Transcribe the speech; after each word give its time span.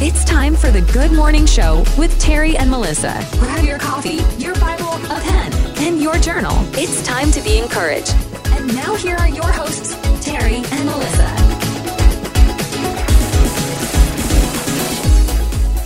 It's 0.00 0.22
time 0.22 0.54
for 0.54 0.70
the 0.70 0.80
Good 0.92 1.10
Morning 1.10 1.44
Show 1.44 1.84
with 1.98 2.16
Terry 2.20 2.56
and 2.56 2.70
Melissa. 2.70 3.20
Grab 3.32 3.64
your 3.64 3.80
coffee, 3.80 4.20
your 4.40 4.54
Bible, 4.60 4.92
a 4.92 5.20
pen, 5.20 5.52
and 5.78 6.00
your 6.00 6.16
journal. 6.18 6.54
It's 6.74 7.04
time 7.04 7.32
to 7.32 7.40
be 7.40 7.58
encouraged. 7.58 8.14
And 8.52 8.72
now 8.76 8.94
here 8.94 9.16
are 9.16 9.28
your 9.28 9.50
hosts, 9.50 9.96
Terry 10.24 10.62
and 10.70 10.84
Melissa. 10.84 11.26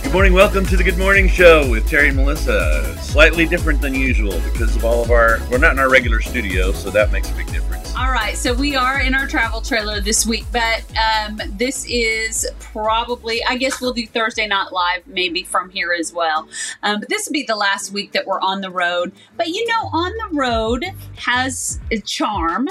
Good 0.03 0.13
morning. 0.13 0.33
Welcome 0.33 0.67
to 0.67 0.77
the 0.77 0.83
Good 0.83 0.99
Morning 0.99 1.27
Show 1.27 1.67
with 1.67 1.87
Terry 1.89 2.09
and 2.09 2.17
Melissa. 2.17 2.95
Slightly 2.99 3.47
different 3.47 3.81
than 3.81 3.95
usual 3.95 4.39
because 4.41 4.75
of 4.75 4.85
all 4.85 5.01
of 5.01 5.09
our, 5.09 5.39
we're 5.49 5.57
not 5.57 5.71
in 5.71 5.79
our 5.79 5.89
regular 5.89 6.21
studio, 6.21 6.71
so 6.71 6.91
that 6.91 7.11
makes 7.11 7.31
a 7.31 7.33
big 7.33 7.47
difference. 7.47 7.62
All 7.95 8.11
right, 8.11 8.35
so 8.35 8.55
we 8.55 8.75
are 8.75 9.01
in 9.01 9.13
our 9.13 9.27
travel 9.27 9.61
trailer 9.61 10.01
this 10.01 10.25
week, 10.25 10.45
but 10.51 10.83
um, 10.97 11.39
this 11.51 11.85
is 11.87 12.47
probably, 12.59 13.43
I 13.45 13.55
guess 13.55 13.79
we'll 13.79 13.93
do 13.93 14.07
Thursday 14.07 14.47
Night 14.47 14.71
Live 14.71 15.05
maybe 15.05 15.43
from 15.43 15.69
here 15.69 15.93
as 15.93 16.11
well. 16.11 16.47
Um, 16.81 17.01
but 17.01 17.09
this 17.09 17.27
will 17.27 17.33
be 17.33 17.43
the 17.43 17.55
last 17.55 17.91
week 17.91 18.11
that 18.13 18.25
we're 18.25 18.41
on 18.41 18.61
the 18.61 18.71
road. 18.71 19.11
But 19.37 19.49
you 19.49 19.67
know, 19.67 19.89
on 19.93 20.11
the 20.11 20.35
road 20.35 20.85
has 21.17 21.79
a 21.91 21.99
charm. 21.99 22.67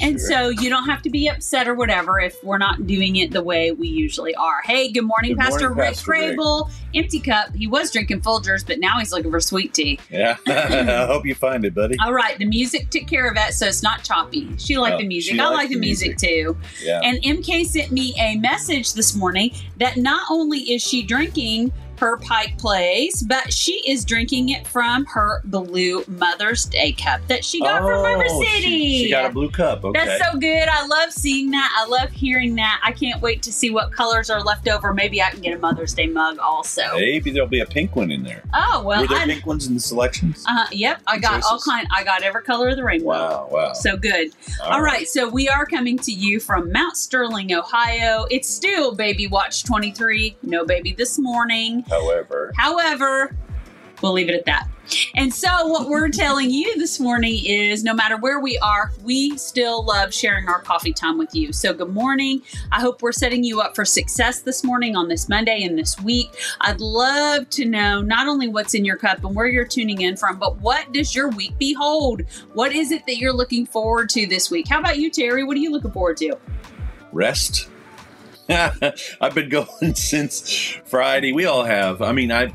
And 0.00 0.18
Sure. 0.20 0.28
so 0.28 0.48
you 0.50 0.68
don't 0.68 0.84
have 0.86 1.00
to 1.02 1.10
be 1.10 1.28
upset 1.28 1.66
or 1.66 1.74
whatever 1.74 2.20
if 2.20 2.36
we're 2.44 2.58
not 2.58 2.86
doing 2.86 3.16
it 3.16 3.30
the 3.32 3.42
way 3.42 3.72
we 3.72 3.88
usually 3.88 4.34
are. 4.34 4.60
Hey, 4.64 4.90
good 4.92 5.02
morning, 5.06 5.32
Good 5.32 5.38
Pastor 5.40 5.68
morning, 5.70 5.78
Rick 5.78 5.88
Pastor 5.94 6.10
Rick. 6.10 6.36
Crable. 6.36 6.70
Empty 6.94 7.20
cup. 7.20 7.54
He 7.54 7.66
was 7.66 7.90
drinking 7.90 8.20
Folgers, 8.20 8.66
but 8.66 8.78
now 8.78 8.98
he's 8.98 9.12
looking 9.12 9.30
for 9.30 9.40
sweet 9.40 9.72
tea. 9.74 9.98
Yeah. 10.10 10.36
I 10.46 11.06
hope 11.06 11.24
you 11.26 11.34
find 11.34 11.64
it, 11.64 11.74
buddy. 11.74 11.96
All 12.04 12.12
right, 12.12 12.38
the 12.38 12.44
music 12.46 12.90
took 12.90 13.06
care 13.06 13.26
of 13.28 13.34
that, 13.36 13.54
so 13.54 13.66
it's 13.66 13.82
not 13.82 14.02
choppy. 14.04 14.48
She 14.58 14.76
liked 14.78 14.96
Oh, 14.96 14.98
the 14.98 15.06
music. 15.06 15.38
I 15.38 15.48
like 15.48 15.68
the 15.68 15.74
the 15.74 15.80
music, 15.80 16.16
too. 16.18 16.56
Yeah. 16.82 17.00
And 17.02 17.18
MK 17.22 17.64
sent 17.66 17.90
me 17.92 18.14
a 18.18 18.36
message 18.36 18.92
this 18.94 19.14
morning 19.16 19.52
that 19.78 19.96
not 19.96 20.22
only 20.30 20.58
is 20.60 20.82
she 20.82 21.02
drinking 21.02 21.72
her 21.98 22.16
Pike 22.18 22.58
Place, 22.58 23.22
but 23.22 23.52
she 23.52 23.82
is 23.88 24.04
drinking 24.04 24.50
it 24.50 24.66
from 24.66 25.04
her 25.06 25.40
blue 25.44 26.04
Mother's 26.08 26.64
Day 26.64 26.92
cup 26.92 27.20
that 27.28 27.44
she 27.44 27.60
got 27.60 27.80
from 27.80 28.02
River 28.04 28.24
Oh, 28.28 28.42
City. 28.44 28.60
She, 28.62 29.04
she 29.04 29.10
got 29.10 29.26
a 29.26 29.32
blue 29.32 29.50
cup. 29.50 29.84
Okay. 29.84 30.04
That's 30.04 30.24
so 30.30 30.38
good. 30.38 30.68
I 30.68 30.86
love 30.86 31.12
seeing 31.12 31.50
that. 31.52 31.72
I 31.76 31.86
love 31.88 32.10
hearing 32.10 32.54
that. 32.56 32.80
I 32.84 32.92
can't 32.92 33.20
wait 33.20 33.42
to 33.44 33.52
see 33.52 33.70
what 33.70 33.92
colors 33.92 34.30
are 34.30 34.42
left 34.42 34.68
over. 34.68 34.92
Maybe 34.94 35.22
I 35.22 35.30
can 35.30 35.40
get 35.40 35.54
a 35.54 35.58
Mother's 35.58 35.94
Day 35.94 36.06
mug 36.06 36.38
also. 36.38 36.82
Maybe 36.94 37.30
there'll 37.30 37.48
be 37.48 37.60
a 37.60 37.66
pink 37.66 37.96
one 37.96 38.10
in 38.10 38.22
there. 38.22 38.42
Oh 38.54 38.82
well, 38.84 39.02
Were 39.02 39.06
there 39.08 39.18
I, 39.18 39.24
pink 39.26 39.46
ones 39.46 39.66
in 39.66 39.74
the 39.74 39.80
selections? 39.80 40.44
uh, 40.48 40.66
yep. 40.72 41.00
I 41.06 41.18
got 41.18 41.42
all 41.44 41.58
kind. 41.60 41.86
I 41.94 42.04
got 42.04 42.22
every 42.22 42.42
color 42.42 42.68
of 42.68 42.76
the 42.76 42.84
rainbow. 42.84 43.06
wow, 43.06 43.48
wow. 43.50 43.72
So 43.72 43.96
good. 43.96 44.30
All 44.62 44.82
right, 44.82 45.06
so 45.08 45.28
we 45.28 45.48
are 45.48 45.66
coming 45.66 45.98
to 45.98 46.12
you 46.12 46.40
from 46.40 46.72
Mount 46.72 46.96
Sterling, 46.96 47.54
Ohio. 47.54 48.26
It's 48.30 48.48
still 48.48 48.94
Baby 48.94 49.26
Watch 49.26 49.64
23. 49.64 50.36
No 50.42 50.64
baby 50.64 50.92
this 50.92 51.18
morning. 51.18 51.84
However, 51.88 52.52
However, 52.56 53.36
we'll 54.02 54.12
leave 54.12 54.28
it 54.28 54.34
at 54.34 54.44
that. 54.46 54.68
And 55.16 55.34
so, 55.34 55.66
what 55.66 55.88
we're 55.88 56.08
telling 56.08 56.50
you 56.50 56.78
this 56.78 57.00
morning 57.00 57.40
is 57.44 57.82
no 57.82 57.92
matter 57.92 58.16
where 58.16 58.38
we 58.38 58.56
are, 58.58 58.92
we 59.02 59.36
still 59.36 59.84
love 59.84 60.14
sharing 60.14 60.48
our 60.48 60.60
coffee 60.60 60.92
time 60.92 61.18
with 61.18 61.34
you. 61.34 61.52
So, 61.52 61.74
good 61.74 61.92
morning. 61.92 62.42
I 62.70 62.80
hope 62.80 63.02
we're 63.02 63.10
setting 63.10 63.42
you 63.42 63.60
up 63.60 63.74
for 63.74 63.84
success 63.84 64.40
this 64.40 64.62
morning 64.62 64.94
on 64.94 65.08
this 65.08 65.28
Monday 65.28 65.64
and 65.64 65.76
this 65.76 66.00
week. 66.00 66.30
I'd 66.60 66.80
love 66.80 67.50
to 67.50 67.64
know 67.64 68.00
not 68.00 68.28
only 68.28 68.46
what's 68.46 68.74
in 68.74 68.84
your 68.84 68.96
cup 68.96 69.24
and 69.24 69.34
where 69.34 69.48
you're 69.48 69.64
tuning 69.66 70.02
in 70.02 70.16
from, 70.16 70.38
but 70.38 70.60
what 70.60 70.92
does 70.92 71.14
your 71.14 71.28
week 71.30 71.58
behold? 71.58 72.22
What 72.52 72.72
is 72.72 72.92
it 72.92 73.06
that 73.06 73.16
you're 73.16 73.32
looking 73.32 73.66
forward 73.66 74.08
to 74.10 74.26
this 74.26 74.50
week? 74.50 74.68
How 74.68 74.78
about 74.78 74.98
you, 74.98 75.10
Terry? 75.10 75.42
What 75.42 75.56
are 75.56 75.60
you 75.60 75.72
looking 75.72 75.90
forward 75.90 76.16
to? 76.18 76.36
rest. 77.12 77.68
I've 79.20 79.34
been 79.34 79.48
going 79.48 79.94
since 79.94 80.76
Friday. 80.84 81.32
We 81.32 81.46
all 81.46 81.64
have. 81.64 82.02
I 82.02 82.12
mean, 82.12 82.30
I 82.30 82.52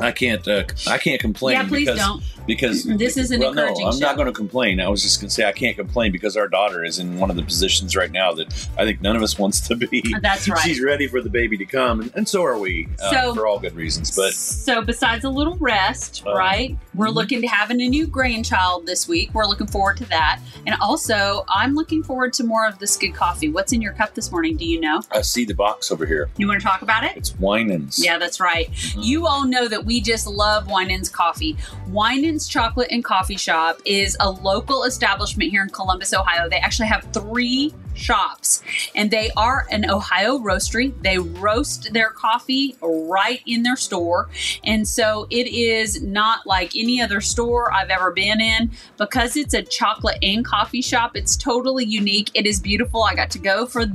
I 0.00 0.12
can't 0.12 0.46
uh, 0.46 0.64
I 0.86 0.98
can't 0.98 1.20
complain 1.20 1.56
Yeah, 1.56 1.68
please 1.68 1.86
because 1.86 1.98
don't. 1.98 2.22
Because 2.46 2.84
This 2.96 3.16
is 3.16 3.30
an 3.30 3.40
well, 3.40 3.54
no, 3.54 3.66
I'm 3.66 3.92
show. 3.92 3.98
not 3.98 4.16
going 4.16 4.26
to 4.26 4.32
complain. 4.32 4.80
I 4.80 4.88
was 4.88 5.02
just 5.02 5.20
going 5.20 5.28
to 5.28 5.34
say 5.34 5.44
I 5.44 5.52
can't 5.52 5.76
complain 5.76 6.12
because 6.12 6.36
our 6.36 6.48
daughter 6.48 6.84
is 6.84 6.98
in 6.98 7.18
one 7.18 7.30
of 7.30 7.36
the 7.36 7.42
positions 7.42 7.94
right 7.96 8.10
now 8.10 8.32
that 8.34 8.48
I 8.78 8.84
think 8.84 9.00
none 9.00 9.16
of 9.16 9.22
us 9.22 9.38
wants 9.38 9.60
to 9.68 9.74
be. 9.76 10.02
That's 10.22 10.48
right. 10.48 10.60
She's 10.60 10.80
ready 10.82 11.06
for 11.08 11.20
the 11.20 11.30
baby 11.30 11.56
to 11.58 11.64
come, 11.64 12.00
and, 12.00 12.12
and 12.14 12.28
so 12.28 12.44
are 12.44 12.58
we, 12.58 12.88
uh, 13.02 13.10
So- 13.10 13.34
for 13.34 13.46
all 13.46 13.58
good 13.58 13.74
reasons. 13.74 14.14
But 14.16 14.34
so 14.34 14.82
besides 14.82 15.24
a 15.24 15.30
little 15.30 15.56
rest, 15.56 16.22
Uh, 16.26 16.34
right? 16.34 16.76
We're 16.94 17.08
mhm. 17.08 17.14
looking 17.14 17.40
to 17.42 17.46
having 17.48 17.80
a 17.80 17.88
new 17.88 18.06
grandchild 18.06 18.86
this 18.86 19.06
week. 19.08 19.30
We're 19.34 19.44
looking 19.46 19.66
forward 19.66 19.96
to 19.98 20.04
that. 20.06 20.40
And 20.66 20.74
also, 20.80 21.44
I'm 21.48 21.74
looking 21.74 22.02
forward 22.02 22.32
to 22.34 22.44
more 22.44 22.66
of 22.66 22.78
this 22.78 22.96
good 22.96 23.14
coffee. 23.14 23.48
What's 23.48 23.72
in 23.72 23.82
your 23.82 23.92
cup 23.92 24.14
this 24.14 24.30
morning? 24.32 24.56
Do 24.56 24.64
you 24.66 24.80
know? 24.80 25.02
I 25.12 25.20
see 25.22 25.44
the 25.44 25.54
box 25.54 25.90
over 25.90 26.06
here. 26.06 26.28
You 26.36 26.48
want 26.48 26.60
to 26.60 26.66
talk 26.66 26.82
about 26.82 27.04
it? 27.04 27.16
It's 27.16 27.34
Winans. 27.38 28.02
Yeah, 28.02 28.18
that's 28.18 28.40
right. 28.40 28.70
Mhm. 28.70 29.04
You 29.04 29.26
all 29.26 29.46
know 29.46 29.68
that 29.68 29.84
we 29.84 30.00
just 30.00 30.26
love 30.26 30.68
Winans 30.70 31.08
Coffee. 31.08 31.56
Winans 31.88 32.35
Chocolate 32.44 32.88
and 32.90 33.04
Coffee 33.04 33.36
Shop 33.36 33.80
is 33.84 34.16
a 34.20 34.30
local 34.30 34.84
establishment 34.84 35.50
here 35.50 35.62
in 35.62 35.70
Columbus, 35.70 36.12
Ohio. 36.12 36.48
They 36.48 36.58
actually 36.58 36.88
have 36.88 37.06
three 37.12 37.72
shops 37.96 38.62
and 38.94 39.10
they 39.10 39.30
are 39.36 39.66
an 39.70 39.88
Ohio 39.90 40.38
roastery. 40.38 40.92
They 41.02 41.18
roast 41.18 41.92
their 41.92 42.10
coffee 42.10 42.76
right 42.80 43.40
in 43.46 43.62
their 43.62 43.76
store. 43.76 44.28
And 44.64 44.86
so 44.86 45.26
it 45.30 45.46
is 45.46 46.02
not 46.02 46.46
like 46.46 46.76
any 46.76 47.00
other 47.00 47.20
store 47.20 47.72
I've 47.72 47.90
ever 47.90 48.10
been 48.10 48.40
in 48.40 48.70
because 48.96 49.36
it's 49.36 49.54
a 49.54 49.62
chocolate 49.62 50.18
and 50.22 50.44
coffee 50.44 50.82
shop. 50.82 51.16
It's 51.16 51.36
totally 51.36 51.84
unique. 51.84 52.30
It 52.34 52.46
is 52.46 52.60
beautiful. 52.60 53.02
I 53.02 53.14
got 53.14 53.30
to 53.32 53.38
go 53.38 53.66
for 53.66 53.86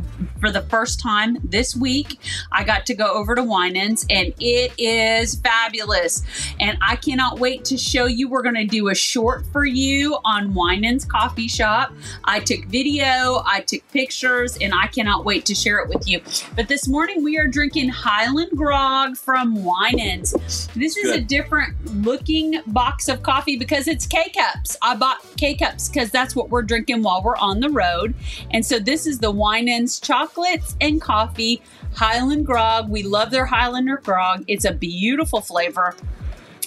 for 0.41 0.51
the 0.51 0.61
first 0.63 0.99
time 0.99 1.37
this 1.43 1.75
week. 1.75 2.19
I 2.51 2.63
got 2.63 2.85
to 2.87 2.95
go 2.95 3.05
over 3.05 3.35
to 3.35 3.43
Winans 3.43 4.05
and 4.09 4.33
it 4.39 4.73
is 4.77 5.35
fabulous. 5.35 6.23
And 6.59 6.77
I 6.81 6.95
cannot 6.95 7.39
wait 7.39 7.63
to 7.65 7.77
show 7.77 8.07
you. 8.07 8.27
We're 8.27 8.41
going 8.41 8.55
to 8.55 8.65
do 8.65 8.89
a 8.89 8.95
short 8.95 9.45
for 9.53 9.65
you 9.65 10.17
on 10.25 10.53
Winans 10.53 11.05
Coffee 11.05 11.47
Shop. 11.47 11.93
I 12.23 12.39
took 12.39 12.65
video, 12.65 13.43
I 13.45 13.63
took 13.65 13.83
pictures, 13.91 14.57
and 14.61 14.73
I 14.73 14.87
cannot 14.87 15.25
wait 15.25 15.45
to 15.45 15.55
share 15.55 15.79
it 15.79 15.89
with 15.89 16.07
you. 16.07 16.21
But 16.55 16.67
this 16.67 16.87
morning 16.87 17.23
we 17.23 17.37
are 17.37 17.47
drinking 17.47 17.89
Highland 17.89 18.51
Grog 18.55 19.17
from 19.17 19.63
Winans. 19.63 20.67
This 20.75 20.97
is 20.97 21.11
a 21.11 21.21
different 21.21 21.75
looking 22.03 22.59
box 22.67 23.07
of 23.07 23.23
coffee 23.23 23.57
because 23.57 23.87
it's 23.87 24.05
K 24.05 24.31
cups. 24.31 24.77
I 24.81 24.95
bought 24.95 25.25
K 25.37 25.55
cups 25.55 25.89
because 25.89 26.11
that's 26.11 26.35
what 26.35 26.49
we're 26.49 26.61
drinking 26.61 27.03
while 27.03 27.21
we're 27.23 27.37
on 27.37 27.59
the 27.59 27.69
road. 27.69 28.13
And 28.51 28.65
so 28.65 28.79
this 28.79 29.05
is 29.05 29.19
the 29.19 29.31
Winans 29.31 29.99
chocolates 29.99 30.75
and 30.81 31.01
coffee 31.01 31.61
Highland 31.95 32.45
Grog. 32.45 32.89
We 32.89 33.03
love 33.03 33.31
their 33.31 33.45
Highlander 33.45 33.97
Grog. 33.97 34.43
It's 34.47 34.65
a 34.65 34.73
beautiful 34.73 35.41
flavor. 35.41 35.95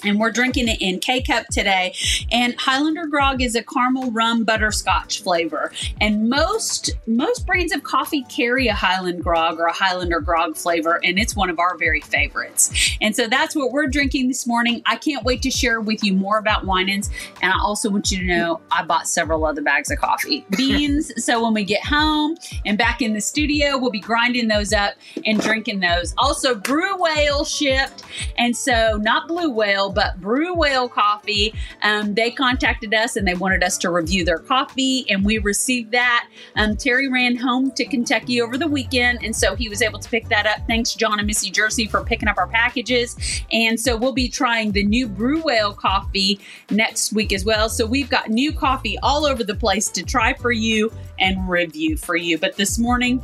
And 0.05 0.21
we're 0.21 0.33
drinking 0.33 0.69
it 0.69 0.81
in 0.81 1.01
K 1.01 1.23
cup 1.23 1.47
today. 1.49 1.95
And 2.31 2.55
Highlander 2.59 3.07
Grog 3.07 3.43
is 3.43 3.55
a 3.55 3.63
caramel 3.63 4.11
rum 4.11 4.45
butterscotch 4.45 5.23
flavor. 5.23 5.73
And 6.01 6.29
most 6.29 6.91
most 7.07 7.47
brands 7.47 7.73
of 7.73 7.83
coffee 7.83 8.23
carry 8.25 8.69
a 8.69 8.75
Highland 8.75 9.23
Grog 9.23 9.59
or 9.59 9.67
a 9.67 9.73
Highlander 9.73 10.21
Grog 10.21 10.57
flavor, 10.57 11.01
and 11.05 11.19
it's 11.19 11.37
one 11.37 11.51
of 11.51 11.59
our 11.59 11.77
very 11.77 12.01
favorites. 12.01 12.97
And 13.01 13.15
so 13.15 13.27
that's 13.27 13.55
what 13.55 13.73
we're 13.73 13.87
drinking 13.87 14.29
this 14.29 14.47
morning. 14.47 14.83
I 14.87 14.97
can't 14.97 15.25
wait 15.25 15.43
to 15.43 15.51
share 15.51 15.81
with 15.81 16.03
you 16.03 16.13
more 16.13 16.39
about 16.39 16.67
Winans. 16.67 17.11
And 17.43 17.53
I 17.53 17.59
also 17.59 17.91
want 17.91 18.11
you 18.11 18.19
to 18.19 18.25
know 18.25 18.61
I 18.71 18.85
bought 18.85 19.09
several 19.09 19.45
other 19.45 19.63
bags 19.63 19.91
of 19.91 19.99
coffee 19.99 20.45
beans. 20.57 21.13
so 21.25 21.43
when 21.43 21.55
we 21.55 21.65
get 21.65 21.85
home 21.85 22.37
and 22.65 22.77
back 22.79 23.03
in 23.03 23.13
the 23.13 23.21
studio, 23.21 23.79
we'll 23.79 23.91
be 23.91 24.01
grinding 24.01 24.49
those 24.49 24.73
up 24.73 24.95
and 25.25 25.41
drinking 25.41 25.81
those. 25.81 26.15
Also, 26.19 26.55
Brew 26.55 27.01
Whale 27.01 27.45
shipped. 27.45 28.03
And 28.37 28.57
so, 28.57 28.99
not 29.01 29.29
Blue 29.29 29.51
Whale, 29.51 29.91
but 29.95 30.21
Brew 30.21 30.55
Whale 30.55 30.89
Coffee. 30.89 31.55
Um, 31.83 32.15
they 32.15 32.31
contacted 32.31 32.93
us 32.95 33.17
and 33.17 33.27
they 33.27 33.35
wanted 33.35 33.63
us 33.63 33.79
to 33.79 33.91
review 33.91 34.25
their 34.25 34.39
coffee, 34.39 35.07
and 35.09 35.25
we 35.25 35.39
received 35.39 35.93
that. 35.93 36.29
Um, 36.57 36.77
Terry 36.77 37.09
ran 37.09 37.37
home 37.37 37.71
to 37.73 37.85
Kentucky 37.85 38.41
over 38.41 38.59
the 38.59 38.69
weekend, 38.69 39.21
and 39.23 39.35
so 39.35 39.55
he 39.55 39.69
was 39.69 39.83
able 39.83 39.99
to 39.99 40.09
pick 40.09 40.29
that 40.29 40.47
up. 40.47 40.67
Thanks, 40.67 40.95
John 40.95 41.19
and 41.19 41.27
Missy 41.27 41.51
Jersey, 41.51 41.87
for 41.87 42.05
picking 42.05 42.29
up 42.29 42.39
our 42.39 42.49
packages. 42.49 43.17
And 43.53 43.79
so, 43.79 43.97
we'll 43.97 44.13
be 44.13 44.29
trying 44.29 44.73
the 44.73 44.85
new 44.85 45.09
Brew 45.09 45.41
Whale 45.43 45.73
coffee 45.73 46.41
next 46.71 47.13
week 47.13 47.33
as 47.33 47.45
well. 47.45 47.69
So, 47.69 47.87
we've 47.87 48.11
got 48.11 48.29
new 48.29 48.53
coffee 48.53 48.99
all 49.03 49.25
over 49.25 49.45
the 49.45 49.55
place 49.55 49.89
to 49.91 50.03
try 50.03 50.35
for 50.35 50.53
you 50.53 50.93
and 51.19 51.49
review 51.49 51.97
for 51.97 52.17
you. 52.17 52.39
But 52.39 52.57
this 52.57 52.79
morning, 52.79 53.23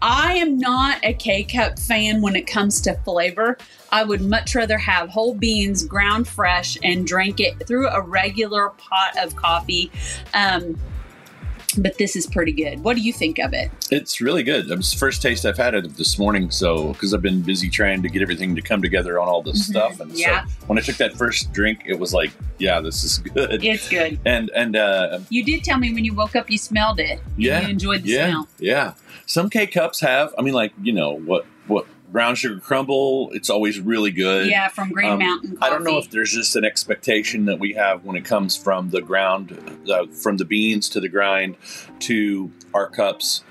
I 0.00 0.34
am 0.34 0.58
not 0.58 1.04
a 1.04 1.12
K 1.12 1.42
cup 1.44 1.78
fan 1.78 2.20
when 2.20 2.36
it 2.36 2.46
comes 2.46 2.80
to 2.82 2.94
flavor. 3.04 3.58
I 3.90 4.04
would 4.04 4.20
much 4.22 4.54
rather 4.54 4.78
have 4.78 5.08
whole 5.08 5.34
beans 5.34 5.84
ground 5.84 6.28
fresh 6.28 6.76
and 6.82 7.06
drink 7.06 7.40
it 7.40 7.66
through 7.66 7.88
a 7.88 8.00
regular 8.00 8.70
pot 8.70 9.16
of 9.22 9.34
coffee. 9.36 9.90
Um, 10.34 10.78
but 11.76 11.96
this 11.98 12.16
is 12.16 12.26
pretty 12.26 12.50
good. 12.52 12.82
What 12.82 12.96
do 12.96 13.02
you 13.02 13.12
think 13.12 13.38
of 13.38 13.52
it? 13.52 13.70
It's 13.90 14.20
really 14.20 14.42
good. 14.42 14.70
It's 14.70 14.90
the 14.92 14.98
first 14.98 15.22
taste 15.22 15.44
I've 15.44 15.58
had 15.58 15.74
of 15.74 15.84
it 15.84 15.96
this 15.96 16.18
morning. 16.18 16.50
So, 16.50 16.92
because 16.94 17.14
I've 17.14 17.22
been 17.22 17.42
busy 17.42 17.68
trying 17.68 18.02
to 18.02 18.08
get 18.08 18.20
everything 18.22 18.56
to 18.56 18.62
come 18.62 18.82
together 18.82 19.20
on 19.20 19.28
all 19.28 19.42
this 19.42 19.60
Mhm. 19.68 19.70
stuff, 19.70 20.00
and 20.00 20.10
Yeah. 20.18 20.44
so 20.46 20.50
when 20.66 20.78
I 20.78 20.80
took 20.82 20.96
that 20.96 21.16
first 21.16 21.52
drink, 21.52 21.82
it 21.86 21.98
was 21.98 22.12
like, 22.14 22.30
yeah, 22.58 22.80
this 22.80 23.04
is 23.04 23.18
good. 23.18 23.62
It's 23.62 23.88
good. 23.88 24.18
And 24.24 24.50
and 24.56 24.76
uh, 24.76 25.20
You 25.28 25.44
did 25.44 25.62
tell 25.62 25.78
me 25.78 25.92
when 25.94 26.04
you 26.04 26.14
woke 26.14 26.34
up 26.34 26.50
you 26.50 26.58
smelled 26.58 26.98
it. 27.00 27.20
Yeah, 27.36 27.60
You 27.62 27.68
enjoyed 27.68 28.02
the 28.02 28.08
yeah, 28.08 28.28
smell. 28.30 28.48
yeah. 28.58 28.92
Some 29.26 29.48
K 29.50 29.66
cups 29.66 30.00
have. 30.00 30.34
I 30.38 30.42
mean, 30.42 30.54
like 30.54 30.72
you 30.82 30.92
know 30.94 31.12
what 31.12 31.44
what 31.68 31.86
brown 32.10 32.34
sugar 32.34 32.60
crumble. 32.60 33.30
It's 33.32 33.50
always 33.50 33.80
really 33.80 34.10
good. 34.10 34.48
Yeah, 34.48 34.68
from 34.68 34.90
Green 34.90 35.12
Um, 35.12 35.18
Mountain 35.18 35.56
Coffee. 35.56 35.66
I 35.66 35.70
don't 35.70 35.84
know 35.84 35.98
if 35.98 36.10
there's 36.10 36.32
just 36.32 36.56
an 36.56 36.64
expectation 36.64 37.44
that 37.46 37.58
we 37.58 37.74
have 37.74 38.04
when 38.04 38.16
it 38.16 38.24
comes 38.24 38.56
from 38.56 38.90
the 38.90 39.00
ground, 39.00 39.80
uh, 39.90 40.06
from 40.06 40.36
the 40.36 40.44
beans 40.44 40.88
to 40.90 41.00
the 41.00 41.08
grind 41.08 41.56
to 42.00 42.50
our 42.74 42.88
cups 42.88 43.42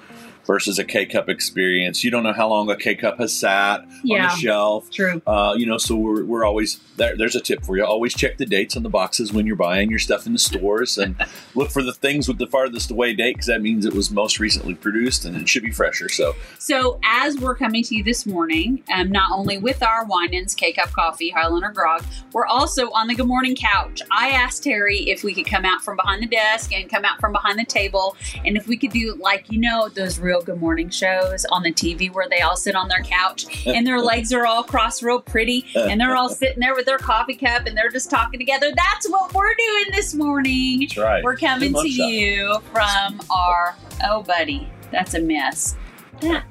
versus 0.47 0.79
a 0.79 0.83
K 0.83 1.05
cup 1.05 1.29
experience. 1.29 2.03
You 2.03 2.09
don't 2.09 2.23
know 2.23 2.33
how 2.33 2.47
long 2.47 2.69
a 2.71 2.77
K 2.77 2.95
cup 2.95 3.19
has 3.19 3.37
sat 3.37 3.81
on 3.81 3.89
the 4.03 4.29
shelf. 4.29 4.89
True. 4.89 5.21
Uh, 5.27 5.53
you 5.57 5.65
know, 5.65 5.77
so 5.77 5.95
we're, 5.95 6.23
we're 6.23 6.45
always 6.45 6.79
there, 6.95 7.15
there's 7.15 7.35
a 7.35 7.41
tip 7.41 7.63
for 7.63 7.77
you. 7.77 7.85
Always 7.85 8.15
check 8.15 8.37
the 8.37 8.45
dates 8.45 8.75
on 8.75 8.83
the 8.83 8.89
boxes 8.89 9.31
when 9.31 9.45
you're 9.45 9.57
buying 9.57 9.89
your 9.89 9.99
stuff 9.99 10.25
in 10.25 10.33
the 10.33 10.39
stores 10.39 10.97
and 10.97 11.15
look 11.55 11.69
for 11.69 11.83
the 11.83 11.93
things 11.93 12.27
with 12.27 12.37
the 12.39 12.47
farthest 12.47 12.89
away 12.89 13.13
date 13.13 13.33
because 13.33 13.47
that 13.47 13.61
means 13.61 13.85
it 13.85 13.93
was 13.93 14.09
most 14.09 14.39
recently 14.39 14.73
produced 14.73 15.25
and 15.25 15.35
it 15.35 15.47
should 15.47 15.63
be 15.63 15.71
fresher. 15.71 16.09
So 16.09 16.33
So, 16.57 16.99
as 17.03 17.37
we're 17.37 17.55
coming 17.55 17.83
to 17.83 17.95
you 17.95 18.03
this 18.03 18.25
morning, 18.25 18.83
um, 18.93 19.11
not 19.11 19.31
only 19.31 19.57
with 19.57 19.83
our 19.83 20.05
Winans, 20.05 20.55
K 20.55 20.71
Cup 20.71 20.91
Coffee, 20.91 21.29
Highlander 21.29 21.69
Grog, 21.69 22.03
we're 22.31 22.47
also 22.47 22.89
on 22.91 23.07
the 23.07 23.15
Good 23.15 23.27
Morning 23.27 23.55
Couch. 23.55 24.01
I 24.11 24.29
asked 24.29 24.63
Terry 24.63 25.09
if 25.09 25.23
we 25.23 25.33
could 25.33 25.45
come 25.45 25.65
out 25.65 25.81
from 25.81 25.97
behind 25.97 26.23
the 26.23 26.27
desk 26.27 26.73
and 26.73 26.89
come 26.89 27.03
out 27.03 27.19
from 27.19 27.33
behind 27.33 27.59
the 27.59 27.65
table, 27.65 28.15
and 28.45 28.55
if 28.55 28.67
we 28.67 28.77
could 28.77 28.91
do 28.91 29.15
like, 29.15 29.51
you 29.51 29.59
know, 29.59 29.89
those 29.89 30.19
real 30.19 30.36
Good 30.41 30.59
Morning 30.59 30.89
shows 30.89 31.45
on 31.45 31.63
the 31.63 31.71
TV 31.73 32.11
where 32.13 32.27
they 32.29 32.41
all 32.41 32.55
sit 32.57 32.75
on 32.75 32.87
their 32.87 33.01
couch 33.03 33.45
and 33.65 33.85
their 33.85 33.99
legs 34.01 34.31
are 34.33 34.45
all 34.45 34.63
crossed 34.63 35.01
real 35.01 35.19
pretty, 35.21 35.65
and 35.75 35.99
they're 35.99 36.15
all 36.15 36.29
sitting 36.29 36.59
there 36.59 36.75
with 36.75 36.85
their 36.85 36.97
coffee 36.97 37.35
cup 37.35 37.65
and 37.65 37.77
they're 37.77 37.89
just 37.91 38.09
talking 38.09 38.39
together. 38.39 38.71
That's 38.75 39.09
what 39.09 39.33
we're 39.33 39.53
doing 39.55 39.85
this 39.93 40.13
morning. 40.13 40.79
that's 40.81 40.97
right. 40.97 41.23
We're 41.23 41.37
coming 41.37 41.73
to 41.73 41.87
you 41.89 42.59
from 42.71 43.19
our 43.29 43.75
oh 44.05 44.23
buddy, 44.23 44.67
that's 44.91 45.13
a 45.13 45.21
mess. 45.21 45.75
That 46.21 46.45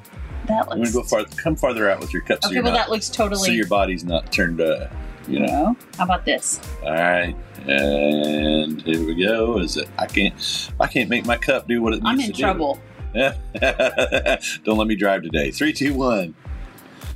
that 0.48 0.68
looks 0.68 0.92
go 0.92 1.02
farther. 1.02 1.28
Come 1.36 1.56
farther 1.56 1.90
out 1.90 2.00
with 2.00 2.12
your 2.12 2.22
cup, 2.22 2.38
so 2.42 2.48
okay. 2.48 2.54
you're 2.54 2.64
Well, 2.64 2.72
not, 2.72 2.86
that 2.86 2.90
looks 2.90 3.08
totally. 3.08 3.46
so 3.48 3.52
your 3.52 3.66
body's 3.66 4.04
not 4.04 4.30
turned. 4.32 4.60
Uh, 4.60 4.86
you 5.26 5.40
know. 5.40 5.46
No. 5.46 5.76
How 5.98 6.04
about 6.04 6.24
this? 6.24 6.60
All 6.84 6.92
right, 6.92 7.34
and 7.66 8.80
here 8.82 9.04
we 9.04 9.14
go. 9.16 9.58
Is 9.58 9.76
it? 9.76 9.88
I 9.98 10.06
can't. 10.06 10.70
I 10.78 10.86
can't 10.86 11.10
make 11.10 11.26
my 11.26 11.36
cup 11.36 11.66
do 11.66 11.82
what 11.82 11.94
it 11.94 12.02
needs 12.02 12.26
to 12.26 12.32
do. 12.32 12.44
I'm 12.46 12.60
in 12.60 12.74
do. 12.74 12.80
Don't 14.64 14.78
let 14.78 14.86
me 14.86 14.94
drive 14.94 15.22
today. 15.22 15.50
Three, 15.50 15.72
two, 15.72 15.94
one. 15.94 16.34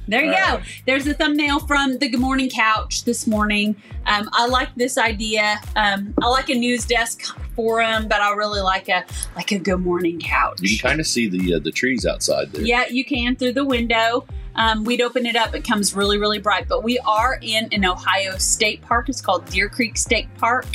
There 0.08 0.25
you 0.25 0.32
All 0.32 0.58
go. 0.58 0.62
There's 0.87 1.06
a 1.06 1.14
thumbnail 1.14 1.61
from 1.61 1.99
the 1.99 2.08
Good 2.08 2.19
Morning 2.19 2.50
Couch 2.50 3.05
this 3.05 3.29
morning. 3.29 3.76
Um, 4.06 4.29
I 4.32 4.49
like 4.49 4.75
this 4.75 4.99
idea. 4.99 5.61
Um, 5.76 6.14
I 6.20 6.26
like 6.26 6.49
a 6.49 6.55
news 6.55 6.85
desk 6.85 7.23
forum, 7.55 8.08
but 8.08 8.20
I 8.20 8.32
really 8.32 8.61
like 8.61 8.88
a 8.88 9.05
like 9.37 9.52
a 9.52 9.58
Good 9.58 9.81
Morning 9.81 10.20
Couch. 10.20 10.61
You 10.62 10.76
can 10.76 10.88
kind 10.88 11.00
of 11.00 11.06
see 11.06 11.29
the 11.29 11.55
uh, 11.55 11.58
the 11.61 11.70
trees 11.70 12.06
outside 12.06 12.50
there. 12.52 12.62
Yeah, 12.62 12.87
you 12.88 13.05
can 13.05 13.37
through 13.37 13.52
the 13.52 13.64
window. 13.64 14.26
Um, 14.56 14.85
we'd 14.85 15.00
open 15.00 15.26
it 15.26 15.37
up. 15.37 15.55
It 15.55 15.64
comes 15.64 15.94
really, 15.94 16.19
really 16.19 16.41
bright. 16.41 16.67
But 16.69 16.82
we 16.82 16.99
are 17.00 17.38
in 17.41 17.69
an 17.73 17.85
Ohio 17.85 18.37
state 18.37 18.82
park. 18.82 19.08
It's 19.08 19.20
called 19.20 19.47
Deer 19.47 19.69
Creek 19.69 19.97
State 19.97 20.29
Park 20.38 20.67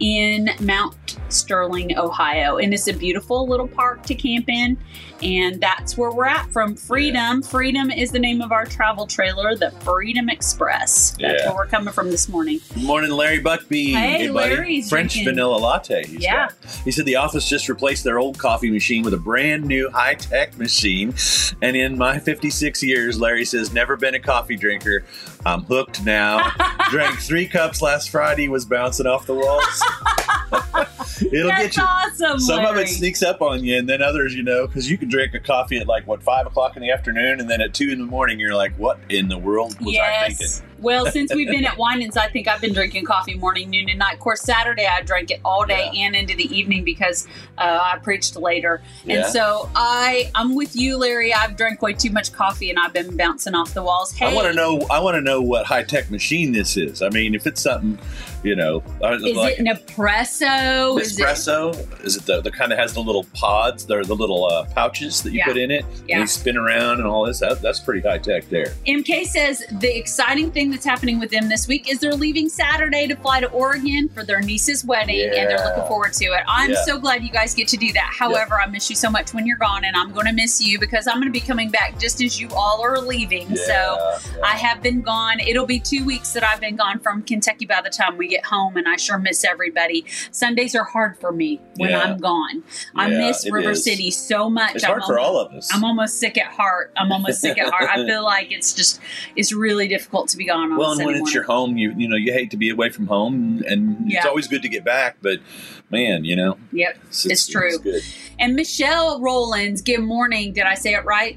in 0.00 0.50
Mount 0.60 1.09
Sterling, 1.28 1.96
Ohio. 1.98 2.58
And 2.58 2.72
it's 2.74 2.88
a 2.88 2.92
beautiful 2.92 3.46
little 3.48 3.68
park 3.68 4.02
to 4.04 4.14
camp 4.14 4.48
in. 4.48 4.76
And 5.22 5.60
that's 5.60 5.98
where 5.98 6.10
we're 6.10 6.24
at 6.26 6.50
from 6.50 6.74
Freedom. 6.74 7.42
Freedom 7.42 7.90
is 7.90 8.10
the 8.10 8.18
name 8.18 8.40
of 8.40 8.52
our 8.52 8.64
travel 8.64 9.06
trailer, 9.06 9.54
the 9.54 9.70
Freedom 9.82 10.28
Express. 10.30 11.10
That's 11.20 11.42
Yeah. 11.42 11.48
where 11.48 11.56
we're 11.56 11.66
coming 11.66 11.92
from 11.92 12.10
this 12.10 12.28
morning. 12.28 12.60
Good 12.74 12.84
morning, 12.84 13.10
Larry 13.10 13.42
Buckbean. 13.42 13.94
Hey, 13.96 14.28
buddy. 14.28 14.54
Larry's 14.54 14.88
French 14.88 15.12
drinking- 15.12 15.34
vanilla 15.34 15.56
latte. 15.58 16.04
Yeah. 16.08 16.48
got. 16.48 16.54
He 16.84 16.90
said 16.90 17.04
the 17.04 17.16
office 17.16 17.48
just 17.48 17.68
replaced 17.68 18.04
their 18.04 18.18
old 18.18 18.38
coffee 18.38 18.70
machine 18.70 19.02
with 19.02 19.12
a 19.12 19.18
brand 19.18 19.64
new 19.66 19.90
high 19.90 20.14
tech 20.14 20.58
machine. 20.58 21.14
And 21.60 21.76
in 21.76 21.98
my 21.98 22.18
56 22.18 22.82
years, 22.82 23.20
Larry 23.20 23.44
says, 23.44 23.72
never 23.72 23.96
been 23.96 24.14
a 24.14 24.20
coffee 24.20 24.56
drinker. 24.56 25.04
I'm 25.46 25.62
hooked 25.64 26.04
now. 26.04 26.50
Drank 26.90 27.18
three 27.20 27.46
cups 27.46 27.80
last 27.82 28.10
Friday, 28.10 28.48
was 28.48 28.64
bouncing 28.64 29.06
off 29.06 29.26
the 29.26 29.34
walls. 29.34 29.82
It'll 31.32 31.48
That's 31.48 31.62
get 31.62 31.76
you. 31.76 31.82
awesome. 31.82 32.40
Some 32.40 32.64
of 32.64 32.76
it 32.76 32.88
sneaks 32.88 33.22
up 33.22 33.42
on 33.42 33.64
you, 33.64 33.76
and 33.76 33.88
then 33.88 34.02
others, 34.02 34.34
you 34.34 34.42
know, 34.42 34.66
because 34.66 34.90
you 34.90 34.96
can 34.96 35.08
drink 35.08 35.34
a 35.34 35.40
coffee 35.40 35.78
at 35.78 35.86
like 35.86 36.06
what 36.06 36.22
five 36.22 36.46
o'clock 36.46 36.76
in 36.76 36.82
the 36.82 36.90
afternoon, 36.90 37.40
and 37.40 37.48
then 37.48 37.60
at 37.60 37.74
two 37.74 37.90
in 37.90 37.98
the 37.98 38.06
morning, 38.06 38.40
you're 38.40 38.54
like, 38.54 38.74
"What 38.76 38.98
in 39.08 39.28
the 39.28 39.38
world 39.38 39.78
was 39.80 39.96
I 39.96 40.28
thinking?" 40.28 40.66
Well, 40.80 41.06
since 41.06 41.34
we've 41.34 41.48
been 41.48 41.64
at 41.66 41.76
Winans, 41.76 42.16
I 42.16 42.28
think 42.28 42.48
I've 42.48 42.60
been 42.60 42.72
drinking 42.72 43.04
coffee 43.04 43.34
morning, 43.34 43.70
noon, 43.70 43.88
and 43.88 43.98
night. 43.98 44.14
Of 44.14 44.20
course, 44.20 44.40
Saturday 44.40 44.86
I 44.86 45.02
drank 45.02 45.30
it 45.30 45.40
all 45.44 45.64
day 45.64 45.90
and 45.94 46.16
into 46.16 46.34
the 46.34 46.44
evening 46.56 46.84
because 46.84 47.26
uh, 47.58 47.78
I 47.82 47.98
preached 47.98 48.36
later. 48.36 48.82
Yeah. 49.04 49.16
And 49.16 49.26
so 49.26 49.70
I, 49.74 50.30
I'm 50.34 50.54
with 50.54 50.74
you, 50.74 50.96
Larry. 50.96 51.34
I've 51.34 51.56
drank 51.56 51.82
way 51.82 51.92
too 51.92 52.10
much 52.10 52.32
coffee 52.32 52.70
and 52.70 52.78
I've 52.78 52.92
been 52.92 53.16
bouncing 53.16 53.54
off 53.54 53.74
the 53.74 53.82
walls. 53.82 54.12
Hey, 54.12 54.26
I 54.26 54.34
want 54.34 54.46
to 54.48 54.54
know. 54.54 54.86
I 54.90 55.00
want 55.00 55.16
to 55.16 55.20
know 55.20 55.29
what 55.38 55.66
high 55.66 55.82
tech 55.82 56.10
machine 56.10 56.52
this 56.52 56.78
is. 56.78 57.02
I 57.02 57.10
mean, 57.10 57.34
if 57.34 57.46
it's 57.46 57.60
something, 57.60 57.98
you 58.42 58.56
know, 58.56 58.82
is 59.02 59.36
like 59.36 59.54
it 59.54 59.58
an 59.60 59.66
espresso? 59.66 60.98
Is 61.00 61.18
it- 61.18 62.20
it 62.20 62.26
the, 62.26 62.40
the 62.40 62.50
kind 62.50 62.72
that 62.72 62.78
has 62.78 62.94
the 62.94 63.00
little 63.00 63.24
pods, 63.34 63.84
the 63.86 64.02
the 64.02 64.14
little 64.14 64.44
uh, 64.46 64.64
pouches 64.74 65.22
that 65.22 65.32
you 65.32 65.38
Yeah. 65.38 65.44
put 65.46 65.56
in 65.56 65.70
it, 65.70 65.84
Yeah. 66.08 66.16
and 66.16 66.20
you 66.22 66.26
spin 66.26 66.56
around 66.56 66.98
and 66.98 67.06
all 67.06 67.26
this? 67.26 67.40
That, 67.40 67.60
that's 67.62 67.78
pretty 67.80 68.06
high 68.06 68.18
tech 68.18 68.48
there. 68.48 68.74
MK 68.86 69.24
says 69.26 69.62
the 69.70 69.96
exciting 69.96 70.50
thing 70.50 70.70
that's 70.70 70.84
happening 70.84 71.18
with 71.20 71.30
them 71.30 71.48
this 71.48 71.68
week 71.68 71.90
is 71.90 71.98
they're 72.00 72.14
leaving 72.14 72.48
Saturday 72.48 73.06
to 73.06 73.16
fly 73.16 73.40
to 73.40 73.48
Oregon 73.50 74.08
for 74.08 74.24
their 74.24 74.40
niece's 74.40 74.84
wedding, 74.84 75.20
and 75.22 75.50
they're 75.50 75.64
looking 75.64 75.84
forward 75.86 76.12
to 76.14 76.24
it. 76.26 76.42
I'm 76.48 76.70
Yeah. 76.70 76.84
so 76.84 76.98
glad 76.98 77.22
you 77.22 77.30
guys 77.30 77.54
get 77.54 77.68
to 77.68 77.76
do 77.76 77.92
that. 77.92 78.10
However, 78.18 78.60
I 78.60 78.66
miss 78.66 78.88
you 78.90 78.96
so 78.96 79.10
much 79.10 79.32
when 79.34 79.46
you're 79.46 79.56
gone, 79.58 79.84
and 79.84 79.96
I'm 79.96 80.12
going 80.12 80.26
to 80.26 80.32
miss 80.32 80.60
you 80.60 80.78
because 80.78 81.06
I'm 81.06 81.16
going 81.16 81.28
to 81.28 81.32
be 81.32 81.40
coming 81.40 81.70
back 81.70 81.98
just 81.98 82.20
as 82.22 82.40
you 82.40 82.48
all 82.50 82.82
are 82.84 82.98
leaving. 83.00 83.54
So 83.56 83.72
Yeah, 83.72 84.18
yeah. 84.36 84.42
I 84.44 84.56
have 84.56 84.82
been 84.82 85.00
gone. 85.02 85.40
It'll 85.40 85.66
be 85.66 85.78
two 85.80 86.04
weeks 86.04 86.32
that 86.32 86.44
I've 86.44 86.60
been 86.60 86.76
gone 86.76 86.98
from 86.98 87.22
Kentucky 87.22 87.66
by 87.66 87.80
the 87.82 87.90
time 87.90 88.16
we 88.16 88.29
get 88.30 88.46
home, 88.46 88.76
and 88.76 88.88
I 88.88 88.96
sure 88.96 89.18
miss 89.18 89.44
everybody. 89.44 90.04
Sundays 90.30 90.74
are 90.74 90.84
hard 90.84 91.18
for 91.18 91.32
me 91.32 91.60
when 91.76 91.90
Yeah. 91.90 92.00
I'm 92.02 92.16
gone. 92.18 92.62
I 92.94 93.08
Yeah, 93.10 93.18
miss 93.28 93.46
River 93.50 93.70
is. 93.72 93.84
City 93.84 94.10
so 94.10 94.48
much. 94.48 94.76
it's 94.76 94.84
I'm 94.84 94.92
hard 94.92 95.02
for 95.04 95.18
almost- 95.18 95.34
all 95.36 95.40
of 95.40 95.52
us. 95.52 95.70
I'm 95.74 95.84
almost 95.84 96.18
sick 96.18 96.38
at 96.38 96.46
heart. 96.46 96.92
I'm 96.96 97.12
almost 97.12 97.40
sick 97.40 97.58
at 97.58 97.70
heart. 97.72 97.90
I 97.90 97.96
feel 98.06 98.24
like 98.24 98.50
it's 98.52 98.72
just 98.72 99.00
it's 99.36 99.52
really 99.52 99.88
difficult 99.88 100.28
to 100.28 100.36
be 100.36 100.44
gone 100.46 100.72
on 100.72 100.78
well, 100.78 100.92
and 100.92 101.04
when 101.04 101.16
it's 101.16 101.34
your 101.34 101.44
home, 101.44 101.76
you 101.76 101.92
you 101.96 102.08
know 102.08 102.16
you 102.16 102.32
hate 102.32 102.50
to 102.52 102.56
be 102.56 102.70
away 102.70 102.88
from 102.90 103.06
home, 103.08 103.62
and 103.66 104.10
it's 104.10 104.24
always 104.26 104.46
good 104.46 104.62
to 104.62 104.68
get 104.68 104.84
back. 104.84 105.16
But 105.20 105.40
man, 105.90 106.24
you 106.24 106.36
know, 106.36 106.56
Yep, 106.72 106.98
it's, 107.08 107.26
It's 107.26 107.46
true. 107.48 107.78
good. 107.78 108.02
And 108.38 108.54
Michelle 108.54 109.20
Rollins, 109.20 109.82
good 109.82 110.00
morning. 110.00 110.52
Did 110.52 110.64
I 110.64 110.74
say 110.74 110.94
it 110.94 111.04
right? 111.04 111.36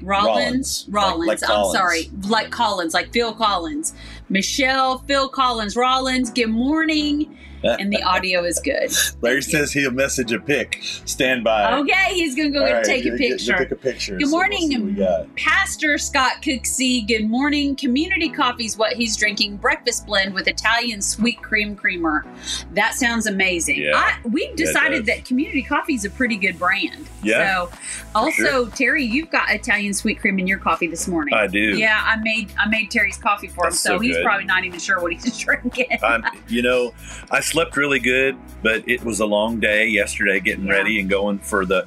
Rollins, 0.00 0.86
Rollins. 0.88 0.88
Rollins. 0.90 1.28
Like- 1.28 1.40
like 1.42 1.50
I'm 1.50 1.56
Collins. 1.56 1.76
sorry, 1.78 2.10
like 2.28 2.50
Collins, 2.50 2.94
like 2.94 3.12
Phil 3.12 3.32
Collins. 3.34 3.92
Michelle, 4.32 4.96
Phil 5.06 5.28
Collins, 5.28 5.76
Rollins. 5.76 6.30
Good 6.30 6.46
morning. 6.46 7.36
And 7.64 7.92
the 7.92 8.02
audio 8.02 8.44
is 8.44 8.58
good. 8.60 8.90
Larry 9.20 9.42
says 9.42 9.72
he'll 9.72 9.90
message 9.90 10.32
a 10.32 10.40
pic. 10.40 10.80
Stand 11.04 11.44
by. 11.44 11.72
Okay, 11.78 12.14
he's 12.14 12.34
gonna 12.34 12.50
go 12.50 12.62
right, 12.62 12.84
take 12.84 13.04
a 13.04 13.10
get- 13.10 13.18
picture. 13.18 13.56
Take 13.56 13.70
a 13.70 13.76
picture. 13.76 14.16
Good 14.16 14.26
so 14.26 14.32
we'll 14.32 14.40
morning, 14.40 14.68
see 14.68 14.78
what 14.78 14.86
we 14.86 14.92
got. 14.92 15.34
Pastor 15.36 15.98
Scott 15.98 16.42
Cooksey, 16.42 17.06
good 17.06 17.28
morning. 17.28 17.76
Community 17.76 18.28
coffee's 18.28 18.76
what 18.76 18.94
he's 18.94 19.16
drinking. 19.16 19.56
Breakfast 19.58 20.06
blend 20.06 20.34
with 20.34 20.48
Italian 20.48 21.00
sweet 21.02 21.40
cream 21.42 21.76
creamer. 21.76 22.24
That 22.72 22.94
sounds 22.94 23.26
amazing. 23.26 23.80
Yeah. 23.82 23.92
I, 23.96 24.18
we've 24.28 24.54
decided 24.56 25.06
does. 25.06 25.16
that 25.16 25.24
Community 25.24 25.62
Coffee 25.62 25.94
is 25.94 26.04
a 26.04 26.10
pretty 26.10 26.36
good 26.36 26.58
brand. 26.58 27.06
Yeah, 27.22 27.66
So, 27.66 27.72
also 28.14 28.66
Terry, 28.70 29.04
you've 29.04 29.30
got 29.30 29.50
Italian 29.50 29.94
sweet 29.94 30.20
cream 30.20 30.38
in 30.38 30.46
your 30.46 30.58
coffee 30.58 30.86
this 30.88 31.06
morning. 31.06 31.34
I 31.34 31.46
do. 31.46 31.58
Yeah, 31.78 32.02
I 32.04 32.16
made 32.16 32.52
I 32.58 32.68
made 32.68 32.90
Terry's 32.90 33.16
coffee 33.16 33.48
for 33.48 33.66
him, 33.66 33.72
so, 33.72 33.96
so 33.96 33.98
he's 34.00 34.18
probably 34.22 34.44
not 34.46 34.64
even 34.64 34.80
sure 34.80 35.00
what 35.00 35.12
he's 35.12 35.38
drinking. 35.44 35.86
I'm, 36.02 36.24
you 36.48 36.62
know, 36.62 36.92
I 37.30 37.40
slept 37.52 37.76
really 37.76 37.98
good, 37.98 38.34
but 38.62 38.82
it 38.88 39.04
was 39.04 39.20
a 39.20 39.26
long 39.26 39.60
day 39.60 39.86
yesterday 39.86 40.40
getting 40.40 40.66
Yeah. 40.66 40.72
ready 40.72 40.98
and 41.00 41.08
going 41.10 41.38
for 41.38 41.66
the 41.66 41.82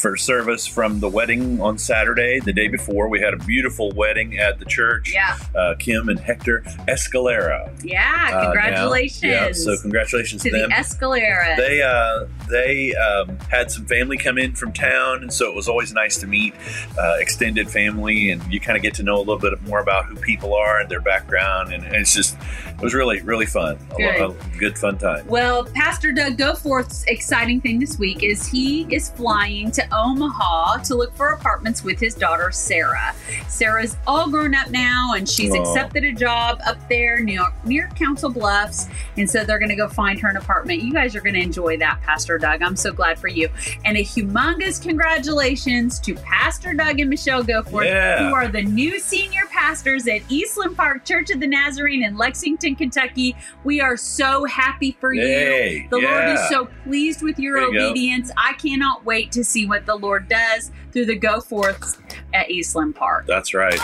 for 0.00 0.16
service 0.16 0.66
from 0.66 1.00
the 1.00 1.08
wedding 1.10 1.60
on 1.60 1.76
Saturday. 1.76 2.40
The 2.40 2.54
day 2.54 2.68
before, 2.68 3.08
we 3.10 3.20
had 3.20 3.34
a 3.34 3.36
beautiful 3.36 3.90
wedding 3.94 4.38
at 4.38 4.58
the 4.58 4.64
church. 4.64 5.12
yeah, 5.12 5.36
Uh, 5.54 5.74
Kim 5.78 6.08
and 6.08 6.18
Hector 6.18 6.62
Escalera. 6.88 7.68
yeah. 7.84 8.30
uh. 8.32 8.44
Congratulations 8.44 9.22
Yeah, 9.22 9.52
so 9.52 9.76
congratulations 9.82 10.42
to 10.44 10.50
to 10.50 10.56
the. 10.56 10.68
Escalera. 10.74 11.54
they 11.58 11.82
uh, 11.82 12.24
they 12.48 12.94
um, 12.94 13.36
had 13.50 13.70
some 13.70 13.84
family 13.84 14.16
come 14.16 14.38
in 14.38 14.54
from 14.54 14.72
town, 14.72 15.22
and 15.22 15.30
so 15.32 15.50
it 15.50 15.54
was 15.54 15.68
always 15.68 15.92
nice 15.92 16.16
to 16.18 16.26
meet 16.26 16.54
uh, 16.98 17.16
extended 17.18 17.68
family, 17.70 18.30
and 18.30 18.40
you 18.50 18.58
kind 18.58 18.76
of 18.76 18.82
get 18.82 18.94
to 18.94 19.02
know 19.02 19.16
a 19.16 19.24
little 19.24 19.38
bit 19.38 19.60
more 19.66 19.80
about 19.80 20.06
who 20.06 20.16
people 20.16 20.54
are 20.54 20.80
and 20.80 20.88
their 20.88 21.00
background, 21.02 21.74
and 21.74 21.84
it's 21.94 22.14
just 22.14 22.36
it 22.80 22.84
was 22.84 22.94
really 22.94 23.20
really 23.20 23.46
fun. 23.46 23.76
Good. 23.96 24.20
lo- 24.20 24.36
a 24.54 24.58
good 24.58 24.78
fun 24.78 24.96
time. 24.98 25.26
Well, 25.26 25.64
Pastor 25.66 26.12
Doug 26.12 26.36
Goforth's 26.38 27.04
exciting 27.04 27.60
thing 27.60 27.78
this 27.78 27.98
week 27.98 28.22
is 28.22 28.46
he 28.46 28.82
is 28.94 29.10
flying 29.10 29.70
to 29.72 29.82
Omaha 29.94 30.78
to 30.84 30.94
look 30.94 31.14
for 31.14 31.28
apartments 31.28 31.84
with 31.84 31.98
his 32.00 32.14
daughter 32.14 32.50
Sarah. 32.50 33.14
Sarah's 33.48 33.96
all 34.06 34.30
grown 34.30 34.54
up 34.54 34.70
now, 34.70 35.12
and 35.14 35.28
she's 35.28 35.54
accepted 35.54 36.04
a 36.04 36.12
job 36.12 36.60
up 36.66 36.76
there 36.88 37.20
near, 37.20 37.42
near 37.64 37.88
Council 37.96 38.30
Bluffs, 38.30 38.88
and 39.16 39.28
so 39.28 39.44
they're 39.44 39.58
going 39.58 39.68
to 39.70 39.76
go 39.76 39.88
find 39.88 40.18
her 40.20 40.28
an 40.28 40.36
apartment. 40.36 40.82
You 40.82 40.92
guys 40.92 41.14
are 41.14 41.20
going 41.20 41.34
to 41.34 41.40
enjoy 41.42 41.76
that, 41.78 42.00
Pastor 42.02 42.38
Doug. 42.38 42.62
I'm 42.62 42.76
so 42.76 42.92
glad 42.92 43.18
for 43.18 43.28
you, 43.28 43.48
and 43.84 43.96
a 43.96 44.00
humongous 44.04 44.80
congratulations 44.82 45.98
to 46.00 46.14
Pastor 46.14 46.72
Doug 46.74 47.00
and 47.00 47.10
Michelle 47.10 47.42
Goforth, 47.44 47.84
Yeah. 47.86 48.28
who 48.28 48.34
are 48.34 48.48
the 48.48 48.62
new 48.62 48.98
senior 49.00 49.42
pastors 49.50 50.06
at 50.08 50.22
Eastland 50.28 50.76
Park 50.76 51.04
Church 51.04 51.30
of 51.30 51.40
the 51.40 51.46
Nazarene 51.46 52.02
in 52.04 52.16
Lexington, 52.16 52.69
Kentucky. 52.76 53.36
We 53.64 53.80
are 53.80 53.96
so 53.96 54.44
happy 54.44 54.96
for 55.00 55.12
you. 55.12 55.22
Yay, 55.22 55.86
The 55.90 55.98
Lord 55.98 56.28
is 56.28 56.48
so 56.48 56.68
pleased 56.84 57.22
with 57.22 57.38
your 57.38 57.56
There 57.60 57.68
you 57.68 57.78
go. 57.78 57.90
obedience. 57.90 58.30
I 58.36 58.52
cannot 58.54 59.04
wait 59.04 59.32
to 59.32 59.44
see 59.44 59.66
what 59.66 59.86
the 59.86 59.96
Lord 59.96 60.28
does 60.28 60.70
through 60.92 61.06
the 61.06 61.18
Goforths 61.18 61.98
at 62.34 62.50
Eastland 62.50 62.94
Park. 62.96 63.26
That's 63.26 63.54
right. 63.54 63.78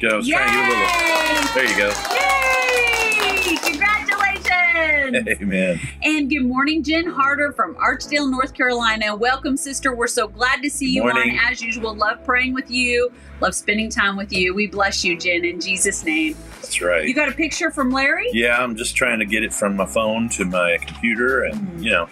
Go, 0.00 0.08
I 0.08 0.16
was 0.16 0.28
trying 0.28 0.48
to 0.48 0.54
get 0.54 0.66
a 0.66 0.68
little. 0.68 1.54
There 1.54 1.64
you 1.64 1.76
go. 1.76 1.88
Yay! 2.14 3.56
Congratulations! 3.56 4.01
Amen. 4.92 5.80
And 6.02 6.28
good 6.28 6.44
morning, 6.44 6.82
Jen 6.82 7.06
Harder 7.06 7.52
from 7.52 7.74
Archdale, 7.76 8.28
North 8.28 8.52
Carolina. 8.52 9.14
Welcome, 9.14 9.56
sister. 9.56 9.94
We're 9.94 10.08
so 10.08 10.26
glad 10.26 10.60
to 10.62 10.70
see 10.70 10.90
you 10.90 11.02
Morning. 11.02 11.38
on. 11.38 11.52
As 11.52 11.62
usual, 11.62 11.94
love 11.94 12.24
praying 12.24 12.52
with 12.52 12.68
you, 12.70 13.12
love 13.40 13.54
spending 13.54 13.90
time 13.90 14.16
with 14.16 14.32
you. 14.32 14.54
We 14.54 14.66
bless 14.66 15.04
you, 15.04 15.16
Jen, 15.16 15.44
in 15.44 15.60
Jesus' 15.60 16.04
name. 16.04 16.34
That's 16.60 16.80
right. 16.82 17.06
You 17.06 17.14
got 17.14 17.28
a 17.28 17.32
picture 17.32 17.70
from 17.70 17.90
Larry? 17.90 18.28
Yeah, 18.32 18.58
I'm 18.60 18.74
just 18.74 18.96
trying 18.96 19.20
to 19.20 19.24
get 19.26 19.44
it 19.44 19.52
from 19.54 19.76
my 19.76 19.86
phone 19.86 20.28
to 20.30 20.44
my 20.44 20.78
computer, 20.78 21.44
and 21.44 21.52
Mm-hmm. 21.62 21.82
you 21.82 21.90
know, 21.92 22.08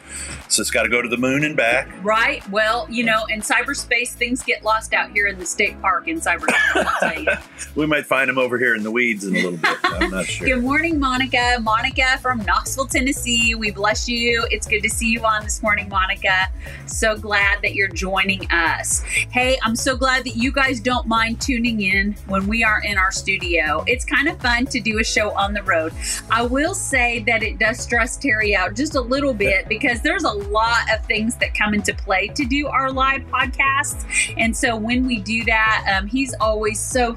so 0.52 0.60
it's 0.60 0.70
got 0.70 0.82
to 0.82 0.88
go 0.88 1.00
to 1.00 1.08
the 1.08 1.16
moon 1.16 1.44
and 1.44 1.56
back. 1.56 1.88
Right. 2.02 2.46
Well, 2.50 2.86
you 2.90 3.04
know, 3.04 3.24
in 3.26 3.40
cyberspace, 3.40 4.10
things 4.10 4.42
get 4.42 4.64
lost 4.64 4.92
out 4.92 5.10
here 5.12 5.26
in 5.26 5.38
the 5.38 5.46
state 5.46 5.80
park 5.80 6.08
in 6.08 6.20
cyberspace. 6.20 6.74
I'll 6.74 7.10
tell 7.10 7.22
you. 7.22 7.30
We 7.76 7.86
might 7.86 8.04
find 8.04 8.28
them 8.28 8.36
over 8.36 8.58
here 8.58 8.74
in 8.74 8.82
the 8.82 8.90
weeds 8.90 9.24
in 9.24 9.36
a 9.36 9.42
little 9.42 9.56
bit. 9.56 9.76
I'm 9.84 10.10
not 10.10 10.26
sure. 10.26 10.48
Good 10.48 10.62
morning, 10.62 10.98
Monica. 10.98 11.58
Monica 11.60 12.18
from 12.20 12.38
Knoxville, 12.44 12.86
Tennessee. 12.86 13.54
We 13.54 13.70
bless 13.70 14.08
you. 14.08 14.44
It's 14.50 14.66
good 14.66 14.82
to 14.82 14.90
see 14.90 15.06
you 15.06 15.20
on 15.24 15.44
this 15.44 15.62
morning, 15.62 15.88
Monica. 15.88 16.48
So 16.86 17.16
glad 17.16 17.62
that 17.62 17.74
you're 17.74 17.88
joining 17.88 18.50
us. 18.50 19.02
Hey, 19.02 19.56
I'm 19.62 19.76
so 19.76 19.96
glad 19.96 20.24
that 20.24 20.36
you 20.36 20.50
guys 20.50 20.80
don't 20.80 21.06
mind 21.06 21.40
tuning 21.40 21.80
in 21.80 22.16
when 22.26 22.48
we 22.48 22.64
are 22.64 22.82
in 22.82 22.98
our 22.98 23.12
studio. 23.12 23.84
It's 23.86 24.04
kind 24.04 24.26
of 24.28 24.40
fun 24.40 24.66
to 24.66 24.80
do 24.80 24.98
a 24.98 25.04
show 25.04 25.30
on 25.36 25.52
the 25.52 25.62
road. 25.62 25.92
I 26.30 26.42
will 26.42 26.74
say 26.74 27.20
that 27.20 27.42
it 27.44 27.58
does 27.58 27.78
stress 27.78 28.16
Terry 28.16 28.56
out 28.56 28.74
just 28.74 28.96
a 28.96 29.00
little 29.00 29.32
bit 29.34 29.68
because 29.68 30.02
there's 30.02 30.24
a 30.24 30.32
lot 30.48 30.90
of 30.92 31.04
things 31.06 31.36
that 31.36 31.54
come 31.54 31.74
into 31.74 31.94
play 31.94 32.28
to 32.28 32.44
do 32.44 32.68
our 32.68 32.90
live 32.90 33.22
podcasts. 33.22 34.04
And 34.36 34.56
so 34.56 34.76
when 34.76 35.06
we 35.06 35.20
do 35.20 35.44
that, 35.44 35.96
um, 35.96 36.06
he's 36.06 36.34
always 36.40 36.80
so 36.80 37.16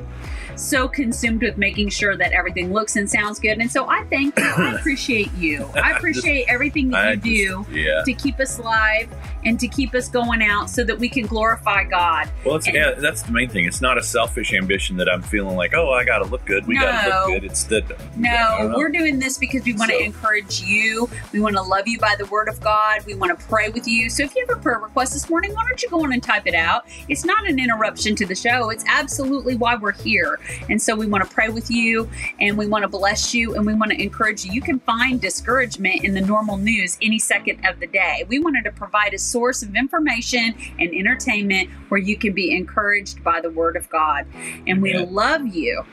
so 0.56 0.88
consumed 0.88 1.42
with 1.42 1.58
making 1.58 1.90
sure 1.90 2.16
that 2.18 2.32
everything 2.32 2.74
looks 2.74 2.96
and 2.96 3.10
sounds 3.10 3.40
good. 3.40 3.60
And 3.60 3.72
so 3.72 3.88
I 3.88 4.04
thank 4.06 4.38
you. 4.38 4.44
I 4.46 4.74
appreciate 4.80 5.34
you. 5.34 5.70
I 5.76 5.92
appreciate 5.98 6.46
everything 6.48 6.90
that 6.92 7.08
I 7.08 7.12
you 7.14 7.66
do 7.66 7.66
yeah. 7.72 8.04
to 8.06 8.14
keep 8.14 8.40
us 8.40 8.60
live 8.60 9.14
and 9.46 9.60
to 9.60 9.68
keep 9.68 9.94
us 9.94 10.08
going 10.10 10.42
out 10.42 10.70
so 10.70 10.84
that 10.84 10.98
we 10.98 11.10
can 11.10 11.26
glorify 11.26 11.84
God. 11.84 12.30
Well, 12.46 12.56
it's, 12.56 12.68
yeah, 12.68 12.92
that's 12.92 13.24
the 13.24 13.32
main 13.32 13.50
thing. 13.50 13.66
It's 13.66 13.82
not 13.82 13.98
a 13.98 14.04
selfish 14.04 14.54
ambition 14.54 14.98
that 14.98 15.10
I'm 15.10 15.22
feeling 15.22 15.56
like, 15.56 15.74
oh, 15.74 15.92
I 15.92 16.04
got 16.04 16.20
to 16.20 16.26
look 16.26 16.46
good. 16.46 16.66
We 16.66 16.76
got 16.76 17.04
to 17.04 17.10
look 17.10 17.28
good. 17.28 17.44
It's 17.44 17.64
that. 17.66 17.84
No, 18.16 18.74
we're 18.78 18.90
doing 18.90 19.20
this 19.20 19.38
because 19.38 19.64
we 19.66 19.74
want 19.74 19.92
to 19.92 19.98
So- 19.98 20.04
encourage 20.04 20.62
you. 20.62 21.10
We 21.32 21.40
want 21.40 21.56
to 21.56 21.62
love 21.62 21.88
you 21.88 22.00
by 22.00 22.16
the 22.18 22.26
word 22.26 22.48
of 22.48 22.60
God. 22.62 23.06
We 23.06 23.16
want 23.16 23.38
to 23.38 23.46
pray 23.48 23.70
with 23.70 23.88
you. 23.88 24.10
So 24.10 24.24
if 24.24 24.36
you 24.36 24.46
have 24.48 24.58
a 24.58 24.62
prayer 24.62 24.80
request 24.80 25.14
this 25.14 25.30
morning, 25.30 25.54
why 25.54 25.66
don't 25.68 25.82
you 25.82 25.90
go 25.90 26.04
on 26.04 26.14
and 26.14 26.22
type 26.22 26.48
it 26.48 26.56
out? 26.56 26.86
It's 27.10 27.26
not 27.26 27.48
an 27.48 27.60
interruption 27.60 28.16
to 28.16 28.26
the 28.26 28.36
show. 28.36 28.70
It's 28.70 28.86
absolutely 28.88 29.56
why 29.56 29.76
we're 29.76 29.92
here. 29.92 30.40
And 30.70 30.82
so 30.82 30.96
we 30.96 31.06
want 31.06 31.24
to 31.24 31.30
pray 31.30 31.50
with 31.50 31.70
you 31.70 32.10
and 32.40 32.58
we 32.58 32.68
want 32.68 32.84
to 32.84 32.88
bless 32.88 33.34
you 33.34 33.56
and 33.56 33.66
we 33.66 33.74
want 33.74 33.92
to 33.92 34.02
encourage 34.02 34.46
you. 34.46 34.52
You 34.52 34.62
can 34.62 34.80
find 34.80 35.20
discouragement 35.20 36.04
in 36.04 36.14
the 36.14 36.22
normal 36.22 36.58
news 36.58 36.98
any 37.02 37.20
second 37.20 37.66
of 37.66 37.80
the 37.80 37.88
day. 37.88 38.26
We 38.28 38.40
wanted 38.40 38.64
to 38.66 38.72
provide 38.72 39.14
a 39.14 39.20
source 39.20 39.64
of 39.64 39.76
information 39.76 40.56
and 40.80 40.94
entertainment 40.94 41.70
where 41.90 42.00
you 42.00 42.18
can 42.18 42.34
be 42.34 42.56
encouraged 42.56 43.24
by 43.24 43.42
the 43.42 43.50
word 43.50 43.76
of 43.76 43.90
God. 43.90 44.26
And 44.68 44.82
we 44.82 44.94
Amen. 44.94 45.14
love 45.14 45.48
you 45.48 45.86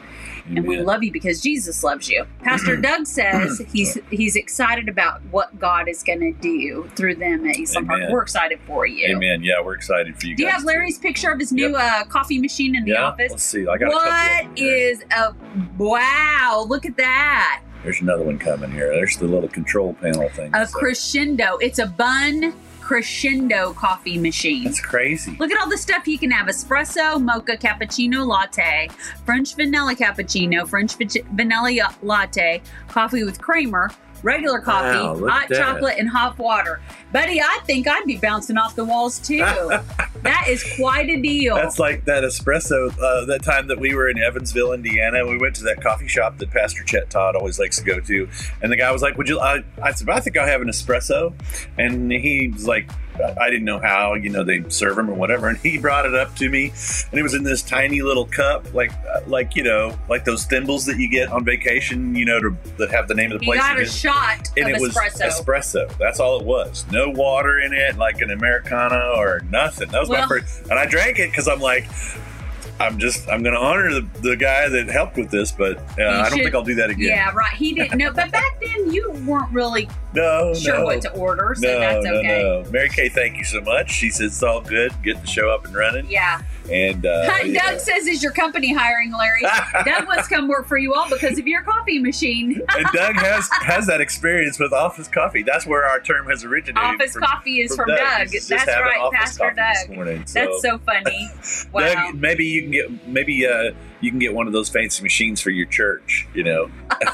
and 0.57 0.67
we 0.67 0.79
love 0.81 1.03
you 1.03 1.13
because 1.13 1.41
Jesus 1.41 1.83
loves 1.85 2.09
you. 2.09 2.27
Pastor 2.43 2.77
Doug 2.77 3.07
says 3.07 3.63
he's 3.73 3.97
he's 4.11 4.37
excited 4.37 4.89
about 4.89 5.23
what 5.31 5.59
God 5.59 5.89
is 5.89 6.03
going 6.03 6.21
to 6.21 6.33
do 6.33 6.91
through 6.97 7.17
them 7.17 7.47
at 7.47 7.57
Eastland 7.57 7.87
Park. 7.89 8.03
We're 8.11 8.23
excited 8.23 8.59
for 8.67 8.87
you. 8.87 9.17
Amen. 9.17 9.43
Yeah, 9.43 9.61
we're 9.65 9.75
excited 9.75 10.19
for 10.19 10.27
you 10.27 10.37
Do 10.37 10.43
you 10.45 10.49
have 10.49 10.65
Larry's 10.65 10.99
picture 10.99 11.31
of 11.31 11.39
his 11.39 11.53
new 11.53 11.77
uh, 11.77 12.05
coffee 12.05 12.39
machine 12.41 12.75
in 12.75 12.85
the 12.85 12.93
Yeah. 12.93 13.05
office? 13.05 13.31
Let's 13.31 13.45
see. 13.45 13.67
I 13.67 13.77
got 13.79 13.93
What 13.93 14.47
is 14.59 15.03
a 15.17 15.35
wow? 15.79 16.65
Look 16.69 16.85
at 16.87 16.97
that! 16.97 17.63
There's 17.83 18.01
another 18.03 18.25
one 18.25 18.39
coming 18.39 18.71
here. 18.71 18.91
There's 18.91 19.17
the 19.17 19.27
little 19.27 19.49
control 19.49 19.95
panel 19.95 20.29
thing. 20.31 20.55
A 20.55 20.67
So- 20.67 20.79
crescendo. 20.79 21.57
It's 21.59 21.79
a 21.79 21.87
bun 21.87 22.53
crescendo 22.91 23.73
coffee 23.75 24.19
machine. 24.19 24.65
That's 24.65 24.81
crazy. 24.81 25.37
Look 25.39 25.53
at 25.53 25.61
all 25.63 25.69
the 25.71 25.79
stuff 25.79 26.09
you 26.09 26.19
can 26.19 26.33
have 26.33 26.49
espresso, 26.49 27.23
mocha, 27.23 27.57
cappuccino, 27.57 28.27
latte, 28.27 28.89
French 29.25 29.55
vanilla 29.55 29.95
cappuccino, 29.95 30.69
French 30.69 30.97
va- 30.97 31.23
vanilla 31.33 31.95
latte, 32.03 32.61
coffee 32.89 33.23
with 33.23 33.41
creamer, 33.41 33.93
regular 34.25 34.59
coffee, 34.61 34.99
Wow, 35.23 35.29
hot 35.29 35.49
that. 35.51 35.57
chocolate, 35.57 35.99
and 36.01 36.09
hot 36.09 36.37
water. 36.37 36.81
Buddy, 37.13 37.41
I 37.41 37.59
think 37.65 37.89
I'd 37.89 38.05
be 38.07 38.17
bouncing 38.17 38.57
off 38.57 38.77
the 38.77 38.85
walls 38.85 39.19
too. 39.19 39.39
that 40.23 40.47
is 40.49 40.65
quite 40.77 41.09
a 41.09 41.21
deal. 41.21 41.57
That's 41.57 41.79
like 41.79 42.05
that 42.05 42.23
espresso. 42.23 42.93
Uh, 42.99 43.25
that 43.27 43.43
time 43.43 43.69
that 43.69 43.79
we 43.81 43.95
were 43.95 44.09
in 44.09 44.19
Evansville, 44.19 44.73
Indiana, 44.73 45.27
we 45.27 45.39
went 45.39 45.57
to 45.57 45.65
that 45.65 45.83
coffee 45.83 46.09
shop 46.09 46.39
that 46.39 46.51
Pastor 46.51 46.85
Chet 46.85 47.11
Todd 47.11 47.37
always 47.37 47.59
likes 47.59 47.79
to 47.79 47.85
go 47.85 48.01
to, 48.01 48.29
and 48.63 48.71
the 48.71 48.77
guy 48.77 48.91
was 48.93 49.03
like, 49.03 49.17
"Would 49.17 49.29
you?" 49.29 49.41
I, 49.41 49.65
I 49.83 49.93
said, 49.93 50.09
"I 50.09 50.21
think 50.21 50.37
I'll 50.37 50.47
have 50.47 50.61
an 50.61 50.69
espresso," 50.69 51.33
and 51.79 52.13
he 52.13 52.49
was 52.49 52.67
like, 52.67 52.91
"I 53.41 53.51
didn't 53.51 53.65
know 53.65 53.81
how, 53.81 54.15
you 54.15 54.31
know, 54.31 54.45
they 54.45 54.63
serve 54.69 54.97
them 54.97 55.11
or 55.11 55.15
whatever," 55.15 55.49
and 55.49 55.59
he 55.59 55.79
brought 55.79 56.07
it 56.07 56.15
up 56.15 56.37
to 56.37 56.49
me, 56.49 56.73
and 57.11 57.19
it 57.19 57.23
was 57.23 57.35
in 57.35 57.43
this 57.43 57.63
tiny 57.63 58.03
little 58.03 58.27
cup, 58.27 58.73
like, 58.75 58.93
uh, 58.93 59.21
like 59.27 59.57
you 59.57 59.63
know, 59.63 59.99
like 60.09 60.25
those 60.25 60.45
thimbles 60.45 60.87
that 60.87 60.99
you 60.99 61.11
get 61.11 61.29
on 61.31 61.45
vacation, 61.45 62.15
you 62.15 62.25
know, 62.25 62.41
to, 62.41 62.57
that 62.79 62.91
have 62.91 63.09
the 63.09 63.15
name 63.15 63.33
of 63.33 63.41
the 63.41 63.47
you 63.47 63.53
place. 63.53 63.61
got 63.61 63.81
a 63.81 63.87
shot 63.87 64.51
and 64.57 64.71
of 64.71 64.77
it 64.77 64.81
was 64.81 64.95
espresso. 64.95 65.41
espresso. 65.41 65.99
That's 65.99 66.21
all 66.21 66.39
it 66.39 66.47
was. 66.47 66.85
No 66.93 67.00
water 67.09 67.59
in 67.59 67.73
it, 67.73 67.97
like 67.97 68.21
an 68.21 68.31
americano 68.31 69.15
or 69.17 69.41
nothing. 69.49 69.89
That 69.89 70.01
was 70.01 70.09
Well- 70.09 70.23
my 70.23 70.27
first, 70.29 70.63
and 70.69 70.79
I 70.79 70.87
drank 70.87 71.19
it 71.19 71.31
because 71.31 71.49
I'm 71.49 71.61
like, 71.61 71.87
I'm 72.81 72.99
just, 72.99 73.29
I'm 73.29 73.43
going 73.43 73.55
to 73.55 73.61
honor 73.61 73.93
the, 73.93 74.07
the 74.23 74.37
guy 74.37 74.69
that 74.69 74.89
helped 74.89 75.17
with 75.17 75.31
this, 75.31 75.53
but 75.53 75.77
uh, 75.79 75.83
I 75.83 75.99
don't 75.99 76.25
should- 76.31 76.43
think 76.45 76.55
I'll 76.55 76.65
do 76.65 76.75
that 76.77 76.91
again. 76.91 77.09
yeah, 77.09 77.31
right. 77.33 77.53
He 77.55 77.75
didn't 77.75 77.99
know, 77.99 78.13
but 78.13 78.33
back 78.33 78.61
then 78.61 78.93
you 78.93 79.11
weren't 79.27 79.53
really 79.53 79.89
No, 80.13 80.53
sure 80.55 80.79
no. 80.79 80.85
what 80.87 81.03
to 81.03 81.13
order, 81.13 81.55
so 81.57 81.69
no, 81.69 81.79
that's 81.79 82.05
okay. 82.07 82.43
no, 82.43 82.63
no. 82.63 82.71
Mary 82.73 82.89
Kay, 82.89 83.09
thank 83.11 83.37
you 83.37 83.45
so 83.45 83.61
much. 83.61 83.93
She 83.93 84.11
says 84.11 84.33
it's 84.33 84.43
all 84.43 84.61
good. 84.61 84.93
Get 85.05 85.21
the 85.21 85.27
show 85.29 85.51
up 85.51 85.65
and 85.67 85.73
running. 85.75 86.11
Yeah. 86.11 86.43
And 86.69 87.07
uh, 87.07 87.27
Doug 87.39 87.47
yeah. 87.47 87.79
says, 87.79 88.09
"Is 88.09 88.21
your 88.21 88.33
company 88.33 88.73
hiring, 88.75 89.13
Larry?" 89.13 89.43
Doug 89.85 90.09
wants 90.09 90.27
to 90.27 90.35
come 90.35 90.49
work 90.49 90.67
for 90.67 90.79
you 90.79 90.95
all 90.95 91.09
because 91.09 91.39
of 91.39 91.47
your 91.47 91.63
coffee 91.63 92.01
machine. 92.01 92.61
and 92.77 92.87
Doug 92.93 93.15
has 93.17 93.49
has 93.63 93.87
that 93.87 94.01
experience 94.01 94.59
with 94.59 94.73
Office 94.73 95.07
Coffee. 95.07 95.45
That's 95.45 95.65
where 95.65 95.85
our 95.87 96.01
term 96.01 96.27
has 96.29 96.43
originated. 96.43 96.79
Office 96.79 97.13
from- 97.13 97.23
coffee 97.23 97.61
is 97.61 97.77
from, 97.77 97.89
Doug. 97.89 98.23
He's 98.31 98.49
just 98.49 98.67
That's 98.67 98.67
right, 98.67 99.11
Pastor 99.13 99.55
Doug. 99.57 99.95
morning, 99.95 100.25
That's 100.33 100.61
so 100.61 100.79
funny. 100.79 101.29
Wow. 101.73 101.95
Doug, 102.11 102.15
maybe 102.21 102.47
you 102.47 102.69
maybe 103.07 103.47
uh, 103.47 103.73
you 104.01 104.11
can 104.11 104.19
get 104.19 104.35
one 104.35 104.47
of 104.47 104.53
those 104.53 104.69
fancy 104.69 105.03
machines 105.03 105.41
for 105.41 105.51
your 105.51 105.67
church. 105.67 106.29
You 106.35 106.45
know. 106.45 106.71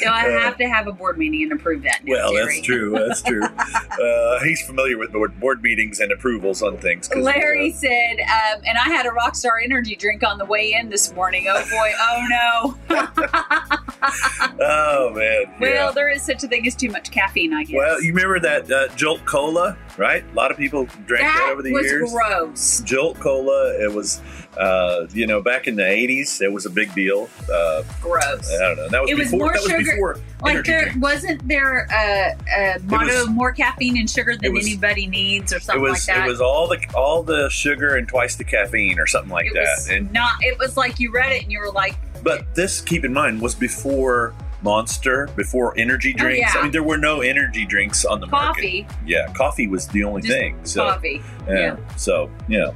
So 0.00 0.10
I 0.10 0.22
have 0.22 0.56
to 0.58 0.68
have 0.68 0.86
a 0.86 0.92
board 0.92 1.18
meeting 1.18 1.42
and 1.44 1.52
approve 1.52 1.82
that. 1.82 2.00
Now, 2.04 2.12
well, 2.12 2.32
Terry. 2.32 2.54
that's 2.56 2.66
true. 2.66 2.90
That's 2.90 3.22
true. 3.22 3.42
Uh, 4.00 4.40
he's 4.42 4.64
familiar 4.66 4.96
with 4.96 5.12
board, 5.12 5.38
board 5.38 5.62
meetings 5.62 6.00
and 6.00 6.10
approvals 6.10 6.62
on 6.62 6.78
things. 6.78 7.10
Larry 7.14 7.70
said, 7.72 8.16
um, 8.20 8.62
and 8.64 8.78
I 8.78 8.84
had 8.84 9.04
a 9.04 9.10
Rockstar 9.10 9.62
Energy 9.62 9.94
drink 9.94 10.22
on 10.22 10.38
the 10.38 10.44
way 10.46 10.72
in 10.72 10.88
this 10.88 11.12
morning. 11.12 11.46
Oh 11.48 11.62
boy, 11.68 11.92
oh 11.98 12.26
no. 12.30 12.96
uh, 12.96 13.76
oh 14.60 15.10
man. 15.14 15.54
Well, 15.60 15.70
yeah. 15.70 15.90
there 15.90 16.08
is 16.08 16.22
such 16.22 16.44
a 16.44 16.48
thing 16.48 16.66
as 16.66 16.74
too 16.74 16.88
much 16.88 17.10
caffeine, 17.10 17.52
I 17.52 17.64
guess. 17.64 17.76
Well, 17.76 18.02
you 18.02 18.14
remember 18.14 18.40
that 18.40 18.70
uh, 18.70 18.88
Jolt 18.94 19.24
Cola, 19.26 19.76
right? 19.98 20.24
A 20.24 20.34
lot 20.34 20.50
of 20.50 20.56
people 20.56 20.86
drank 21.06 21.26
that, 21.26 21.36
that 21.36 21.52
over 21.52 21.62
the 21.62 21.72
was 21.72 21.84
years. 21.84 22.10
gross. 22.10 22.80
Jolt 22.80 23.18
Cola. 23.20 23.74
It 23.82 23.92
was, 23.92 24.22
uh, 24.56 25.06
you 25.12 25.26
know, 25.26 25.42
back 25.42 25.66
in 25.66 25.76
the 25.76 25.86
'80s, 25.90 26.40
it 26.40 26.52
was 26.52 26.66
a 26.66 26.70
big 26.70 26.94
deal. 26.94 27.28
Uh, 27.52 27.82
Gross. 28.00 28.50
I 28.52 28.58
don't 28.58 28.76
know. 28.76 28.88
That 28.88 29.02
was 29.02 29.10
It 29.10 29.18
was 29.18 29.24
before. 29.30 29.38
more 29.40 29.52
that 29.52 29.62
was 29.62 29.70
sugar- 29.70 29.84
before 29.92 30.16
Like 30.42 30.64
there 30.64 30.82
drinks. 30.82 30.96
wasn't 31.00 31.48
there 31.48 31.86
a, 31.92 32.36
a 32.56 32.78
motto 32.84 33.06
was- 33.06 33.28
more 33.28 33.52
caffeine 33.52 33.96
and 33.98 34.08
sugar 34.08 34.36
than 34.36 34.52
was- 34.54 34.66
anybody 34.66 35.06
needs 35.06 35.52
or 35.52 35.60
something 35.60 35.82
was 35.82 36.08
like 36.08 36.16
that. 36.16 36.26
it 36.26 36.30
was 36.30 36.40
all 36.40 36.66
the 36.68 36.78
all 36.94 37.22
the 37.22 37.48
sugar 37.50 37.96
and 37.96 38.08
twice 38.08 38.36
the 38.36 38.44
caffeine 38.44 38.98
or 38.98 39.06
something 39.06 39.30
like 39.32 39.46
It 39.46 39.54
that. 39.54 39.76
was 39.78 39.88
and 39.88 40.12
not. 40.12 40.32
It 40.40 40.58
was 40.58 40.76
like 40.76 40.98
you 41.00 41.12
read 41.12 41.32
it 41.32 41.42
and 41.42 41.52
you 41.52 41.60
were 41.60 41.70
like, 41.72 41.96
But 42.22 42.54
this, 42.54 42.80
keep 42.80 43.04
in 43.04 43.12
mind, 43.12 43.40
was 43.40 43.54
before 43.54 44.34
Monster, 44.62 45.28
before 45.36 45.74
energy 45.78 46.14
Oh, 46.18 46.22
drinks. 46.22 46.54
yeah. 46.54 46.60
I 46.60 46.62
mean, 46.64 46.72
there 46.72 46.82
were 46.82 46.96
no 46.98 47.20
energy 47.20 47.64
drinks 47.64 48.04
on 48.04 48.20
the 48.20 48.26
Coffee. 48.26 48.82
market. 48.82 48.96
Yeah, 49.06 49.32
coffee 49.32 49.68
was 49.68 49.86
the 49.88 50.04
only 50.04 50.22
Just 50.22 50.32
thing. 50.34 50.58
So, 50.64 50.84
Coffee. 50.90 51.22
yeah. 51.48 51.54
yeah. 51.58 51.76
So, 51.96 52.30
yeah. 52.48 52.70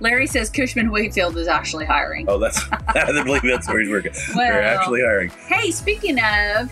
Larry 0.00 0.26
says 0.26 0.48
Cushman 0.50 0.90
Wakefield 0.90 1.36
is 1.36 1.46
actually 1.48 1.84
hiring. 1.84 2.26
Oh, 2.28 2.38
that's, 2.38 2.60
I 2.88 3.22
believe 3.22 3.42
that's 3.42 3.68
where 3.68 3.80
he's 3.80 3.90
working. 3.90 4.12
They're 4.34 4.62
actually 4.62 5.00
hiring. 5.02 5.30
Hey, 5.46 5.70
speaking 5.70 6.18
of, 6.18 6.70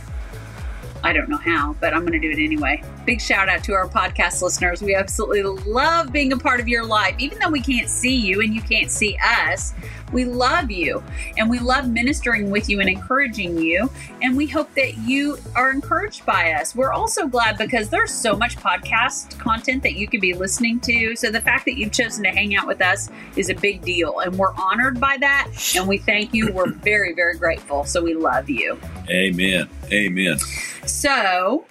I 1.05 1.13
don't 1.13 1.29
know 1.29 1.37
how, 1.37 1.75
but 1.81 1.93
I'm 1.95 2.01
going 2.01 2.19
to 2.19 2.19
do 2.19 2.31
it 2.31 2.43
anyway. 2.43 2.83
Big 3.09 3.23
shout 3.23 3.49
out 3.49 3.65
to 3.65 3.73
our 3.73 3.89
podcast 3.89 4.43
listeners. 4.43 4.83
We 4.83 4.95
absolutely 4.95 5.41
love 5.41 6.13
being 6.13 6.31
a 6.35 6.37
part 6.37 6.61
of 6.61 6.69
your 6.69 6.85
life. 6.85 7.15
Even 7.17 7.39
though 7.39 7.49
we 7.49 7.63
can't 7.63 7.89
see 7.89 8.15
you 8.15 8.43
and 8.43 8.55
you 8.55 8.61
can't 8.61 8.91
see 8.91 9.17
us, 9.25 9.73
we 10.13 10.27
love 10.27 10.71
you 10.71 11.03
and 11.39 11.49
we 11.49 11.59
love 11.59 11.89
ministering 11.89 12.51
with 12.51 12.69
you 12.69 12.81
and 12.81 12.89
encouraging 12.91 13.57
you. 13.57 13.91
And 14.21 14.37
we 14.37 14.47
hope 14.47 14.75
that 14.75 14.99
you 14.99 15.39
are 15.57 15.71
encouraged 15.71 16.27
by 16.27 16.53
us. 16.53 16.77
We're 16.77 16.93
also 16.93 17.27
glad 17.27 17.57
because 17.57 17.89
there's 17.89 18.13
so 18.13 18.37
much 18.37 18.59
podcast 18.59 19.39
content 19.39 19.85
that 19.85 19.95
you 19.95 20.07
could 20.07 20.21
be 20.21 20.35
listening 20.35 20.79
to. 20.81 21.17
So 21.17 21.31
the 21.31 21.41
fact 21.41 21.65
that 21.65 21.79
you've 21.79 21.93
chosen 21.93 22.25
to 22.25 22.31
hang 22.31 22.57
out 22.57 22.67
with 22.67 22.83
us 22.83 23.09
is 23.37 23.49
a 23.49 23.55
big 23.55 23.81
deal. 23.81 24.19
And 24.19 24.37
we're 24.37 24.53
honored 24.53 25.01
by 25.01 25.17
that. 25.19 25.49
And 25.75 25.89
we 25.89 25.97
thank 25.97 26.35
you. 26.35 26.53
We're 26.53 26.73
very, 26.73 27.15
very 27.15 27.39
grateful. 27.39 27.85
So 27.85 28.03
we 28.03 28.13
love 28.13 28.51
you. 28.51 28.79
Amen. 29.09 29.67
Amen. 29.91 30.39
So 30.85 31.65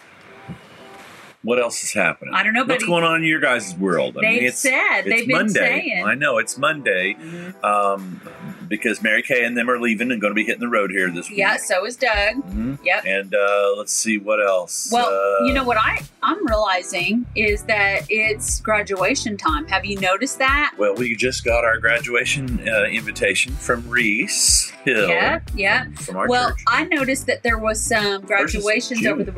What 1.43 1.59
else 1.59 1.83
is 1.83 1.93
happening? 1.93 2.33
I 2.33 2.43
don't 2.43 2.53
know, 2.53 2.65
What's 2.65 2.83
going 2.83 3.03
on 3.03 3.17
in 3.17 3.23
your 3.23 3.39
guys' 3.39 3.75
world? 3.75 4.17
I 4.17 4.21
They've 4.21 4.29
mean, 4.41 4.43
it's, 4.49 4.59
said, 4.59 5.01
it's 5.05 5.09
they've 5.09 5.27
been 5.27 5.37
Monday. 5.37 5.53
saying. 5.53 6.03
I 6.03 6.15
know 6.15 6.39
it's 6.39 6.57
Monday 6.57 7.15
um, 7.63 8.19
because 8.67 9.01
Mary 9.01 9.21
Kay 9.21 9.45
and 9.45 9.55
them 9.55 9.69
are 9.69 9.79
leaving 9.79 10.11
and 10.11 10.19
going 10.19 10.31
to 10.31 10.35
be 10.35 10.43
hitting 10.43 10.59
the 10.61 10.67
road 10.67 10.89
here 10.91 11.09
this 11.11 11.29
week. 11.29 11.37
yeah, 11.37 11.55
so 11.57 11.85
is 11.85 11.95
Doug. 11.95 12.35
Mhm. 12.43 12.79
Yep. 12.83 13.05
And 13.05 13.35
uh, 13.35 13.73
let's 13.77 13.93
see 13.93 14.17
what 14.17 14.45
else. 14.45 14.89
Well, 14.91 15.05
Uh, 15.07 15.45
you 15.45 15.53
know 15.53 15.63
what 15.63 15.77
I 15.77 15.99
I'm 16.23 16.45
realizing 16.45 17.25
is 17.35 17.63
that 17.63 18.01
it's 18.09 18.59
graduation 18.59 19.37
time. 19.37 19.67
Have 19.67 19.85
you 19.85 19.99
noticed 19.99 20.39
that? 20.39 20.73
Well, 20.77 20.95
we 20.95 21.15
just 21.15 21.45
got 21.45 21.63
our 21.63 21.77
graduation 21.77 22.67
uh, 22.67 22.85
invitation 22.85 23.53
from 23.53 23.87
Reese 23.87 24.71
Hill. 24.83 25.07
Yeah, 25.07 25.39
yeah. 25.55 25.85
From 25.95 26.17
our 26.17 26.27
Well, 26.27 26.49
church. 26.49 26.63
I 26.67 26.83
noticed 26.85 27.27
that 27.27 27.43
there 27.43 27.57
was 27.59 27.81
some 27.81 28.23
graduations 28.23 29.05
over 29.05 29.23
the 29.23 29.31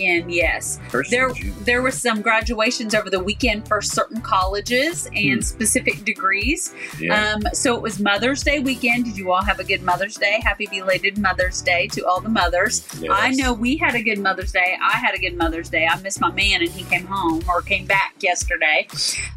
weekend. 0.00 0.32
Yes, 0.32 0.78
First 0.88 1.10
there 1.10 1.30
there 1.64 1.82
was 1.82 2.00
some 2.00 2.22
graduations 2.22 2.94
over 2.94 3.10
the 3.10 3.20
weekend 3.20 3.66
for 3.68 3.80
certain 3.82 4.20
colleges 4.20 5.06
and 5.14 5.36
Hmm. 5.36 5.40
specific 5.40 6.04
degrees. 6.04 6.72
Yeah. 6.98 7.34
Um, 7.34 7.42
so 7.52 7.74
it 7.76 7.82
was 7.82 8.00
Mother's 8.00 8.42
Day 8.42 8.60
weekend. 8.60 9.04
Did 9.04 9.16
you 9.16 9.30
all 9.32 9.42
have 9.42 9.60
a 9.60 9.64
good 9.64 9.82
Mother's 9.82 10.16
Day? 10.16 10.40
Happy 10.42 10.66
belated 10.66 11.18
Mother's 11.18 11.60
Day 11.60 11.86
to 11.88 12.06
all 12.06 12.20
the 12.20 12.28
mothers. 12.28 12.86
Yes. 13.00 13.10
I 13.14 13.30
know 13.30 13.52
we 13.52 13.76
had 13.76 13.94
a 13.94 14.02
good 14.02 14.18
Mother's 14.18 14.52
Day. 14.52 14.76
I 14.82 14.96
had 14.98 15.14
a 15.14 15.18
good 15.18 15.36
Mother's 15.36 15.68
Day. 15.68 15.86
I 15.86 16.00
missed 16.00 16.20
my 16.20 16.30
man 16.32 16.62
and 16.62 16.70
he 16.70 16.84
came 16.84 17.06
home 17.06 17.42
or 17.48 17.62
came 17.62 17.86
back 17.86 18.14
yesterday. 18.20 18.88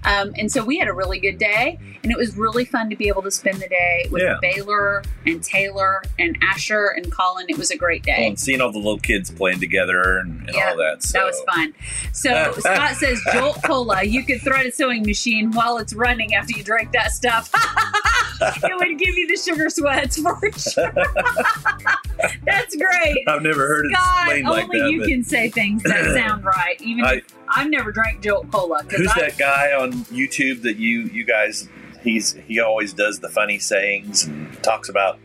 Um, 0.04 0.34
and 0.38 0.52
so 0.52 0.64
we 0.64 0.78
had 0.78 0.88
a 0.88 0.94
really 0.94 1.20
good 1.20 1.38
day. 1.38 1.80
And 2.04 2.12
it 2.12 2.18
was 2.18 2.36
really 2.36 2.66
fun 2.66 2.90
to 2.90 2.96
be 2.98 3.08
able 3.08 3.22
to 3.22 3.32
spend 3.32 3.62
the 3.62 3.68
day 3.70 4.08
with 4.12 4.24
Yeah. 4.24 4.38
Baylor 4.42 5.04
and 5.26 5.42
Taylor 5.42 6.02
and 6.20 6.38
Asher 6.42 6.88
and 6.98 7.10
Colin. 7.12 7.46
It 7.48 7.58
was 7.58 7.72
a 7.72 7.78
great 7.78 8.06
Well, 8.06 8.18
day. 8.18 8.28
and 8.28 8.40
seeing 8.40 8.60
all 8.60 8.72
the 8.72 8.78
little 8.78 9.00
kids 9.00 9.32
playing 9.32 9.60
together 9.62 10.18
and, 10.20 10.50
and 10.50 10.53
Yeah, 10.54 10.70
all 10.70 10.78
that. 10.78 11.04
So. 11.04 11.20
That 11.20 11.26
was 11.26 11.42
fun. 11.54 11.74
So 12.14 12.54
Scott 12.60 12.96
says 12.96 13.20
Jolt 13.34 13.62
Cola, 13.64 14.04
you 14.04 14.24
could 14.24 14.42
thread 14.42 14.66
a 14.66 14.72
sewing 14.72 15.04
machine 15.04 15.52
while 15.52 15.78
it's 15.78 15.94
running 15.94 16.34
after 16.36 16.58
you 16.58 16.64
drink 16.64 16.92
that 16.94 17.12
stuff. 17.12 17.52
it 18.42 18.76
would 18.78 18.98
give 19.00 19.16
you 19.16 19.28
the 19.28 19.38
sugar 19.38 19.70
sweats 19.70 20.18
for 20.20 20.40
sure. 20.58 20.94
That's 22.46 22.76
great. 22.76 23.28
I've 23.28 23.42
never 23.42 23.68
heard 23.68 23.86
it 23.88 23.94
God, 23.94 24.28
explained 24.28 24.48
only 24.48 24.62
like 24.64 24.72
that. 24.72 24.92
you 24.92 25.00
but 25.00 25.08
can 25.10 25.24
say 25.24 25.50
things 25.50 25.84
that 25.84 26.06
sound 26.16 26.44
right. 26.46 26.80
Even 26.82 27.06
I- 27.06 27.14
if 27.16 27.26
I've 27.50 27.70
never 27.70 27.92
drank 27.92 28.22
Jolt 28.22 28.52
Cola. 28.52 28.84
who's 28.90 29.08
I, 29.16 29.22
that 29.22 29.38
guy 29.38 29.74
on 29.74 29.92
YouTube 30.06 30.62
that 30.64 30.78
you 30.78 31.02
you 31.04 31.24
guys? 31.24 31.70
He's 32.02 32.34
he 32.34 32.60
always 32.60 32.94
does 32.94 33.20
the 33.20 33.30
funny 33.30 33.60
sayings 33.60 34.26
and 34.26 34.52
talks 34.62 34.90
about 34.90 35.20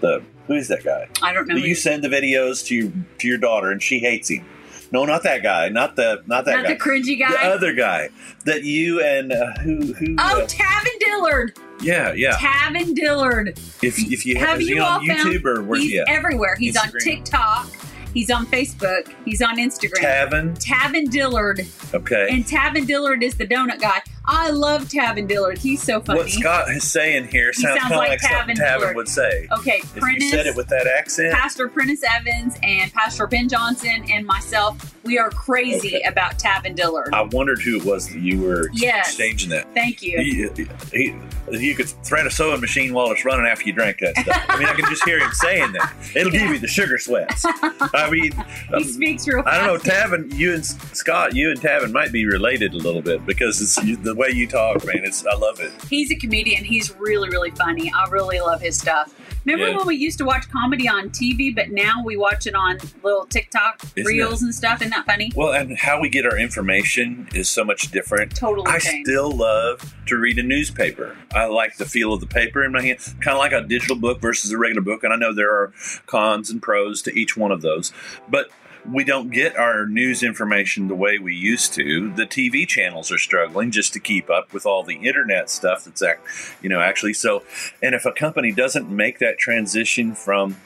the 0.00 0.22
who's 0.46 0.68
that 0.68 0.84
guy? 0.84 1.08
I 1.22 1.32
don't 1.32 1.48
know. 1.48 1.56
You 1.56 1.74
send 1.74 2.04
the 2.04 2.08
videos 2.08 2.64
to 2.66 2.74
your 2.74 2.92
to 3.18 3.28
your 3.28 3.38
daughter 3.38 3.70
and 3.70 3.82
she 3.82 3.98
hates 3.98 4.28
him. 4.30 4.44
No, 4.92 5.04
not 5.04 5.22
that 5.22 5.42
guy. 5.42 5.68
Not 5.68 5.96
the 5.96 6.22
not 6.26 6.44
that 6.46 6.56
not 6.56 6.64
guy. 6.64 6.72
the 6.74 6.78
cringy 6.78 7.18
guy. 7.18 7.30
The 7.30 7.54
other 7.54 7.72
guy 7.72 8.08
that 8.44 8.64
you 8.64 9.00
and 9.02 9.32
uh, 9.32 9.52
who 9.60 9.92
who? 9.94 10.16
oh, 10.18 10.42
uh, 10.42 10.46
Tavin 10.46 10.98
Dillard. 10.98 11.56
yeah, 11.80 12.12
yeah. 12.12 12.32
Tavin 12.32 12.94
Dillard. 12.94 13.50
If 13.82 13.98
if 13.98 14.26
you 14.26 14.36
Have 14.38 14.60
is 14.60 14.68
you 14.68 14.82
all 14.82 14.98
on? 14.98 15.06
YouTube 15.06 15.44
or 15.44 15.62
where's 15.62 15.82
he's 15.82 15.92
he 15.92 15.98
at? 16.00 16.08
everywhere. 16.08 16.56
He's 16.56 16.76
on 16.76 16.90
TikTok. 17.00 17.68
He's 18.12 18.30
on 18.30 18.44
Facebook. 18.46 19.14
He's 19.24 19.40
on 19.40 19.58
Instagram. 19.58 20.00
Tavin. 20.00 20.58
Tavin 20.58 21.08
Dillard. 21.08 21.60
Okay. 21.94 22.26
And 22.30 22.44
Tavin 22.44 22.84
Dillard 22.84 23.22
is 23.22 23.36
the 23.36 23.46
donut 23.46 23.80
guy. 23.80 24.00
I 24.26 24.50
love 24.50 24.88
Tavin 24.88 25.26
Dillard. 25.26 25.58
He's 25.58 25.82
so 25.82 26.00
funny. 26.00 26.20
what 26.20 26.28
Scott 26.30 26.70
is 26.70 26.84
saying 26.90 27.28
here 27.28 27.48
He 27.54 27.62
sounds, 27.62 27.80
sounds 27.80 27.92
like 27.92 28.10
like, 28.10 28.20
something 28.20 28.54
Tavin 28.56 28.80
Tavin 28.82 28.94
would 28.94 29.08
say. 29.08 29.48
Okay, 29.58 29.78
If 29.78 29.96
Prentice, 29.96 30.24
you 30.24 30.30
said 30.30 30.46
it 30.46 30.54
with 30.56 30.68
that 30.68 30.86
accent, 30.86 31.34
Pastor 31.34 31.68
Prentice 31.68 32.02
Evans 32.08 32.54
and 32.62 32.92
Pastor 32.92 33.26
Ben 33.26 33.48
Johnson 33.48 34.04
and 34.12 34.26
myself, 34.26 34.94
we 35.04 35.18
are 35.18 35.30
crazy 35.30 35.96
Okay. 35.96 36.02
about 36.02 36.38
Tavin 36.38 36.74
Dillard. 36.76 37.14
I 37.14 37.22
wondered 37.22 37.60
who 37.60 37.78
it 37.78 37.84
was 37.84 38.08
that 38.10 38.20
you 38.20 38.40
were 38.40 38.68
Yes. 38.74 39.08
exchanging 39.08 39.50
that. 39.50 39.72
Thank 39.74 40.02
you. 40.02 40.18
He, 40.18 40.48
he, 40.92 41.14
you 41.50 41.74
could 41.74 41.88
thread 41.88 42.26
a 42.26 42.30
sewing 42.30 42.60
machine 42.60 42.92
while 42.94 43.10
it's 43.10 43.24
running 43.24 43.46
after 43.46 43.64
you 43.66 43.72
drank 43.72 43.98
that 44.00 44.16
stuff. 44.18 44.44
I 44.48 44.58
mean, 44.58 44.68
I 44.68 44.74
can 44.74 44.84
just 44.88 45.02
hear 45.04 45.18
him 45.18 45.32
saying 45.32 45.72
that. 45.72 45.92
It'll 46.14 46.30
give 46.30 46.42
you 46.50 46.58
the 46.58 46.68
sugar 46.68 46.98
sweats. 46.98 47.44
I 47.44 48.08
mean, 48.10 48.32
he 48.68 48.74
um, 48.74 48.84
speaks 48.84 49.26
real 49.26 49.42
I 49.46 49.56
don't 49.56 49.66
know. 49.66 49.78
Tavin. 49.92 50.32
You 50.36 50.54
and 50.54 50.64
Scott, 50.64 51.34
you 51.34 51.50
and 51.50 51.60
Tavin 51.60 51.90
might 51.92 52.12
be 52.12 52.24
related 52.26 52.74
a 52.74 52.76
little 52.76 53.02
bit 53.02 53.24
because 53.26 53.60
it's 53.60 53.74
the 54.02 54.14
way 54.20 54.30
you 54.34 54.46
talk, 54.46 54.84
man. 54.84 55.00
It's 55.04 55.24
I 55.26 55.34
love 55.36 55.60
it. 55.60 55.72
He's 55.88 56.10
a 56.12 56.14
comedian. 56.14 56.64
He's 56.64 56.94
really, 56.96 57.28
really 57.30 57.50
funny. 57.52 57.90
I 57.94 58.08
really 58.10 58.38
love 58.40 58.60
his 58.60 58.78
stuff. 58.78 59.14
Remember 59.46 59.70
Yeah. 59.70 59.78
when 59.78 59.86
we 59.86 59.96
used 59.96 60.18
to 60.18 60.24
watch 60.26 60.50
comedy 60.50 60.86
on 60.86 61.08
TV, 61.08 61.50
but 61.54 61.70
now 61.70 62.02
we 62.04 62.16
watch 62.18 62.46
it 62.46 62.54
on 62.54 62.76
little 63.02 63.24
TikTok 63.24 63.82
Isn't 63.96 64.06
reels 64.06 64.42
and 64.42 64.54
stuff? 64.54 64.82
Isn't 64.82 64.90
that 64.90 65.06
funny? 65.06 65.32
Well, 65.34 65.52
and 65.54 65.78
how 65.78 65.98
we 65.98 66.10
get 66.10 66.26
our 66.26 66.36
information 66.38 67.26
is 67.34 67.48
so 67.48 67.64
much 67.64 67.90
different. 67.90 68.36
Totally 68.36 68.66
I 68.70 68.78
changed. 68.78 69.08
still 69.08 69.30
love 69.30 69.94
to 70.06 70.16
read 70.18 70.38
a 70.38 70.42
newspaper. 70.42 71.16
I 71.34 71.46
like 71.46 71.78
the 71.78 71.86
feel 71.86 72.12
of 72.12 72.20
the 72.20 72.26
paper 72.26 72.62
in 72.62 72.72
my 72.72 72.82
hand, 72.82 72.98
kind 73.22 73.34
of 73.34 73.38
like 73.38 73.52
a 73.52 73.62
digital 73.62 73.96
book 73.96 74.20
versus 74.20 74.50
a 74.52 74.58
regular 74.58 74.82
book. 74.82 75.02
And 75.04 75.12
I 75.12 75.16
know 75.16 75.32
there 75.32 75.50
are 75.52 75.72
cons 76.04 76.50
and 76.50 76.60
pros 76.60 77.00
to 77.02 77.18
each 77.18 77.34
one 77.34 77.50
of 77.50 77.62
those, 77.62 77.92
but 78.28 78.50
we 78.88 79.04
don't 79.04 79.30
get 79.30 79.56
our 79.56 79.86
news 79.86 80.22
information 80.22 80.88
the 80.88 80.94
way 80.94 81.18
we 81.18 81.34
used 81.34 81.72
to. 81.74 82.12
The 82.14 82.26
TV 82.26 82.66
channels 82.66 83.10
are 83.12 83.18
struggling 83.18 83.70
just 83.70 83.92
to 83.94 84.00
keep 84.00 84.30
up 84.30 84.52
with 84.52 84.66
all 84.66 84.82
the 84.82 84.96
internet 84.96 85.50
stuff 85.50 85.84
that's, 85.84 86.02
act, 86.02 86.26
you 86.62 86.68
know, 86.68 86.80
actually 86.80 87.14
so. 87.14 87.42
And 87.82 87.94
if 87.94 88.06
a 88.06 88.12
company 88.12 88.52
doesn't 88.52 88.88
make 88.88 89.18
that 89.18 89.38
transition 89.38 90.14
from 90.14 90.56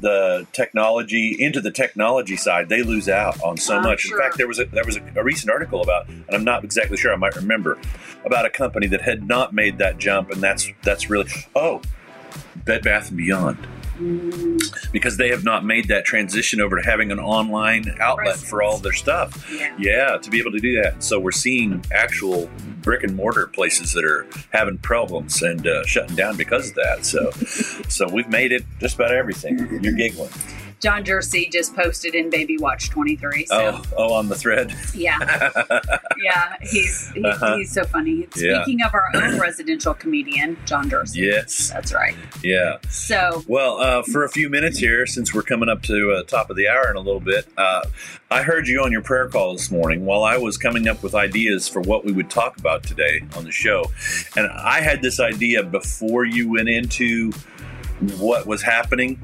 the 0.00 0.46
technology 0.52 1.34
into 1.38 1.60
the 1.60 1.70
technology 1.70 2.36
side, 2.36 2.68
they 2.68 2.82
lose 2.82 3.08
out 3.08 3.40
on 3.42 3.56
so 3.56 3.76
Ah, 3.78 3.80
much. 3.80 4.00
sure. 4.00 4.18
In 4.20 4.22
fact, 4.24 4.36
there 4.36 4.48
was 4.48 4.58
a 4.58 4.64
there 4.66 4.84
was 4.84 4.96
a, 4.96 5.02
a 5.16 5.22
recent 5.24 5.50
article 5.50 5.80
about, 5.82 6.08
and 6.08 6.24
I'm 6.30 6.44
not 6.44 6.64
exactly 6.64 6.96
sure. 6.98 7.12
I 7.12 7.16
might 7.16 7.36
remember 7.36 7.78
about 8.24 8.44
a 8.44 8.50
company 8.50 8.86
that 8.88 9.00
had 9.02 9.26
not 9.26 9.54
made 9.54 9.78
that 9.78 9.96
jump, 9.98 10.30
and 10.30 10.42
that's 10.42 10.68
that's 10.82 11.08
really 11.08 11.30
oh, 11.54 11.80
Bed 12.56 12.82
Bath 12.82 13.08
and 13.08 13.16
Beyond 13.16 13.66
because 14.92 15.16
they 15.16 15.28
have 15.28 15.44
not 15.44 15.64
made 15.64 15.88
that 15.88 16.04
transition 16.04 16.60
over 16.60 16.80
to 16.80 16.84
having 16.84 17.12
an 17.12 17.18
online 17.18 17.94
outlet 18.00 18.36
for 18.36 18.62
all 18.62 18.78
their 18.78 18.92
stuff. 18.92 19.50
yeah. 19.52 19.74
Yeah, 19.78 20.18
to 20.18 20.30
be 20.30 20.40
able 20.40 20.52
to 20.52 20.60
do 20.60 20.82
that. 20.82 21.02
So 21.02 21.18
we're 21.20 21.30
seeing 21.30 21.84
actual 21.92 22.50
brick 22.82 23.02
and 23.02 23.16
mortar 23.16 23.46
places 23.46 23.92
that 23.92 24.04
are 24.04 24.26
having 24.52 24.78
problems 24.78 25.42
and 25.42 25.66
uh, 25.66 25.84
shutting 25.84 26.16
down 26.16 26.36
because 26.36 26.70
of 26.70 26.74
that. 26.76 27.04
So, 27.04 27.30
so 27.88 28.08
we've 28.08 28.28
made 28.28 28.52
it 28.52 28.64
just 28.80 28.96
about 28.96 29.12
everything. 29.12 29.58
You're 29.82 29.92
giggling. 29.92 30.30
John 30.84 31.02
Jersey 31.02 31.48
just 31.50 31.74
posted 31.74 32.14
in 32.14 32.28
Baby 32.28 32.58
Watch 32.58 32.90
23. 32.90 33.46
So, 33.46 33.56
Oh, 33.56 33.82
oh, 33.96 34.12
on 34.12 34.28
the 34.28 34.34
thread. 34.34 34.74
yeah. 34.94 35.50
Yeah. 36.22 36.56
He's, 36.62 37.10
he, 37.14 37.24
Uh-huh. 37.24 37.56
he's 37.56 37.72
so 37.72 37.84
funny. 37.84 38.28
Yeah. 38.36 38.62
Speaking 38.62 38.82
of 38.84 38.92
our 38.94 39.04
own 39.14 39.38
residential 39.38 39.92
comedian, 39.94 40.56
John 40.66 40.88
Jersey. 40.90 41.20
yes. 41.22 41.70
That's 41.70 41.92
right. 41.94 42.14
Yeah. 42.42 42.76
So, 42.90 43.42
Well, 43.48 43.78
uh, 43.80 44.02
for 44.02 44.24
a 44.24 44.28
few 44.28 44.48
minutes 44.50 44.78
here, 44.78 45.06
since 45.06 45.32
we're 45.34 45.42
coming 45.42 45.68
up 45.70 45.82
to 45.84 46.12
uh, 46.12 46.22
top 46.24 46.50
of 46.50 46.56
the 46.56 46.68
hour 46.68 46.90
in 46.90 46.96
a 46.96 47.00
little 47.00 47.20
bit, 47.20 47.46
uh, 47.56 47.82
I 48.30 48.42
heard 48.42 48.68
you 48.68 48.82
on 48.82 48.92
your 48.92 49.02
prayer 49.02 49.28
call 49.28 49.54
this 49.54 49.70
morning 49.70 50.04
while 50.04 50.22
I 50.22 50.36
was 50.36 50.56
coming 50.58 50.86
up 50.86 51.02
with 51.02 51.14
ideas 51.14 51.66
for 51.66 51.80
what 51.80 52.04
we 52.04 52.12
would 52.12 52.28
talk 52.30 52.58
about 52.58 52.82
today 52.82 53.22
on 53.36 53.44
the 53.44 53.52
show, 53.52 53.90
and 54.36 54.46
I 54.50 54.80
had 54.82 55.00
this 55.02 55.18
idea 55.20 55.62
before 55.62 56.24
you 56.26 56.50
went 56.52 56.68
into 56.68 57.32
what 58.18 58.46
was 58.46 58.62
happening, 58.62 59.18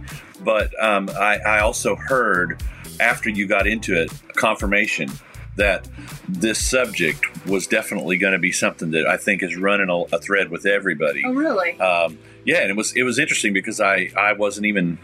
but 0.45 0.73
um, 0.83 1.09
I, 1.11 1.39
I 1.39 1.61
also 1.61 1.97
heard 1.97 2.63
after 2.99 3.31
you 3.31 3.47
got 3.47 3.67
into 3.67 4.01
it 4.01 4.13
confirmation 4.37 5.11
that 5.57 5.89
this 6.29 6.65
subject 6.65 7.47
was 7.47 7.67
definitely 7.67 8.17
going 8.17 8.33
to 8.33 8.39
be 8.39 8.53
something 8.53 8.93
that 8.93 9.07
I 9.07 9.17
think 9.17 9.43
is 9.43 9.57
running 9.57 9.91
a, 9.91 10.17
a 10.17 10.19
thread 10.19 10.51
with 10.51 10.65
everybody 10.65 11.23
oh, 11.25 11.33
really? 11.33 11.79
um, 11.81 12.19
yeah, 12.45 12.59
and 12.59 12.71
it 12.71 12.77
was 12.77 12.95
it 12.97 13.03
was 13.03 13.19
interesting 13.19 13.53
because 13.53 13.81
I 13.81 14.11
I 14.17 14.33
wasn't 14.33 14.67
even 14.67 14.99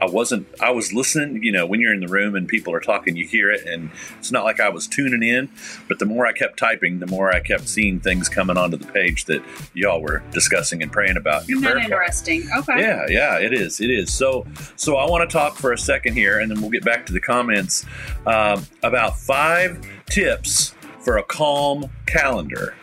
I 0.00 0.06
wasn't 0.06 0.46
I 0.60 0.70
was 0.70 0.92
listening. 0.92 1.42
You 1.42 1.52
know, 1.52 1.66
when 1.66 1.80
you're 1.80 1.92
in 1.92 2.00
the 2.00 2.08
room 2.08 2.34
and 2.34 2.48
people 2.48 2.72
are 2.74 2.80
talking, 2.80 3.16
you 3.16 3.26
hear 3.26 3.50
it, 3.50 3.66
and 3.66 3.90
it's 4.18 4.32
not 4.32 4.44
like 4.44 4.60
I 4.60 4.68
was 4.68 4.86
tuning 4.86 5.22
in. 5.22 5.50
But 5.88 5.98
the 5.98 6.06
more 6.06 6.26
I 6.26 6.32
kept 6.32 6.58
typing, 6.58 6.98
the 7.00 7.06
more 7.06 7.34
I 7.34 7.40
kept 7.40 7.68
seeing 7.68 8.00
things 8.00 8.28
coming 8.28 8.56
onto 8.56 8.76
the 8.76 8.86
page 8.86 9.26
that 9.26 9.42
y'all 9.74 10.00
were 10.00 10.22
discussing 10.32 10.82
and 10.82 10.92
praying 10.92 11.16
about. 11.16 11.48
Isn't 11.48 11.62
that 11.62 11.76
interesting? 11.78 12.48
Okay. 12.58 12.80
Yeah, 12.80 13.06
yeah, 13.08 13.38
it 13.38 13.52
is. 13.52 13.80
It 13.80 13.90
is. 13.90 14.12
So, 14.12 14.46
so 14.76 14.96
I 14.96 15.08
want 15.08 15.28
to 15.28 15.32
talk 15.32 15.56
for 15.56 15.72
a 15.72 15.78
second 15.78 16.14
here, 16.14 16.38
and 16.38 16.50
then 16.50 16.60
we'll 16.60 16.70
get 16.70 16.84
back 16.84 17.06
to 17.06 17.12
the 17.12 17.20
comments 17.20 17.84
um, 18.26 18.66
about 18.82 19.18
five 19.18 19.84
tips 20.06 20.74
for 21.00 21.18
a 21.18 21.22
calm 21.22 21.90
calendar. 22.06 22.74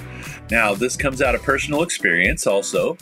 Now, 0.52 0.76
this 0.76 0.96
comes 0.96 1.22
out 1.22 1.34
of 1.34 1.42
personal 1.42 1.82
experience, 1.82 2.46
also 2.46 2.98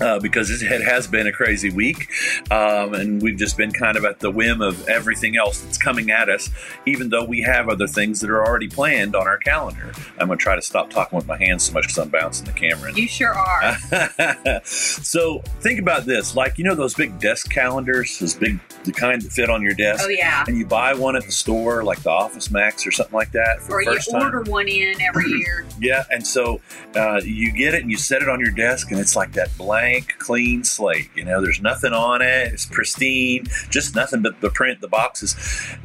uh, 0.00 0.18
because 0.20 0.50
it 0.62 0.82
has 0.82 1.06
been 1.06 1.26
a 1.26 1.32
crazy 1.32 1.70
week, 1.70 2.08
um, 2.50 2.94
and 2.94 3.22
we've 3.22 3.38
just 3.38 3.56
been 3.56 3.72
kind 3.72 3.96
of 3.96 4.04
at 4.04 4.20
the 4.20 4.30
whim 4.30 4.60
of 4.60 4.88
everything 4.88 5.36
else 5.36 5.60
that's 5.60 5.78
coming 5.78 6.10
at 6.10 6.28
us, 6.28 6.50
even 6.86 7.08
though 7.08 7.24
we 7.24 7.42
have 7.42 7.68
other 7.68 7.86
things 7.86 8.20
that 8.20 8.30
are 8.30 8.44
already 8.44 8.68
planned 8.68 9.14
on 9.16 9.26
our 9.26 9.38
calendar. 9.38 9.92
I'm 10.18 10.26
going 10.26 10.38
to 10.38 10.42
try 10.42 10.56
to 10.56 10.62
stop 10.62 10.90
talking 10.90 11.16
with 11.16 11.26
my 11.26 11.36
hands 11.36 11.64
so 11.64 11.72
much 11.72 11.84
because 11.84 11.98
I'm 11.98 12.08
bouncing 12.08 12.46
the 12.46 12.52
camera. 12.52 12.92
You 12.92 13.08
sure 13.08 13.34
are. 13.34 13.76
so 14.64 15.40
think 15.60 15.80
about 15.80 16.04
this, 16.04 16.34
like 16.36 16.58
you 16.58 16.64
know 16.64 16.74
those 16.74 16.94
big 16.94 17.18
desk 17.18 17.50
calendars, 17.50 18.18
those 18.18 18.34
big 18.34 18.58
the 18.86 18.92
kind 18.92 19.20
that 19.20 19.32
fit 19.32 19.50
on 19.50 19.62
your 19.62 19.74
desk. 19.74 20.04
Oh 20.06 20.08
yeah. 20.08 20.44
And 20.46 20.56
you 20.56 20.64
buy 20.64 20.94
one 20.94 21.16
at 21.16 21.24
the 21.24 21.32
store, 21.32 21.84
like 21.84 22.02
the 22.02 22.10
Office 22.10 22.50
Max 22.50 22.86
or 22.86 22.90
something 22.90 23.14
like 23.14 23.32
that. 23.32 23.58
or 23.68 23.82
you 23.82 23.92
first 23.92 24.10
time. 24.10 24.22
order 24.22 24.42
one 24.50 24.68
in 24.68 25.00
every 25.02 25.28
year. 25.28 25.66
Yeah, 25.78 26.04
and 26.10 26.26
so 26.26 26.62
uh, 26.94 27.20
you 27.22 27.52
get 27.52 27.74
it 27.74 27.82
and 27.82 27.90
you 27.90 27.98
set 27.98 28.22
it 28.22 28.30
on 28.30 28.40
your 28.40 28.50
desk, 28.50 28.90
and 28.92 28.98
it's 28.98 29.14
like 29.14 29.32
that 29.32 29.54
blank, 29.58 29.85
clean 30.18 30.64
slate. 30.64 31.08
You 31.14 31.24
know, 31.24 31.40
there's 31.40 31.60
nothing 31.60 31.92
on 31.92 32.22
it; 32.22 32.52
it's 32.52 32.66
pristine, 32.66 33.46
just 33.70 33.94
nothing 33.94 34.22
but 34.22 34.40
the 34.40 34.50
print, 34.50 34.80
the 34.80 34.88
boxes, 34.88 35.34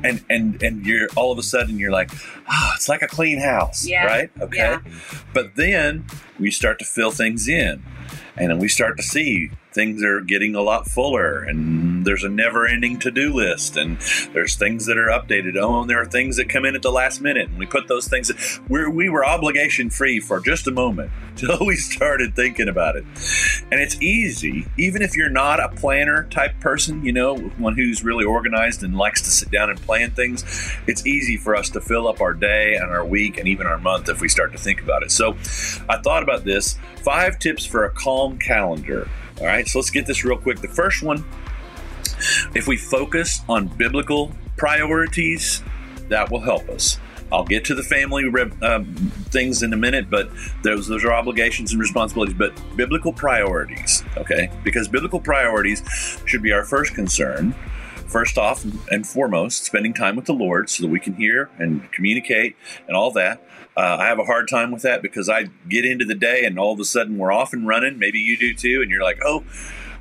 and 0.04 0.24
and 0.30 0.62
and 0.64 0.86
you're 0.86 1.08
all 1.16 1.32
of 1.32 1.38
a 1.38 1.44
sudden 1.44 1.78
you're 1.80 1.92
like, 1.92 2.12
ah, 2.48 2.74
it's 2.76 2.90
like 2.90 3.02
a 3.02 3.08
clean 3.08 3.40
house, 3.40 3.86
Yeah, 3.88 4.06
right? 4.06 4.32
Okay, 4.42 4.58
yeah. 4.58 4.80
but 5.34 5.56
then 5.56 6.06
we 6.40 6.52
start 6.52 6.80
to 6.80 6.86
fill 6.86 7.12
things 7.12 7.48
in, 7.48 7.84
and 8.38 8.50
then 8.50 8.60
we 8.60 8.68
start 8.68 8.98
to 8.98 9.04
see 9.04 9.52
things 9.74 10.04
are 10.04 10.22
getting 10.22 10.54
a 10.54 10.62
lot 10.62 10.88
fuller 10.88 11.44
and 11.44 12.06
there's 12.06 12.24
a 12.24 12.30
never 12.30 12.68
ending 12.68 13.00
to-do 13.00 13.34
list 13.34 13.78
and 13.78 13.98
there's 14.34 14.56
things 14.56 14.86
that 14.86 14.98
are 14.98 15.08
updated. 15.08 15.56
Oh 15.56 15.82
and 15.82 15.90
there 15.90 16.02
are 16.02 16.06
things 16.06 16.38
that 16.38 16.50
come 16.50 16.66
in 16.66 16.76
at 16.76 16.82
the 16.82 16.92
last 16.92 17.22
minute 17.22 17.48
and 17.48 17.58
we 17.58 17.66
put 17.66 17.88
those 17.88 18.08
things 18.08 18.30
where 18.68 18.90
we 18.90 19.10
were 19.10 19.26
obligation 19.26 19.90
free 19.90 20.20
for 20.20 20.40
just 20.42 20.68
a 20.68 20.72
moment 20.72 21.12
till 21.36 21.66
we 21.66 21.76
started 21.76 22.36
thinking 22.36 22.68
about 22.68 22.96
it. 22.96 23.06
And 23.72 23.80
it's 23.80 24.02
easy 24.02 24.68
even 24.78 25.02
if 25.02 25.16
you're 25.16 25.30
not 25.30 25.60
a 25.60 25.70
planner 25.70 26.26
type 26.26 26.60
person 26.60 27.06
you 27.06 27.14
know 27.14 27.38
one 27.38 27.76
who's 27.76 28.04
really 28.04 28.26
organized 28.26 28.84
and 28.84 28.98
likes 28.98 29.22
to 29.22 29.30
sit 29.30 29.50
down 29.52 29.70
and 29.70 29.80
plan 29.82 30.12
things 30.12 30.44
it's 30.88 31.06
easy 31.06 31.38
for 31.38 31.56
us 31.56 31.70
to 31.70 31.80
fill 31.80 32.08
up 32.08 32.20
our 32.20 32.34
day 32.34 32.76
and 32.76 32.90
our 32.92 33.06
week 33.06 33.38
and 33.38 33.48
even 33.48 33.66
our 33.66 33.78
month 33.78 34.10
if 34.10 34.20
we 34.20 34.28
start 34.28 34.52
to 34.52 34.58
think 34.58 34.82
about 34.82 35.04
it. 35.04 35.12
So 35.12 35.38
i 35.90 35.98
thought 35.98 36.24
about 36.24 36.44
this. 36.44 36.78
Five 37.04 37.40
tips 37.40 37.66
for 37.66 37.86
a 37.86 37.90
calm 38.02 38.38
calendar 38.40 39.08
all 39.42 39.48
right, 39.48 39.68
so 39.68 39.80
let's 39.80 39.90
get 39.90 40.06
this 40.06 40.24
real 40.24 40.38
quick. 40.38 40.60
The 40.60 40.68
first 40.68 41.02
one, 41.02 41.26
if 42.54 42.68
we 42.68 42.78
focus 42.78 43.42
on 43.50 43.68
biblical 43.68 44.32
priorities, 44.56 45.64
that 46.10 46.30
will 46.30 46.42
help 46.42 46.70
us. 46.70 47.00
I'll 47.32 47.46
get 47.46 47.66
to 47.66 47.74
the 47.76 47.82
family 47.82 48.26
um, 48.62 48.94
things 49.30 49.64
in 49.64 49.74
a 49.74 49.78
minute, 49.78 50.12
but 50.12 50.30
those 50.64 50.88
those 50.88 51.04
are 51.04 51.12
obligations 51.12 51.72
and 51.72 51.82
responsibilities. 51.82 52.36
But 52.38 52.54
biblical 52.76 53.14
priorities, 53.14 54.04
okay? 54.16 54.52
Because 54.64 54.88
biblical 54.88 55.20
priorities 55.20 55.82
should 56.28 56.44
be 56.44 56.52
our 56.52 56.64
first 56.64 56.94
concern. 56.94 57.56
First 58.06 58.38
off 58.38 58.64
and 58.92 59.08
foremost, 59.08 59.64
spending 59.64 59.94
time 59.94 60.18
with 60.18 60.26
the 60.26 60.34
Lord 60.34 60.70
so 60.70 60.84
that 60.84 60.90
we 60.90 61.00
can 61.00 61.14
hear 61.14 61.50
and 61.58 61.90
communicate 61.94 62.58
and 62.88 62.96
all 62.96 63.10
that. 63.14 63.42
Uh, 63.76 63.98
I 64.00 64.08
have 64.08 64.20
a 64.20 64.26
hard 64.26 64.48
time 64.50 64.72
with 64.72 64.82
that 64.82 65.02
because 65.02 65.30
I 65.30 65.46
get 65.70 65.86
into 65.86 66.06
the 66.06 66.16
day 66.16 66.44
and 66.44 66.60
all 66.60 66.74
of 66.74 66.80
a 66.80 66.86
sudden 66.86 67.18
we're 67.18 67.32
off 67.32 67.54
and 67.54 67.68
running. 67.68 67.98
Maybe 67.98 68.20
you 68.20 68.38
do 68.38 68.54
too, 68.54 68.82
and 68.82 68.92
you're 68.92 69.04
like, 69.04 69.20
oh, 69.24 69.44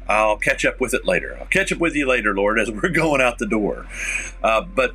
I'll 0.08 0.36
catch 0.36 0.64
up 0.64 0.80
with 0.80 0.92
it 0.92 1.06
later. 1.06 1.36
I'll 1.38 1.46
catch 1.46 1.70
up 1.70 1.78
with 1.78 1.94
you 1.94 2.06
later, 2.06 2.34
Lord, 2.34 2.58
as 2.58 2.70
we're 2.82 2.88
going 2.88 3.20
out 3.20 3.38
the 3.38 3.46
door. 3.46 3.86
Uh, 4.42 4.62
but 4.62 4.94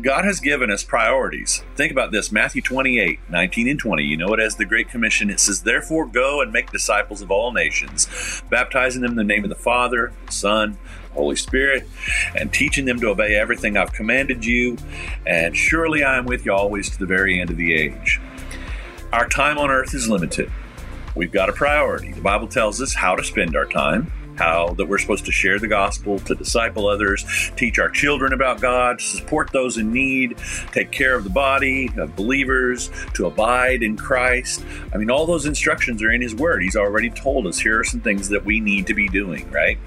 God 0.00 0.24
has 0.24 0.40
given 0.40 0.70
us 0.70 0.84
priorities. 0.84 1.64
Think 1.74 1.90
about 1.92 2.12
this 2.12 2.30
Matthew 2.30 2.62
28 2.62 3.18
19 3.28 3.68
and 3.68 3.78
20. 3.78 4.02
You 4.02 4.16
know 4.16 4.32
it 4.34 4.40
as 4.40 4.56
the 4.56 4.64
Great 4.64 4.88
Commission. 4.88 5.30
It 5.30 5.40
says, 5.40 5.62
Therefore, 5.62 6.06
go 6.06 6.40
and 6.40 6.52
make 6.52 6.70
disciples 6.70 7.22
of 7.22 7.30
all 7.30 7.52
nations, 7.52 8.42
baptizing 8.50 9.02
them 9.02 9.12
in 9.12 9.16
the 9.16 9.24
name 9.24 9.44
of 9.44 9.50
the 9.50 9.56
Father, 9.56 10.12
the 10.26 10.32
Son, 10.32 10.78
Holy 11.12 11.36
Spirit, 11.36 11.88
and 12.34 12.52
teaching 12.52 12.84
them 12.84 12.98
to 13.00 13.08
obey 13.08 13.36
everything 13.36 13.76
I've 13.76 13.92
commanded 13.92 14.44
you. 14.44 14.76
And 15.26 15.56
surely 15.56 16.04
I 16.04 16.18
am 16.18 16.26
with 16.26 16.44
you 16.44 16.52
always 16.52 16.90
to 16.90 16.98
the 16.98 17.06
very 17.06 17.40
end 17.40 17.50
of 17.50 17.56
the 17.56 17.74
age. 17.74 18.20
Our 19.12 19.28
time 19.28 19.58
on 19.58 19.70
earth 19.70 19.94
is 19.94 20.08
limited. 20.08 20.50
We've 21.14 21.32
got 21.32 21.50
a 21.50 21.52
priority. 21.52 22.12
The 22.12 22.22
Bible 22.22 22.48
tells 22.48 22.80
us 22.80 22.94
how 22.94 23.14
to 23.14 23.22
spend 23.22 23.54
our 23.54 23.66
time, 23.66 24.10
how 24.36 24.70
that 24.74 24.86
we're 24.86 24.98
supposed 24.98 25.24
to 25.26 25.32
share 25.32 25.58
the 25.58 25.68
gospel, 25.68 26.18
to 26.20 26.34
disciple 26.34 26.86
others, 26.86 27.24
teach 27.56 27.78
our 27.78 27.90
children 27.90 28.32
about 28.32 28.60
God, 28.60 29.00
support 29.00 29.52
those 29.52 29.78
in 29.78 29.92
need, 29.92 30.38
take 30.72 30.90
care 30.90 31.14
of 31.14 31.24
the 31.24 31.30
body 31.30 31.90
of 31.96 32.16
believers, 32.16 32.90
to 33.14 33.26
abide 33.26 33.82
in 33.82 33.96
Christ. 33.96 34.64
I 34.94 34.98
mean, 34.98 35.10
all 35.10 35.26
those 35.26 35.46
instructions 35.46 36.02
are 36.02 36.10
in 36.10 36.22
His 36.22 36.34
Word. 36.34 36.62
He's 36.62 36.76
already 36.76 37.10
told 37.10 37.46
us 37.46 37.58
here 37.58 37.80
are 37.80 37.84
some 37.84 38.00
things 38.00 38.28
that 38.30 38.44
we 38.44 38.60
need 38.60 38.86
to 38.86 38.94
be 38.94 39.08
doing, 39.08 39.50
right? 39.50 39.78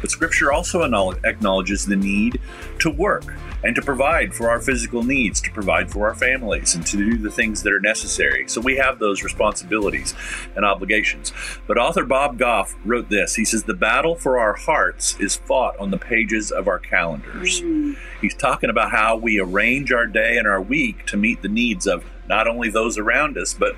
But 0.00 0.10
Scripture 0.10 0.52
also 0.52 0.82
acknowledges 1.24 1.86
the 1.86 1.96
need 1.96 2.40
to 2.80 2.90
work 2.90 3.24
and 3.66 3.74
to 3.74 3.82
provide 3.82 4.32
for 4.32 4.48
our 4.48 4.60
physical 4.60 5.02
needs, 5.02 5.40
to 5.40 5.50
provide 5.50 5.90
for 5.90 6.06
our 6.06 6.14
families, 6.14 6.76
and 6.76 6.86
to 6.86 6.96
do 6.96 7.18
the 7.18 7.32
things 7.32 7.64
that 7.64 7.72
are 7.72 7.80
necessary. 7.80 8.46
So 8.46 8.60
we 8.60 8.76
have 8.76 9.00
those 9.00 9.24
responsibilities 9.24 10.14
and 10.54 10.64
obligations. 10.64 11.32
But 11.66 11.76
author 11.76 12.04
Bob 12.04 12.38
Goff 12.38 12.76
wrote 12.84 13.08
this 13.08 13.34
He 13.34 13.44
says, 13.44 13.64
The 13.64 13.74
battle 13.74 14.14
for 14.14 14.38
our 14.38 14.54
hearts 14.54 15.18
is 15.18 15.34
fought 15.34 15.76
on 15.80 15.90
the 15.90 15.98
pages 15.98 16.52
of 16.52 16.68
our 16.68 16.78
calendars. 16.78 17.60
Mm. 17.60 17.96
He's 18.20 18.36
talking 18.36 18.70
about 18.70 18.92
how 18.92 19.16
we 19.16 19.40
arrange 19.40 19.90
our 19.90 20.06
day 20.06 20.38
and 20.38 20.46
our 20.46 20.62
week 20.62 21.04
to 21.06 21.16
meet 21.16 21.42
the 21.42 21.48
needs 21.48 21.88
of 21.88 22.04
not 22.28 22.46
only 22.46 22.70
those 22.70 22.96
around 22.96 23.36
us, 23.36 23.52
but 23.52 23.74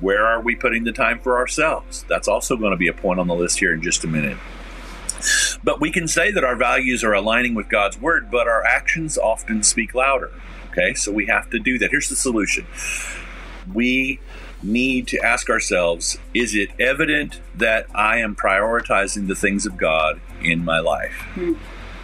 where 0.00 0.24
are 0.24 0.40
we 0.42 0.54
putting 0.54 0.84
the 0.84 0.92
time 0.92 1.18
for 1.18 1.38
ourselves? 1.38 2.04
That's 2.08 2.28
also 2.28 2.56
going 2.56 2.70
to 2.70 2.76
be 2.76 2.88
a 2.88 2.92
point 2.92 3.18
on 3.18 3.26
the 3.26 3.34
list 3.34 3.58
here 3.58 3.72
in 3.72 3.82
just 3.82 4.04
a 4.04 4.08
minute. 4.08 4.38
But 5.64 5.80
we 5.80 5.90
can 5.90 6.06
say 6.06 6.30
that 6.30 6.44
our 6.44 6.56
values 6.56 7.02
are 7.02 7.14
aligning 7.14 7.54
with 7.54 7.68
God's 7.68 7.98
word, 7.98 8.30
but 8.30 8.46
our 8.46 8.62
actions 8.64 9.16
often 9.16 9.62
speak 9.62 9.94
louder. 9.94 10.30
Okay, 10.70 10.94
so 10.94 11.10
we 11.10 11.26
have 11.26 11.48
to 11.50 11.58
do 11.58 11.78
that. 11.78 11.90
Here's 11.90 12.08
the 12.08 12.16
solution 12.16 12.66
we 13.72 14.20
need 14.62 15.06
to 15.08 15.18
ask 15.20 15.48
ourselves 15.48 16.18
is 16.34 16.54
it 16.54 16.68
evident 16.78 17.40
that 17.54 17.86
I 17.94 18.18
am 18.18 18.36
prioritizing 18.36 19.28
the 19.28 19.34
things 19.34 19.66
of 19.66 19.76
God 19.76 20.20
in 20.42 20.64
my 20.64 20.80
life? 20.80 21.14
Hmm. 21.34 21.54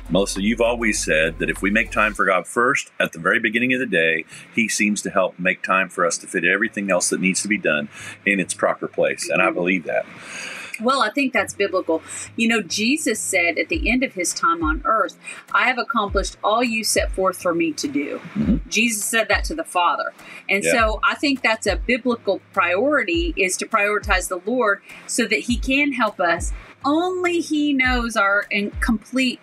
Melissa, 0.09 0.43
you've 0.43 0.61
always 0.61 1.05
said 1.05 1.39
that 1.39 1.49
if 1.49 1.63
we 1.63 1.71
make 1.71 1.93
time 1.93 2.15
for 2.15 2.25
God 2.25 2.47
first 2.47 2.91
at 2.99 3.13
the 3.13 3.21
very 3.21 3.39
beginning 3.39 3.73
of 3.75 3.81
the 3.81 3.87
day, 3.87 4.25
He 4.55 4.69
seems 4.69 5.03
to 5.03 5.11
help 5.11 5.39
make 5.39 5.63
time 5.63 5.89
for 5.89 6.05
us 6.05 6.19
to 6.19 6.27
fit 6.27 6.45
everything 6.45 6.91
else 6.91 7.11
that 7.11 7.21
needs 7.21 7.43
to 7.43 7.49
be 7.49 7.59
done 7.59 7.89
in 8.27 8.41
its 8.41 8.53
proper 8.53 8.89
place. 8.89 9.29
And 9.29 9.41
I 9.41 9.51
believe 9.51 9.85
that. 9.85 10.07
Well, 10.81 11.03
I 11.03 11.11
think 11.11 11.33
that's 11.33 11.55
biblical. 11.55 12.03
You 12.37 12.49
know, 12.49 12.63
Jesus 12.63 13.21
said 13.21 13.59
at 13.59 13.69
the 13.69 13.91
end 13.91 14.03
of 14.03 14.15
his 14.15 14.33
time 14.33 14.63
on 14.63 14.83
earth, 14.85 15.17
I 15.53 15.65
have 15.69 15.79
accomplished 15.79 16.37
all 16.43 16.63
you 16.63 16.85
set 16.85 17.13
forth 17.13 17.41
for 17.41 17.55
me 17.55 17.73
to 17.73 17.89
do. 17.89 18.21
Mhm. 18.35 18.61
Jesus 18.69 19.05
said 19.05 19.29
that 19.29 19.45
to 19.45 19.55
the 19.55 19.65
Father. 19.65 20.13
And 20.49 20.63
Yeah. 20.65 20.73
so 20.73 21.01
I 21.03 21.15
think 21.15 21.43
that's 21.43 21.67
a 21.67 21.77
biblical 21.77 22.41
priority 22.53 23.35
is 23.37 23.57
to 23.59 23.67
prioritize 23.67 24.29
the 24.29 24.41
Lord 24.45 24.81
so 25.07 25.25
that 25.27 25.41
he 25.41 25.57
can 25.57 25.93
help 25.93 26.21
us. 26.21 26.53
Only 26.85 27.41
he 27.41 27.73
knows 27.73 28.17
our 28.17 28.47
complete 28.81 29.39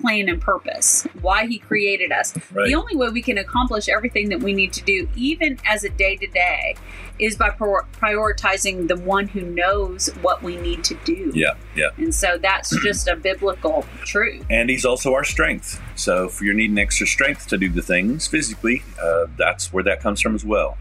plan 0.00 0.28
and 0.28 0.40
purpose, 0.40 1.06
why 1.20 1.46
he 1.46 1.58
created 1.58 2.12
us. 2.12 2.34
Right. 2.52 2.68
The 2.68 2.74
only 2.74 2.96
way 2.96 3.08
we 3.10 3.22
can 3.22 3.38
accomplish 3.38 3.88
everything 3.88 4.28
that 4.30 4.40
we 4.40 4.52
need 4.52 4.72
to 4.74 4.82
do, 4.82 5.08
even 5.16 5.58
as 5.66 5.84
a 5.84 5.88
day 5.90 6.16
to 6.16 6.26
day, 6.26 6.76
is 7.18 7.36
by 7.36 7.50
prior- 7.50 7.86
prioritizing 7.92 8.88
the 8.88 8.96
one 8.96 9.28
who 9.28 9.42
knows 9.42 10.08
what 10.22 10.42
we 10.42 10.56
need 10.56 10.82
to 10.84 10.94
do. 11.04 11.30
Yeah, 11.34 11.54
yeah. 11.76 11.90
And 11.98 12.14
so 12.14 12.38
that's 12.40 12.74
just 12.82 13.08
a 13.08 13.16
biblical 13.16 13.84
truth. 14.04 14.44
And 14.50 14.70
he's 14.70 14.84
also 14.84 15.12
our 15.14 15.24
strength. 15.24 15.80
So 15.96 16.24
if 16.24 16.40
you're 16.40 16.54
needing 16.54 16.78
extra 16.78 17.06
strength 17.06 17.46
to 17.48 17.58
do 17.58 17.68
the 17.68 17.82
things 17.82 18.26
physically, 18.26 18.82
uh, 19.02 19.26
that's 19.36 19.72
where 19.72 19.84
that 19.84 20.00
comes 20.00 20.20
from 20.20 20.34
as 20.34 20.44
well. 20.44 20.78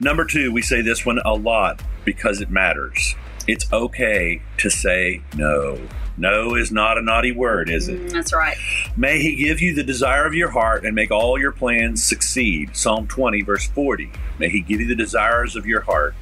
Number 0.00 0.24
two, 0.24 0.52
we 0.52 0.62
say 0.62 0.80
this 0.80 1.04
one 1.04 1.18
a 1.24 1.34
lot 1.34 1.82
because 2.04 2.40
it 2.40 2.50
matters. 2.50 3.14
It's 3.46 3.72
okay 3.72 4.42
to 4.58 4.70
say 4.70 5.22
no. 5.36 5.78
No 6.18 6.54
is 6.54 6.72
not 6.72 6.96
a 6.98 7.02
naughty 7.02 7.32
word, 7.32 7.68
is 7.68 7.88
it? 7.88 8.00
Mm, 8.00 8.10
that's 8.10 8.32
right. 8.32 8.56
May 8.96 9.20
he 9.20 9.36
give 9.36 9.60
you 9.60 9.74
the 9.74 9.82
desire 9.82 10.26
of 10.26 10.34
your 10.34 10.50
heart 10.50 10.84
and 10.84 10.94
make 10.94 11.10
all 11.10 11.38
your 11.38 11.52
plans 11.52 12.02
succeed. 12.02 12.74
Psalm 12.74 13.06
20, 13.06 13.42
verse 13.42 13.66
40. 13.66 14.10
May 14.38 14.48
he 14.48 14.60
give 14.60 14.80
you 14.80 14.86
the 14.86 14.94
desires 14.94 15.56
of 15.56 15.66
your 15.66 15.82
heart 15.82 16.14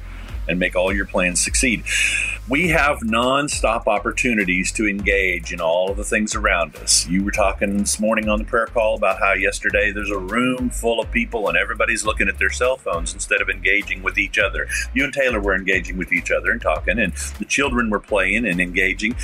and 0.47 0.59
make 0.59 0.75
all 0.75 0.93
your 0.93 1.05
plans 1.05 1.41
succeed. 1.41 1.83
We 2.47 2.67
have 2.67 3.03
non-stop 3.03 3.87
opportunities 3.87 4.71
to 4.71 4.87
engage 4.87 5.51
in 5.51 5.59
all 5.59 5.89
of 5.89 5.97
the 5.97 6.03
things 6.03 6.35
around 6.35 6.75
us. 6.75 7.07
You 7.07 7.23
were 7.23 7.31
talking 7.31 7.77
this 7.77 7.99
morning 7.99 8.29
on 8.29 8.37
the 8.37 8.45
prayer 8.45 8.67
call 8.67 8.95
about 8.95 9.17
how 9.17 9.33
yesterday 9.33 9.91
there's 9.91 10.11
a 10.11 10.19
room 10.19 10.69
full 10.69 10.99
of 10.99 11.09
people 11.11 11.49
and 11.49 11.57
everybody's 11.57 12.05
looking 12.05 12.27
at 12.27 12.37
their 12.37 12.51
cell 12.51 12.77
phones 12.77 13.15
instead 13.15 13.41
of 13.41 13.49
engaging 13.49 14.03
with 14.03 14.19
each 14.19 14.37
other. 14.37 14.67
You 14.93 15.05
and 15.05 15.13
Taylor 15.13 15.41
were 15.41 15.55
engaging 15.55 15.97
with 15.97 16.13
each 16.13 16.29
other 16.29 16.51
and 16.51 16.61
talking, 16.61 16.99
and 16.99 17.13
the 17.39 17.45
children 17.45 17.89
were 17.89 17.99
playing 17.99 18.45
and 18.45 18.61
engaging. 18.61 19.15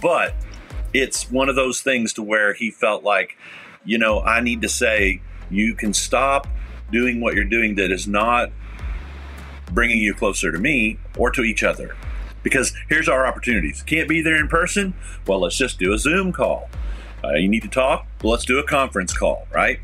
But 0.00 0.34
it's 0.94 1.30
one 1.30 1.50
of 1.50 1.56
those 1.56 1.82
things 1.82 2.14
to 2.14 2.22
where 2.22 2.54
he 2.54 2.70
felt 2.70 3.04
like, 3.04 3.36
you 3.84 3.98
know, 3.98 4.22
I 4.22 4.40
need 4.40 4.62
to 4.62 4.68
say, 4.70 5.20
you 5.50 5.74
can 5.74 5.92
stop 5.92 6.48
doing 6.90 7.20
what 7.20 7.34
you're 7.34 7.44
doing 7.44 7.74
that 7.74 7.90
is 7.90 8.08
not 8.08 8.50
bringing 9.70 9.98
you 9.98 10.14
closer 10.14 10.50
to 10.50 10.58
me 10.58 10.96
or 11.18 11.30
to 11.32 11.42
each 11.42 11.62
other 11.62 11.94
because 12.42 12.72
here's 12.88 13.08
our 13.08 13.26
opportunities. 13.26 13.82
Can't 13.82 14.08
be 14.08 14.20
there 14.22 14.36
in 14.36 14.48
person? 14.48 14.94
Well, 15.26 15.40
let's 15.40 15.56
just 15.56 15.78
do 15.78 15.92
a 15.92 15.98
Zoom 15.98 16.32
call. 16.32 16.68
Uh, 17.24 17.34
you 17.34 17.48
need 17.48 17.62
to 17.62 17.68
talk? 17.68 18.06
Well, 18.22 18.32
let's 18.32 18.44
do 18.44 18.58
a 18.58 18.64
conference 18.64 19.16
call, 19.16 19.46
right? 19.52 19.80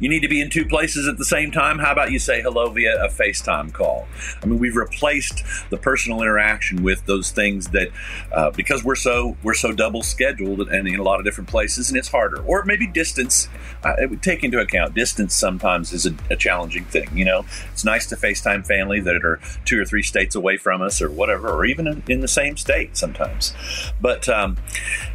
You 0.00 0.08
need 0.08 0.20
to 0.20 0.28
be 0.28 0.40
in 0.40 0.50
two 0.50 0.64
places 0.64 1.08
at 1.08 1.18
the 1.18 1.24
same 1.24 1.50
time. 1.50 1.78
How 1.78 1.92
about 1.92 2.10
you 2.10 2.18
say 2.18 2.42
hello 2.42 2.70
via 2.70 3.04
a 3.04 3.08
FaceTime 3.08 3.72
call? 3.72 4.06
I 4.42 4.46
mean, 4.46 4.58
we've 4.58 4.76
replaced 4.76 5.42
the 5.70 5.76
personal 5.76 6.22
interaction 6.22 6.82
with 6.82 7.04
those 7.06 7.30
things 7.30 7.68
that, 7.68 7.88
uh, 8.32 8.50
because 8.50 8.84
we're 8.84 8.94
so 8.94 9.36
we're 9.42 9.54
so 9.54 9.72
double 9.72 10.02
scheduled 10.02 10.60
and 10.68 10.88
in 10.88 10.98
a 10.98 11.02
lot 11.02 11.18
of 11.18 11.24
different 11.24 11.48
places, 11.48 11.88
and 11.88 11.98
it's 11.98 12.08
harder. 12.08 12.40
Or 12.42 12.64
maybe 12.64 12.86
distance. 12.86 13.48
Uh, 13.84 13.94
it 13.98 14.10
would 14.10 14.22
take 14.22 14.42
into 14.42 14.58
account 14.58 14.94
distance. 14.94 15.36
Sometimes 15.36 15.92
is 15.92 16.06
a, 16.06 16.14
a 16.30 16.36
challenging 16.36 16.84
thing. 16.84 17.08
You 17.16 17.24
know, 17.24 17.44
it's 17.72 17.84
nice 17.84 18.06
to 18.06 18.16
FaceTime 18.16 18.66
family 18.66 19.00
that 19.00 19.24
are 19.24 19.40
two 19.64 19.80
or 19.80 19.84
three 19.84 20.02
states 20.02 20.34
away 20.34 20.56
from 20.56 20.82
us, 20.82 21.00
or 21.00 21.10
whatever, 21.10 21.48
or 21.48 21.64
even 21.64 21.86
in, 21.86 22.02
in 22.08 22.20
the 22.20 22.28
same 22.28 22.56
state 22.56 22.96
sometimes. 22.96 23.54
But 24.00 24.28
um, 24.28 24.56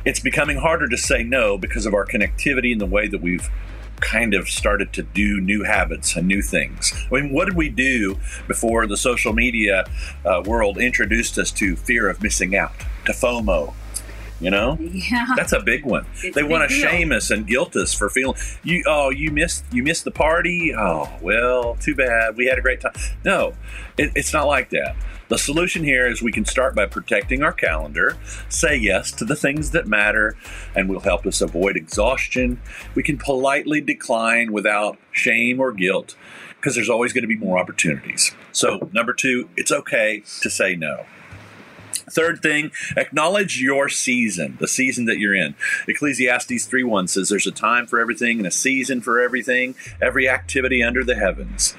it's 0.06 0.20
becoming 0.20 0.58
harder 0.58 0.88
to 0.88 0.98
say 0.98 1.24
no 1.24 1.58
because 1.58 1.86
of 1.86 1.94
our 1.94 2.06
connectivity 2.06 2.72
and 2.72 2.82
the 2.82 2.86
way 2.86 3.08
that 3.08 3.22
we've 3.22 3.50
kind 4.04 4.34
of 4.34 4.48
started 4.50 4.92
to 4.94 5.04
do 5.04 5.40
new 5.42 5.64
habits 5.64 6.16
and 6.16 6.28
new 6.28 6.42
things. 6.42 6.94
I 7.12 7.16
mean, 7.22 7.34
what 7.34 7.46
did 7.46 7.56
we 7.56 7.70
do 7.70 8.18
before 8.48 8.86
the 8.86 8.98
social 8.98 9.34
media 9.34 9.86
uh, 10.26 10.44
world 10.46 10.78
introduced 10.78 11.38
us 11.38 11.52
to 11.52 11.76
fear 11.76 12.10
of 12.10 12.22
missing 12.22 12.56
out, 12.56 12.74
to 13.06 13.14
FOMO? 13.14 13.74
You 14.40 14.50
know, 14.52 14.78
Yeah. 14.80 15.28
that's 15.38 15.54
a 15.54 15.62
big 15.62 15.86
one. 15.86 16.06
It's 16.22 16.36
they 16.36 16.44
want 16.44 16.70
to 16.70 16.76
shame 16.76 17.14
us 17.14 17.32
and 17.32 17.48
guilt 17.48 17.78
us 17.78 17.94
for 17.94 18.10
feeling 18.10 18.36
you. 18.62 18.84
Oh, 18.86 19.10
you 19.10 19.32
missed 19.32 19.64
you 19.72 19.84
missed 19.84 20.04
the 20.04 20.12
party. 20.12 20.74
Oh, 20.78 21.10
well, 21.22 21.76
too 21.76 21.96
bad. 21.96 22.36
We 22.36 22.48
had 22.48 22.58
a 22.58 22.62
great 22.62 22.82
time. 22.82 22.92
No, 23.24 23.54
it, 23.98 24.12
it's 24.16 24.34
not 24.34 24.48
like 24.48 24.70
that. 24.72 24.98
The 25.30 25.38
solution 25.38 25.84
here 25.84 26.06
is 26.06 26.22
we 26.22 26.32
can 26.32 26.46
start 26.46 26.76
by 26.76 26.86
protecting 26.86 27.44
our 27.44 27.54
calendar, 27.54 28.18
say 28.50 28.76
yes 28.76 29.12
to 29.14 29.26
the 29.26 29.36
things 29.36 29.72
that 29.72 29.88
matter, 29.88 30.36
and 30.76 30.90
will 30.90 31.00
help 31.00 31.26
us 31.26 31.42
avoid 31.42 31.78
exhaustion. 31.78 32.62
We 32.94 33.04
can 33.04 33.18
politely 33.18 33.82
decline 33.82 34.52
without 34.52 34.98
shame 35.12 35.60
or 35.60 35.72
guilt 35.72 36.16
because 36.58 36.76
there's 36.76 36.90
always 36.90 37.14
going 37.14 37.24
to 37.24 37.28
be 37.28 37.38
more 37.38 37.58
opportunities. 37.58 38.32
So, 38.52 38.90
number 38.94 39.14
two, 39.14 39.50
it's 39.58 39.72
okay 39.72 40.24
to 40.42 40.50
say 40.50 40.76
no. 40.76 41.06
Third 42.12 42.42
thing, 42.42 42.72
acknowledge 42.98 43.62
your 43.62 43.90
season, 43.90 44.58
the 44.60 44.68
season 44.68 45.06
that 45.06 45.20
you're 45.20 45.36
in. 45.36 45.56
Ecclesiastes 45.88 46.68
3:1 46.68 47.10
says 47.10 47.30
there's 47.30 47.48
a 47.48 47.52
time 47.52 47.88
for 47.88 48.00
everything 48.00 48.38
and 48.38 48.48
a 48.48 48.52
season 48.52 49.02
for 49.02 49.20
everything, 49.20 49.76
every 50.02 50.28
activity 50.28 50.84
under 50.84 51.04
the 51.04 51.16
heavens. 51.16 51.76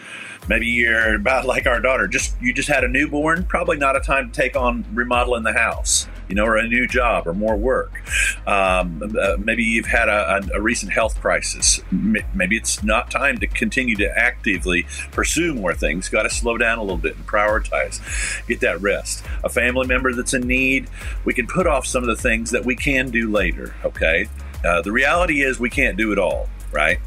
Maybe 0.49 0.67
you're 0.67 1.15
about 1.15 1.47
like 1.47 1.67
our 1.67 1.81
daughter, 1.81 2.07
just 2.07 2.41
you 2.41 2.53
just 2.53 2.69
had 2.69 2.85
a 2.85 2.89
newborn, 2.89 3.45
probably 3.45 3.77
not 3.77 3.97
a 3.97 4.01
time 4.01 4.31
to 4.31 4.41
take 4.41 4.57
on 4.57 4.85
remodeling 4.93 5.43
the 5.43 5.53
house, 5.53 6.07
you 6.29 6.35
know, 6.35 6.45
or 6.45 6.57
a 6.57 6.69
new 6.69 6.87
job 6.87 7.27
or 7.27 7.33
more 7.33 7.57
work. 7.57 8.03
Um, 8.47 9.17
uh, 9.19 9.37
maybe 9.39 9.65
you've 9.65 9.87
had 9.87 10.09
a, 10.09 10.43
a, 10.53 10.59
a 10.59 10.61
recent 10.61 10.93
health 10.93 11.21
crisis. 11.21 11.81
Maybe 11.91 12.57
it's 12.57 12.83
not 12.83 13.11
time 13.11 13.39
to 13.39 13.47
continue 13.47 13.97
to 13.97 14.19
actively 14.19 14.87
pursue 15.13 15.55
more 15.55 15.75
things. 15.75 16.09
Got 16.09 16.25
to 16.25 16.31
slow 16.31 16.59
down 16.59 16.79
a 16.79 16.83
little 16.83 16.99
bit 16.99 17.17
and 17.17 17.27
prioritize. 17.27 18.01
Get 18.47 18.61
that 18.61 18.81
rest. 18.81 19.25
A 19.43 19.49
family 19.49 19.87
member 19.87 20.13
that's 20.13 20.35
in 20.35 20.47
need, 20.47 20.89
we 21.25 21.33
can 21.33 21.47
put 21.47 21.67
off 21.67 21.87
some 21.87 22.03
of 22.03 22.09
the 22.09 22.17
things 22.17 22.51
that 22.51 22.65
we 22.65 22.77
can 22.77 23.11
do 23.11 23.31
later. 23.31 23.75
Okay. 23.85 24.29
Uh, 24.65 24.83
the 24.83 24.93
reality 24.93 25.43
is 25.43 25.59
we 25.61 25.71
can't 25.71 25.97
do 25.97 26.13
it 26.13 26.19
all, 26.19 26.49
right? 26.73 26.99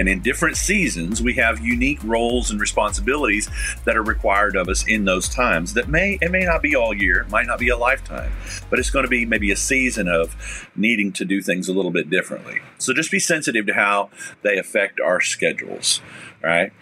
And 0.00 0.08
in 0.08 0.22
different 0.22 0.56
seasons, 0.56 1.22
we 1.22 1.34
have 1.34 1.60
unique 1.60 2.02
roles 2.02 2.50
and 2.50 2.58
responsibilities 2.58 3.50
that 3.84 3.98
are 3.98 4.02
required 4.02 4.56
of 4.56 4.66
us 4.66 4.82
in 4.88 5.04
those 5.04 5.28
times. 5.28 5.74
That 5.74 5.90
may 5.90 6.16
it 6.22 6.30
may 6.30 6.46
not 6.46 6.62
be 6.62 6.74
all 6.74 6.94
year, 6.94 7.26
might 7.28 7.46
not 7.46 7.58
be 7.58 7.68
a 7.68 7.76
lifetime, 7.76 8.32
but 8.70 8.78
it's 8.78 8.88
going 8.88 9.04
to 9.04 9.10
be 9.10 9.26
maybe 9.26 9.50
a 9.50 9.56
season 9.56 10.08
of 10.08 10.70
needing 10.74 11.12
to 11.12 11.26
do 11.26 11.42
things 11.42 11.68
a 11.68 11.74
little 11.74 11.90
bit 11.90 12.08
differently. 12.08 12.60
So 12.78 12.94
just 12.94 13.10
be 13.10 13.18
sensitive 13.18 13.66
to 13.66 13.74
how 13.74 14.08
they 14.40 14.56
affect 14.56 15.00
our 15.00 15.20
schedules. 15.20 16.00
All 16.42 16.48
right. 16.48 16.72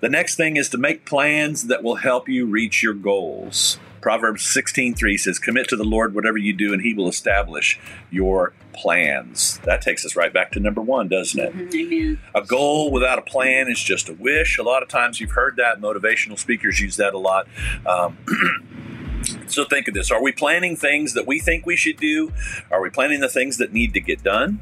The 0.00 0.08
next 0.08 0.36
thing 0.36 0.56
is 0.56 0.70
to 0.70 0.78
make 0.78 1.04
plans 1.04 1.66
that 1.66 1.82
will 1.82 1.96
help 1.96 2.26
you 2.26 2.46
reach 2.46 2.82
your 2.82 2.94
goals. 2.94 3.78
Proverbs 4.02 4.44
16:3 4.44 5.16
says, 5.16 5.38
"Commit 5.38 5.68
to 5.68 5.76
the 5.76 5.84
Lord 5.84 6.14
whatever 6.14 6.36
you 6.36 6.52
do, 6.52 6.72
and 6.72 6.82
He 6.82 6.92
will 6.92 7.08
establish 7.08 7.78
your 8.10 8.52
plans." 8.74 9.60
That 9.64 9.80
takes 9.80 10.04
us 10.04 10.16
right 10.16 10.32
back 10.32 10.50
to 10.52 10.60
number 10.60 10.82
one, 10.82 11.08
doesn't 11.08 11.40
it? 11.40 11.54
Amen. 11.74 12.18
A 12.34 12.42
goal 12.42 12.90
without 12.90 13.18
a 13.18 13.22
plan 13.22 13.68
is 13.68 13.80
just 13.82 14.08
a 14.08 14.12
wish. 14.12 14.58
A 14.58 14.62
lot 14.62 14.82
of 14.82 14.88
times 14.88 15.20
you've 15.20 15.30
heard 15.30 15.56
that. 15.56 15.80
Motivational 15.80 16.38
speakers 16.38 16.80
use 16.80 16.96
that 16.96 17.14
a 17.14 17.18
lot. 17.18 17.46
Um, 17.86 18.18
so 19.46 19.64
think 19.64 19.86
of 19.86 19.94
this 19.94 20.10
Are 20.10 20.22
we 20.22 20.32
planning 20.32 20.76
things 20.76 21.14
that 21.14 21.26
we 21.26 21.38
think 21.38 21.64
we 21.64 21.76
should 21.76 21.96
do? 21.96 22.32
Are 22.70 22.82
we 22.82 22.90
planning 22.90 23.20
the 23.20 23.28
things 23.28 23.58
that 23.58 23.72
need 23.72 23.94
to 23.94 24.00
get 24.00 24.22
done? 24.22 24.58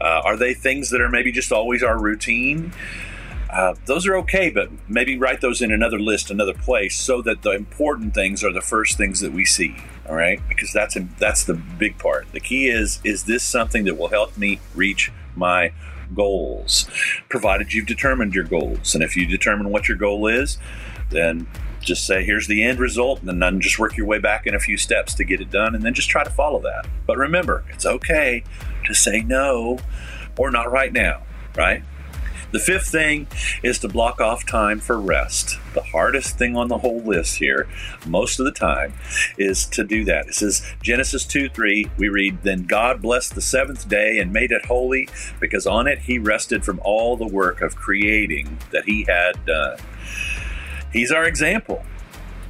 Uh, 0.00 0.22
are 0.24 0.36
they 0.36 0.54
things 0.54 0.90
that 0.90 1.00
are 1.00 1.08
maybe 1.08 1.30
just 1.30 1.52
always 1.52 1.82
our 1.82 1.98
routine? 1.98 2.72
Uh, 3.50 3.74
those 3.86 4.06
are 4.06 4.16
okay, 4.16 4.50
but 4.50 4.70
maybe 4.88 5.16
write 5.16 5.40
those 5.40 5.62
in 5.62 5.72
another 5.72 5.98
list, 5.98 6.30
another 6.30 6.52
place, 6.52 6.96
so 6.96 7.22
that 7.22 7.42
the 7.42 7.52
important 7.52 8.14
things 8.14 8.44
are 8.44 8.52
the 8.52 8.60
first 8.60 8.98
things 8.98 9.20
that 9.20 9.32
we 9.32 9.44
see. 9.44 9.76
All 10.08 10.14
right, 10.14 10.40
because 10.48 10.72
that's 10.72 10.96
that's 11.18 11.44
the 11.44 11.54
big 11.54 11.98
part. 11.98 12.30
The 12.32 12.40
key 12.40 12.68
is: 12.68 13.00
is 13.04 13.24
this 13.24 13.42
something 13.42 13.84
that 13.84 13.96
will 13.96 14.08
help 14.08 14.36
me 14.36 14.60
reach 14.74 15.10
my 15.34 15.72
goals? 16.14 16.88
Provided 17.28 17.72
you've 17.72 17.86
determined 17.86 18.34
your 18.34 18.44
goals, 18.44 18.94
and 18.94 19.02
if 19.02 19.16
you 19.16 19.26
determine 19.26 19.70
what 19.70 19.88
your 19.88 19.96
goal 19.96 20.26
is, 20.26 20.58
then 21.10 21.46
just 21.80 22.06
say 22.06 22.24
here's 22.24 22.48
the 22.48 22.62
end 22.62 22.78
result 22.78 23.22
and 23.22 23.40
then 23.40 23.60
just 23.60 23.78
work 23.78 23.96
your 23.96 24.06
way 24.06 24.18
back 24.18 24.46
in 24.46 24.54
a 24.54 24.58
few 24.58 24.76
steps 24.76 25.14
to 25.14 25.24
get 25.24 25.40
it 25.40 25.50
done 25.50 25.74
and 25.74 25.84
then 25.84 25.94
just 25.94 26.10
try 26.10 26.24
to 26.24 26.30
follow 26.30 26.60
that 26.60 26.84
but 27.06 27.16
remember 27.16 27.64
it's 27.70 27.86
okay 27.86 28.42
to 28.84 28.92
say 28.92 29.20
no 29.20 29.78
or 30.36 30.50
not 30.50 30.70
right 30.70 30.92
now 30.92 31.22
right 31.56 31.82
the 32.50 32.58
fifth 32.58 32.88
thing 32.88 33.26
is 33.62 33.78
to 33.80 33.88
block 33.88 34.20
off 34.20 34.46
time 34.46 34.80
for 34.80 34.98
rest. 34.98 35.58
The 35.74 35.82
hardest 35.82 36.38
thing 36.38 36.56
on 36.56 36.68
the 36.68 36.78
whole 36.78 37.00
list 37.00 37.36
here, 37.36 37.68
most 38.06 38.40
of 38.40 38.46
the 38.46 38.52
time, 38.52 38.94
is 39.36 39.66
to 39.66 39.84
do 39.84 40.04
that. 40.06 40.28
It 40.28 40.34
says 40.34 40.64
Genesis 40.82 41.24
2 41.24 41.50
3, 41.50 41.90
we 41.98 42.08
read, 42.08 42.42
Then 42.42 42.64
God 42.64 43.02
blessed 43.02 43.34
the 43.34 43.42
seventh 43.42 43.88
day 43.88 44.18
and 44.18 44.32
made 44.32 44.52
it 44.52 44.66
holy, 44.66 45.08
because 45.40 45.66
on 45.66 45.86
it 45.86 46.00
he 46.00 46.18
rested 46.18 46.64
from 46.64 46.80
all 46.82 47.16
the 47.16 47.26
work 47.26 47.60
of 47.60 47.76
creating 47.76 48.58
that 48.72 48.84
he 48.84 49.04
had 49.04 49.44
done. 49.44 49.78
He's 50.92 51.12
our 51.12 51.24
example. 51.24 51.84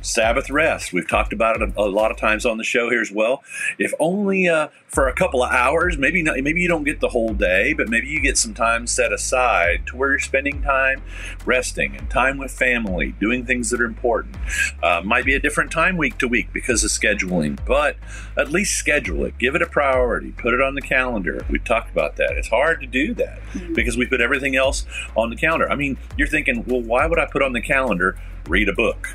Sabbath 0.00 0.50
rest. 0.50 0.92
We've 0.92 1.08
talked 1.08 1.32
about 1.32 1.61
it 1.61 1.72
a, 1.76 1.80
a 1.80 1.88
lot 1.88 2.11
of 2.11 2.16
times 2.16 2.46
on 2.46 2.58
the 2.58 2.64
show 2.64 2.90
here 2.90 3.00
as 3.00 3.11
well. 3.11 3.42
If 3.78 3.92
only 3.98 4.48
uh, 4.48 4.68
for 4.87 5.08
a 5.08 5.14
couple 5.14 5.42
of 5.42 5.50
hours, 5.50 5.98
maybe 5.98 6.22
not, 6.22 6.38
maybe 6.40 6.61
you 6.61 6.68
don't 6.68 6.84
get 6.84 7.00
the 7.00 7.08
whole 7.08 7.34
day, 7.34 7.72
but 7.72 7.88
maybe 7.88 8.08
you 8.08 8.20
get 8.20 8.38
some 8.38 8.54
time 8.54 8.87
set 8.87 9.12
aside 9.12 9.87
to 9.87 9.96
where 9.96 10.11
you're 10.11 10.18
spending 10.18 10.62
time 10.62 11.02
resting 11.44 11.96
and 11.96 12.08
time 12.11 12.38
with 12.38 12.50
family, 12.50 13.12
doing 13.20 13.44
things 13.44 13.70
that 13.70 13.80
are 13.80 13.87
important. 13.87 14.37
Uh, 14.82 15.02
might 15.04 15.24
be 15.24 15.34
a 15.34 15.40
different 15.40 15.70
time 15.70 15.96
week 15.96 16.18
to 16.18 16.28
week 16.28 16.52
because 16.52 16.84
of 16.84 16.90
scheduling, 16.90 17.58
but 17.66 17.96
at 18.37 18.50
least 18.50 18.78
schedule 18.78 19.24
it. 19.24 19.37
Give 19.38 19.54
it 19.54 19.62
a 19.62 19.66
priority. 19.66 20.32
Put 20.32 20.54
it 20.54 20.61
on 20.61 20.74
the 20.74 20.82
calendar. 20.82 21.44
We've 21.50 21.64
talked 21.64 21.90
about 21.90 22.16
that. 22.16 22.32
It's 22.32 22.48
hard 22.48 22.80
to 22.80 22.87
do 22.87 23.14
that 23.14 23.40
because 23.74 23.96
we 23.96 24.06
put 24.06 24.20
everything 24.20 24.56
else 24.56 24.87
on 25.16 25.30
the 25.30 25.37
calendar. 25.37 25.70
I 25.70 25.74
mean, 25.74 25.98
you're 26.16 26.28
thinking, 26.28 26.64
well, 26.66 26.80
why 26.80 27.06
would 27.06 27.18
I 27.18 27.26
put 27.26 27.42
on 27.42 27.52
the 27.52 27.61
calendar 27.61 28.18
read 28.46 28.68
a 28.68 28.72
book? 28.72 29.08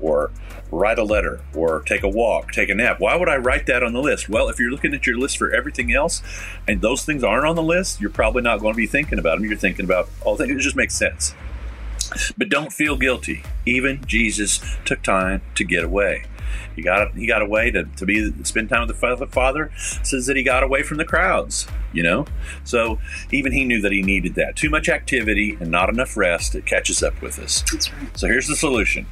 Or 0.00 0.30
write 0.70 0.98
a 0.98 1.04
letter 1.04 1.40
or 1.54 1.82
take 1.82 2.02
a 2.02 2.08
walk, 2.08 2.52
take 2.52 2.68
a 2.68 2.74
nap. 2.74 3.00
Why 3.00 3.16
would 3.16 3.28
I 3.28 3.36
write 3.36 3.66
that 3.66 3.82
on 3.82 3.92
the 3.92 4.00
list? 4.00 4.28
Well, 4.28 4.48
if 4.48 4.58
you're 4.58 4.70
looking 4.70 4.94
at 4.94 5.06
your 5.06 5.18
list 5.18 5.38
for 5.38 5.50
everything 5.50 5.92
else 5.92 6.22
and 6.66 6.80
those 6.80 7.04
things 7.04 7.22
aren't 7.24 7.46
on 7.46 7.56
the 7.56 7.62
list, 7.62 8.00
you're 8.00 8.10
probably 8.10 8.42
not 8.42 8.60
going 8.60 8.74
to 8.74 8.76
be 8.76 8.86
thinking 8.86 9.18
about 9.18 9.38
them. 9.38 9.48
You're 9.48 9.56
thinking 9.56 9.84
about 9.84 10.08
all 10.24 10.36
things. 10.36 10.50
It 10.50 10.58
just 10.58 10.76
makes 10.76 10.94
sense. 10.94 11.34
But 12.36 12.48
don't 12.48 12.72
feel 12.72 12.96
guilty. 12.96 13.42
Even 13.64 14.04
Jesus 14.06 14.60
took 14.84 15.02
time 15.02 15.42
to 15.56 15.64
get 15.64 15.82
away. 15.84 16.24
He 16.74 16.82
got 16.82 17.14
he 17.14 17.26
got 17.26 17.42
away 17.42 17.70
to, 17.70 17.84
to 17.84 18.06
be 18.06 18.32
spend 18.44 18.68
time 18.68 18.86
with 18.86 18.88
the 18.88 18.94
Father. 18.94 19.26
Father 19.26 19.70
says 20.02 20.26
that 20.26 20.36
he 20.36 20.42
got 20.42 20.62
away 20.62 20.82
from 20.82 20.98
the 20.98 21.04
crowds. 21.04 21.66
You 21.92 22.02
know, 22.02 22.26
so 22.62 22.98
even 23.32 23.52
he 23.52 23.64
knew 23.64 23.80
that 23.80 23.92
he 23.92 24.02
needed 24.02 24.34
that. 24.34 24.54
Too 24.54 24.68
much 24.68 24.88
activity 24.88 25.56
and 25.58 25.70
not 25.70 25.88
enough 25.88 26.16
rest. 26.16 26.54
It 26.54 26.66
catches 26.66 27.02
up 27.02 27.20
with 27.22 27.38
us. 27.38 27.64
That's 27.72 27.90
right. 27.92 28.18
So 28.18 28.26
here's 28.26 28.46
the 28.46 28.56
solution 28.56 29.06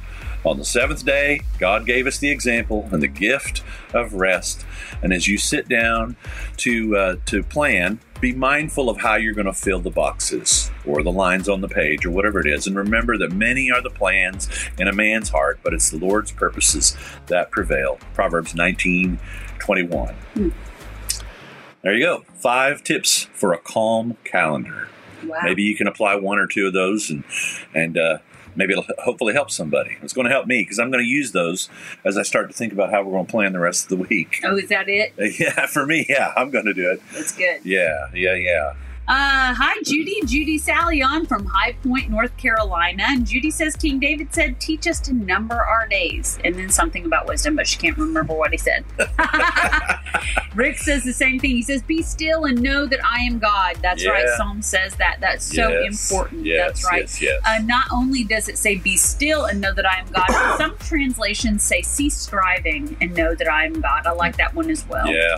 On 0.45 0.59
the 0.59 0.65
seventh 0.65 1.03
day, 1.03 1.41
God 1.57 1.87
gave 1.87 2.05
us 2.05 2.19
the 2.19 2.29
example 2.29 2.87
and 2.91 3.01
the 3.01 3.07
gift 3.07 3.63
of 3.95 4.13
rest. 4.13 4.63
And 5.01 5.11
as 5.11 5.27
you 5.27 5.39
sit 5.39 5.67
down 5.67 6.17
to 6.57 6.95
uh, 6.95 7.15
to 7.25 7.41
plan, 7.41 7.99
be 8.21 8.31
mindful 8.31 8.87
of 8.87 8.97
how 8.97 9.15
you're 9.15 9.33
going 9.33 9.47
to 9.47 9.53
fill 9.53 9.79
the 9.79 9.89
boxes 9.89 10.69
or 10.85 11.01
the 11.01 11.11
lines 11.11 11.49
on 11.49 11.61
the 11.61 11.67
page 11.67 12.05
or 12.05 12.11
whatever 12.11 12.39
it 12.39 12.45
is. 12.45 12.67
And 12.67 12.75
remember 12.75 13.17
that 13.17 13.31
many 13.31 13.71
are 13.71 13.81
the 13.81 13.89
plans 13.89 14.47
in 14.77 14.87
a 14.87 14.93
man's 14.93 15.29
heart, 15.29 15.59
but 15.63 15.73
it's 15.73 15.89
the 15.89 15.97
Lord's 15.97 16.31
purposes 16.31 16.95
that 17.25 17.49
prevail. 17.49 17.97
Proverbs 18.13 18.53
19 18.53 19.19
21. 19.57 20.15
There 21.81 21.93
you 21.93 22.05
go. 22.05 22.23
Five 22.35 22.83
tips 22.83 23.23
for 23.33 23.51
a 23.51 23.57
calm 23.57 24.17
calendar. 24.23 24.89
Wow. 25.23 25.39
Maybe 25.43 25.63
you 25.63 25.75
can 25.75 25.87
apply 25.87 26.15
one 26.15 26.37
or 26.37 26.45
two 26.45 26.67
of 26.67 26.73
those 26.73 27.09
and 27.09 27.23
and 27.73 27.97
uh, 27.97 28.17
maybe 28.55 28.73
it'll 28.73 28.85
hopefully 28.99 29.33
help 29.33 29.51
somebody. 29.51 29.97
It's 30.01 30.13
going 30.13 30.25
to 30.25 30.31
help 30.31 30.47
me 30.47 30.61
because 30.61 30.79
I'm 30.79 30.91
going 30.91 31.03
to 31.03 31.09
use 31.09 31.31
those 31.31 31.69
as 32.03 32.17
I 32.17 32.23
start 32.23 32.49
to 32.49 32.55
think 32.55 32.73
about 32.73 32.91
how 32.91 33.03
we're 33.03 33.11
going 33.11 33.25
to 33.25 33.31
plan 33.31 33.53
the 33.53 33.59
rest 33.59 33.83
of 33.83 33.89
the 33.89 34.05
week. 34.07 34.41
Oh, 34.43 34.57
is 34.57 34.69
that 34.69 34.87
it? 34.89 35.13
Yeah, 35.39 35.65
for 35.67 35.85
me, 35.85 36.05
yeah, 36.07 36.33
I'm 36.37 36.49
going 36.49 36.65
to 36.65 36.73
do 36.73 36.89
it. 36.91 37.01
That's 37.13 37.35
good. 37.35 37.59
Yeah, 37.63 38.07
yeah, 38.13 38.35
yeah. 38.35 38.73
Uh, 39.07 39.53
hi, 39.53 39.75
Judy. 39.83 40.19
Judy 40.25 40.57
Sally 40.57 41.03
on 41.03 41.27
from 41.27 41.45
High 41.45 41.73
Point, 41.83 42.09
North 42.09 42.35
Carolina. 42.37 43.03
And 43.05 43.23
Judy 43.23 43.51
says 43.51 43.75
King 43.75 43.99
David 43.99 44.33
said, 44.33 44.59
Teach 44.59 44.87
us 44.87 44.99
to 45.01 45.13
number 45.13 45.53
our 45.53 45.87
days. 45.87 46.39
And 46.43 46.55
then 46.55 46.69
something 46.71 47.05
about 47.05 47.27
wisdom, 47.27 47.55
but 47.55 47.67
she 47.67 47.77
can't 47.77 47.95
remember 47.99 48.33
what 48.33 48.49
he 48.51 48.57
said. 48.57 48.83
Rick 50.55 50.79
says 50.79 51.03
the 51.03 51.13
same 51.13 51.39
thing. 51.39 51.51
He 51.51 51.61
says, 51.61 51.83
Be 51.83 52.01
still 52.01 52.45
and 52.45 52.59
know 52.63 52.87
that 52.87 52.99
I 53.05 53.21
am 53.21 53.37
God. 53.37 53.75
That's 53.83 54.03
Yeah. 54.03 54.09
right. 54.09 54.27
Psalm 54.37 54.63
says 54.63 54.95
that. 54.95 55.17
That's 55.21 55.45
so 55.45 55.69
Yes, 55.69 56.11
important. 56.11 56.43
yes, 56.43 56.67
That's 56.67 56.85
right. 56.85 57.01
Yes, 57.01 57.21
yes. 57.21 57.41
Uh, 57.45 57.59
not 57.63 57.85
only 57.93 58.23
does 58.23 58.49
it 58.49 58.57
say, 58.57 58.77
Be 58.77 58.97
still 58.97 59.45
and 59.45 59.61
know 59.61 59.73
that 59.73 59.85
I 59.85 59.99
am 59.99 60.07
God, 60.07 60.25
but 60.29 60.57
some 60.57 60.77
translations 60.79 61.61
say, 61.61 61.83
Cease 61.83 62.17
striving 62.17 62.97
and 63.01 63.13
know 63.13 63.35
that 63.35 63.47
I 63.51 63.65
am 63.65 63.81
God. 63.81 64.07
I 64.07 64.13
like 64.13 64.37
that 64.37 64.55
one 64.55 64.71
as 64.71 64.83
well. 64.87 65.05
yeah, 65.13 65.37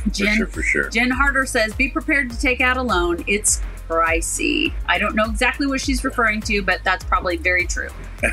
for 0.00 0.10
Jen, 0.10 0.36
sure, 0.36 0.46
for 0.46 0.62
sure. 0.62 0.88
Jen 0.90 1.10
Harder 1.10 1.46
says, 1.46 1.74
"Be 1.74 1.88
prepared 1.88 2.30
to 2.30 2.38
take 2.38 2.60
out 2.60 2.76
a 2.76 2.82
loan. 2.82 3.24
It's 3.26 3.60
pricey." 3.90 4.72
I 4.86 4.98
don't 4.98 5.14
know 5.14 5.24
exactly 5.26 5.66
what 5.66 5.80
she's 5.80 6.04
referring 6.04 6.40
to, 6.42 6.62
but 6.62 6.82
that's 6.84 7.04
probably 7.04 7.36
very 7.36 7.66
true. 7.66 7.88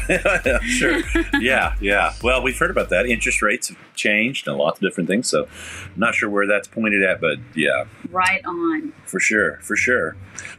sure. 0.66 1.02
Yeah, 1.40 1.76
yeah. 1.82 2.14
Well, 2.24 2.42
we've 2.44 2.58
heard 2.58 2.72
about 2.72 2.90
that. 2.90 3.06
Interest 3.06 3.42
rates 3.42 3.70
have 3.70 3.78
changed 3.96 4.48
and 4.48 4.58
lots 4.58 4.78
of 4.80 4.82
different 4.88 5.10
things. 5.10 5.28
So, 5.30 5.44
I'm 5.46 6.00
not 6.00 6.14
sure 6.16 6.30
where 6.30 6.46
that's 6.48 6.68
pointed 6.68 7.04
at, 7.04 7.20
but 7.22 7.38
yeah, 7.56 7.86
Right 8.10 8.42
on. 8.46 8.94
for 9.06 9.20
sure, 9.20 9.60
for 9.62 9.76
sure. 9.76 10.16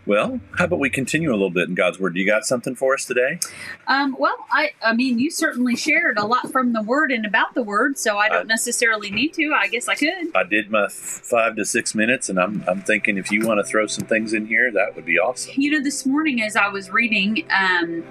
Well, 0.06 0.40
how 0.56 0.64
about 0.64 0.80
we 0.80 0.90
continue 0.90 1.30
a 1.30 1.32
little 1.34 1.50
bit 1.50 1.68
in 1.68 1.74
God's 1.74 2.00
Word? 2.00 2.14
Do 2.14 2.20
you 2.20 2.26
got 2.26 2.44
something 2.44 2.74
for 2.74 2.94
us 2.94 3.04
today? 3.04 3.38
Um, 3.86 4.16
well, 4.18 4.34
I, 4.50 4.70
I 4.84 4.92
mean, 4.94 5.18
you 5.18 5.30
certainly 5.30 5.76
shared 5.76 6.18
a 6.18 6.26
lot 6.26 6.50
from 6.50 6.72
the 6.72 6.82
word 6.82 7.12
and 7.12 7.24
about 7.26 7.54
the 7.54 7.62
word, 7.62 7.98
so 7.98 8.16
I 8.18 8.28
don't 8.28 8.40
I- 8.50 8.54
necessarily 8.54 9.10
need 9.10 9.34
to. 9.34 9.52
I 9.54 9.68
guess 9.68 9.88
I 9.88 9.94
could. 9.94 10.34
I 10.34 10.42
did 10.44 10.70
my 10.70 10.84
f- 10.86 10.92
five 10.92 11.54
to 11.56 11.64
six 11.64 11.94
minutes, 11.94 12.28
and 12.28 12.40
I'm, 12.40 12.64
I'm 12.66 12.80
thinking 12.82 13.18
if 13.18 13.30
you 13.30 13.46
want 13.46 13.58
to 13.58 13.64
throw 13.64 13.86
some 13.86 14.06
things 14.06 14.32
in 14.32 14.46
here, 14.46 14.72
that 14.72 14.87
would 14.94 15.04
be 15.04 15.18
awesome. 15.18 15.54
You 15.56 15.70
know, 15.72 15.80
this 15.82 16.06
morning 16.06 16.42
as 16.42 16.56
I 16.56 16.68
was 16.68 16.90
reading, 16.90 17.46
um, 17.50 18.04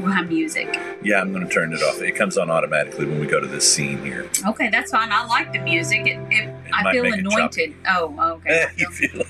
we'll 0.00 0.12
have 0.12 0.28
music. 0.28 0.78
Yeah, 1.02 1.20
I'm 1.20 1.32
going 1.32 1.46
to 1.46 1.52
turn 1.52 1.72
it 1.72 1.82
off. 1.82 2.00
It 2.00 2.12
comes 2.12 2.36
on 2.36 2.50
automatically 2.50 3.06
when 3.06 3.20
we 3.20 3.26
go 3.26 3.40
to 3.40 3.46
this 3.46 3.72
scene 3.72 4.04
here. 4.04 4.28
Okay, 4.46 4.68
that's 4.70 4.90
fine. 4.90 5.10
I 5.12 5.24
like 5.26 5.52
the 5.52 5.60
music. 5.60 6.06
It, 6.06 6.20
it, 6.30 6.54
I 6.72 6.92
feel 6.92 7.04
it 7.04 7.18
anointed. 7.18 7.74
Oh, 7.88 8.14
okay. 8.36 8.64
I 8.68 8.68
feel, 8.68 8.90
feel 8.90 9.22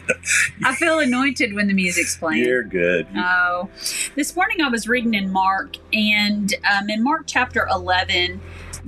I 0.64 0.74
feel 0.74 0.98
anointed 0.98 1.54
when 1.54 1.68
the 1.68 1.74
music's 1.74 2.16
playing. 2.16 2.44
You're 2.44 2.62
good. 2.62 3.06
Oh, 3.16 3.70
this 4.14 4.34
morning 4.34 4.60
I 4.62 4.68
was 4.68 4.88
reading 4.88 5.14
in 5.14 5.30
Mark, 5.30 5.76
and 5.92 6.54
um, 6.70 6.88
in 6.88 7.02
Mark 7.02 7.24
chapter 7.26 7.66
11, 7.70 8.40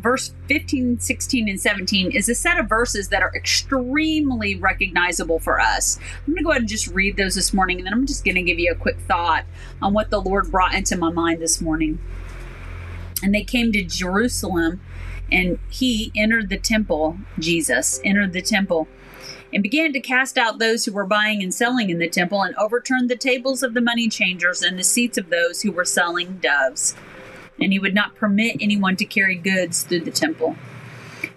verse 0.05 0.35
15, 0.49 1.01
16, 1.01 1.49
and 1.49 1.59
17 1.59 2.13
is 2.13 2.29
a 2.29 2.35
set 2.35 2.61
of 2.61 2.69
verses 2.69 3.09
that 3.09 3.23
are 3.23 3.33
extremely 3.35 4.55
recognizable 4.55 5.39
for 5.41 5.59
us. 5.59 5.99
I'm 6.27 6.35
going 6.35 6.37
to 6.37 6.45
go 6.45 6.51
ahead 6.51 6.63
and 6.63 6.69
just 6.69 6.89
read 6.89 7.17
those 7.17 7.35
this 7.35 7.55
morning, 7.55 7.79
and 7.79 7.87
then 7.87 7.95
I'm 7.95 8.07
just 8.07 8.23
going 8.23 8.35
to 8.35 8.43
give 8.43 8.59
you 8.59 8.71
a 8.71 8.77
quick 8.77 9.01
thought 9.01 9.47
on 9.81 9.95
what 9.95 10.11
the 10.11 10.21
Lord 10.21 10.51
brought 10.51 10.75
into 10.75 10.97
my 10.99 11.11
mind 11.11 11.41
this 11.41 11.59
morning. 11.59 11.99
And 13.23 13.35
they 13.35 13.45
came 13.45 13.73
to 13.73 13.83
Jerusalem, 13.83 14.83
and 15.33 15.59
he 15.71 16.13
entered 16.15 16.51
the 16.51 16.59
temple, 16.59 17.17
Jesus 17.39 17.99
entered 18.05 18.35
the 18.35 18.43
temple 18.43 18.87
and 19.55 19.63
began 19.63 19.93
to 19.95 20.01
cast 20.01 20.37
out 20.37 20.59
those 20.59 20.85
who 20.85 20.93
were 20.93 21.07
buying 21.07 21.43
and 21.43 21.55
selling 21.55 21.89
in 21.89 21.99
the 21.99 22.09
temple, 22.09 22.43
and 22.43 22.55
overturned 22.57 23.09
the 23.09 23.17
tables 23.17 23.63
of 23.63 23.73
the 23.73 23.81
money 23.81 24.09
changers 24.09 24.63
and 24.63 24.79
the 24.79 24.85
seats 24.85 25.17
of 25.17 25.31
those 25.31 25.63
who 25.63 25.73
were 25.73 25.85
selling 25.85 26.39
doves. 26.39 26.95
And 27.61 27.73
he 27.73 27.79
would 27.79 27.95
not 27.95 28.15
permit 28.15 28.57
anyone 28.61 28.97
to 28.97 29.05
carry 29.05 29.37
goods 29.37 29.83
through 29.85 30.01
the 30.01 30.11
temple. 30.11 30.57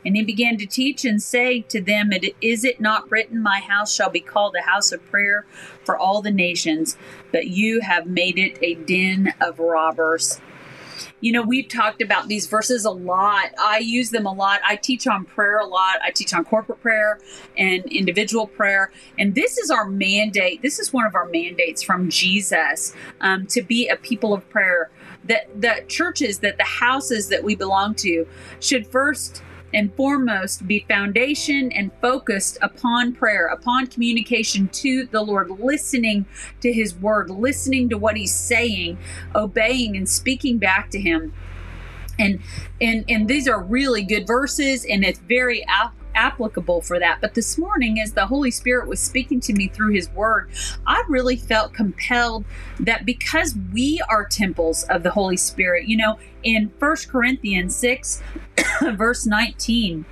And 0.06 0.16
he 0.16 0.24
began 0.24 0.58
to 0.58 0.66
teach 0.66 1.06
and 1.06 1.22
say 1.22 1.62
to 1.62 1.82
them, 1.82 2.12
"It- 2.12 2.36
Is 2.42 2.64
it 2.64 2.80
not 2.80 3.10
written, 3.12 3.42
My 3.42 3.60
house 3.60 3.94
shall 3.94 4.10
be 4.10 4.20
called 4.20 4.56
a 4.56 4.62
house 4.62 4.92
of 4.92 5.06
prayer 5.10 5.46
for 5.84 5.98
all 5.98 6.22
the 6.22 6.32
nations, 6.32 6.98
but 7.32 7.48
you 7.48 7.82
have 7.82 8.08
made 8.08 8.38
it 8.38 8.58
a 8.62 8.76
den 8.76 9.34
of 9.40 9.60
robbers? 9.60 10.40
you 11.20 11.32
know, 11.32 11.42
we've 11.42 11.68
talked 11.68 12.02
about 12.02 12.28
these 12.28 12.46
verses 12.46 12.86
a 12.86 12.92
lot. 12.92 13.50
I 13.60 13.80
use 13.80 14.12
them 14.12 14.26
a 14.26 14.32
lot. 14.32 14.60
I 14.68 14.76
teach 14.76 15.08
on 15.08 15.26
prayer 15.26 15.58
a 15.60 15.66
lot. 15.66 15.96
I 16.04 16.12
teach 16.12 16.34
on 16.34 16.46
corporate 16.46 16.82
prayer 16.82 17.20
and 17.58 17.84
individual 17.86 18.46
prayer. 18.46 18.92
And 19.18 19.34
this 19.34 19.58
is 19.58 19.72
our 19.72 19.86
mandate. 19.88 20.62
This 20.62 20.80
is 20.80 20.94
one 20.94 21.06
of 21.06 21.16
our 21.16 21.26
mandates 21.26 21.82
from 21.82 22.10
Jesus 22.10 22.94
um, 23.20 23.48
to 23.48 23.62
be 23.62 23.88
a 23.88 23.96
people 23.96 24.34
of 24.34 24.48
prayer. 24.50 24.90
That 25.28 25.62
the 25.62 25.84
churches, 25.88 26.40
that 26.40 26.58
the 26.58 26.64
houses 26.64 27.30
that 27.30 27.44
we 27.44 27.56
belong 27.56 27.96
to 27.96 28.28
should 28.60 28.88
first 28.88 29.44
and 29.74 29.94
foremost 29.96 30.66
be 30.66 30.86
foundation 30.88 31.72
and 31.74 31.92
focused 32.02 32.58
upon 32.62 33.14
prayer, 33.14 33.48
upon 33.48 33.88
communication 33.88 34.70
to 34.70 35.06
the 35.08 35.22
Lord, 35.22 35.50
listening 35.50 36.26
to 36.62 36.72
His 36.72 36.96
word, 36.96 37.30
listening 37.30 37.90
to 37.90 37.98
what 37.98 38.16
He's 38.16 38.34
saying, 38.34 38.98
obeying 39.36 39.98
and 39.98 40.08
speaking 40.08 40.58
back 40.58 40.90
to 40.92 41.00
Him. 41.00 41.34
And 42.20 42.40
and 42.82 43.06
and 43.08 43.28
these 43.28 43.48
are 43.48 43.62
really 43.62 44.04
good 44.04 44.26
verses, 44.26 44.86
and 44.86 45.04
it's 45.04 45.20
very 45.20 45.64
applicable 46.18 46.82
for 46.82 47.00
that. 47.00 47.22
But 47.22 47.36
this 47.36 47.58
morning, 47.58 48.02
as 48.02 48.12
the 48.12 48.26
Holy 48.26 48.52
Spirit 48.52 48.88
was 48.88 49.00
speaking 49.00 49.40
to 49.42 49.54
me 49.54 49.68
through 49.68 49.94
His 49.94 50.10
Word, 50.10 50.50
I 50.86 51.04
really 51.08 51.38
felt 51.38 51.74
compelled 51.74 52.44
that 52.80 53.06
because 53.06 53.56
we 53.72 54.02
are 54.10 54.26
temples 54.26 54.84
of 54.86 55.04
the 55.04 55.12
Holy 55.12 55.38
Spirit, 55.38 55.88
you 55.88 55.96
know, 55.96 56.18
in 56.44 56.72
First 56.80 57.08
Corinthians 57.10 57.76
six, 57.76 58.22
verse 58.82 59.26
nineteen. 59.26 60.06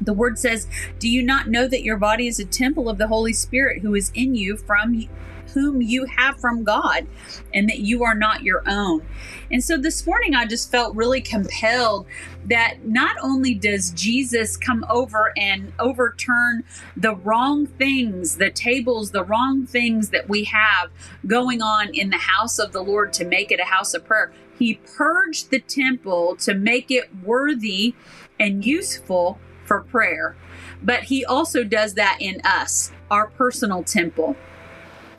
The 0.00 0.12
word 0.12 0.36
says, 0.36 0.66
Do 0.98 1.08
you 1.08 1.22
not 1.22 1.48
know 1.48 1.68
that 1.68 1.84
your 1.84 1.96
body 1.96 2.26
is 2.26 2.40
a 2.40 2.44
temple 2.44 2.88
of 2.88 2.98
the 2.98 3.06
Holy 3.06 3.32
Spirit 3.32 3.82
who 3.82 3.94
is 3.94 4.10
in 4.14 4.34
you 4.34 4.56
from 4.56 5.06
whom 5.52 5.82
you 5.82 6.06
have 6.06 6.40
from 6.40 6.64
God 6.64 7.06
and 7.54 7.68
that 7.68 7.80
you 7.80 8.04
are 8.04 8.14
not 8.14 8.42
your 8.42 8.62
own? 8.66 9.06
And 9.50 9.62
so 9.62 9.76
this 9.76 10.06
morning 10.06 10.34
I 10.34 10.46
just 10.46 10.70
felt 10.70 10.94
really 10.94 11.20
compelled 11.20 12.06
that 12.46 12.84
not 12.84 13.16
only 13.22 13.54
does 13.54 13.90
Jesus 13.90 14.56
come 14.56 14.84
over 14.90 15.32
and 15.36 15.72
overturn 15.78 16.64
the 16.96 17.14
wrong 17.14 17.66
things, 17.66 18.36
the 18.36 18.50
tables, 18.50 19.10
the 19.10 19.24
wrong 19.24 19.66
things 19.66 20.10
that 20.10 20.28
we 20.28 20.44
have 20.44 20.90
going 21.26 21.62
on 21.62 21.94
in 21.94 22.10
the 22.10 22.16
house 22.16 22.58
of 22.58 22.72
the 22.72 22.82
Lord 22.82 23.12
to 23.14 23.24
make 23.24 23.52
it 23.52 23.60
a 23.60 23.64
house 23.64 23.94
of 23.94 24.04
prayer, 24.04 24.32
he 24.58 24.74
purged 24.96 25.50
the 25.50 25.60
temple 25.60 26.36
to 26.36 26.54
make 26.54 26.90
it 26.90 27.10
worthy 27.22 27.94
and 28.38 28.64
useful 28.64 29.38
for 29.64 29.80
prayer. 29.80 30.36
But 30.82 31.04
he 31.04 31.24
also 31.24 31.64
does 31.64 31.94
that 31.94 32.18
in 32.20 32.40
us, 32.44 32.92
our 33.10 33.28
personal 33.28 33.82
temple. 33.84 34.36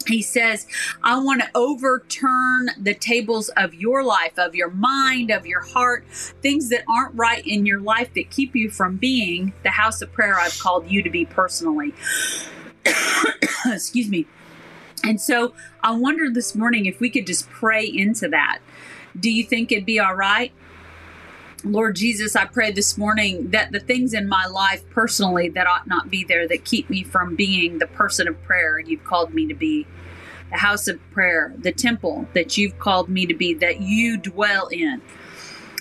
He 0.07 0.21
says, 0.21 0.67
I 1.03 1.19
want 1.19 1.41
to 1.41 1.49
overturn 1.55 2.69
the 2.77 2.93
tables 2.93 3.49
of 3.49 3.73
your 3.73 4.03
life, 4.03 4.37
of 4.37 4.55
your 4.55 4.69
mind, 4.69 5.31
of 5.31 5.45
your 5.45 5.61
heart, 5.61 6.05
things 6.41 6.69
that 6.69 6.83
aren't 6.87 7.15
right 7.15 7.45
in 7.45 7.65
your 7.65 7.79
life 7.79 8.13
that 8.15 8.29
keep 8.29 8.55
you 8.55 8.69
from 8.69 8.97
being 8.97 9.53
the 9.63 9.69
house 9.69 10.01
of 10.01 10.11
prayer 10.11 10.39
I've 10.39 10.57
called 10.59 10.89
you 10.89 11.03
to 11.03 11.09
be 11.09 11.25
personally. 11.25 11.93
Excuse 13.65 14.09
me. 14.09 14.27
And 15.03 15.19
so 15.19 15.53
I 15.83 15.91
wonder 15.91 16.29
this 16.29 16.55
morning 16.55 16.85
if 16.85 16.99
we 16.99 17.09
could 17.09 17.27
just 17.27 17.49
pray 17.49 17.85
into 17.85 18.27
that. 18.29 18.59
Do 19.19 19.29
you 19.29 19.43
think 19.43 19.71
it'd 19.71 19.85
be 19.85 19.99
all 19.99 20.15
right? 20.15 20.51
Lord 21.65 21.95
Jesus, 21.95 22.36
I 22.36 22.43
pray 22.43 22.71
this 22.71 22.97
morning 22.97 23.52
that 23.52 23.71
the 23.71 23.80
things 23.80 24.13
in 24.13 24.28
my 24.28 24.45
life 24.47 24.84
personally 24.89 25.47
that 25.49 25.65
ought 25.65 25.88
not 25.88 26.10
be 26.10 26.26
there 26.26 26.45
that 26.49 26.65
keep 26.65 26.89
me 26.89 27.04
from 27.04 27.38
being 27.38 27.80
the 27.80 27.88
person 27.88 28.28
of 28.28 28.41
prayer 28.43 28.80
you've 28.80 29.06
called 29.06 29.34
me 29.34 29.47
to 29.47 29.54
be, 29.54 29.88
the 30.52 30.58
house 30.58 30.89
of 30.89 30.99
prayer, 31.12 31.54
the 31.58 31.71
temple 31.71 32.28
that 32.34 32.58
you've 32.58 32.78
called 32.80 33.08
me 33.08 33.26
to 33.26 33.34
be, 33.34 33.54
that 33.54 33.80
you 33.80 34.17
dwell 34.17 34.67
in. 34.67 35.02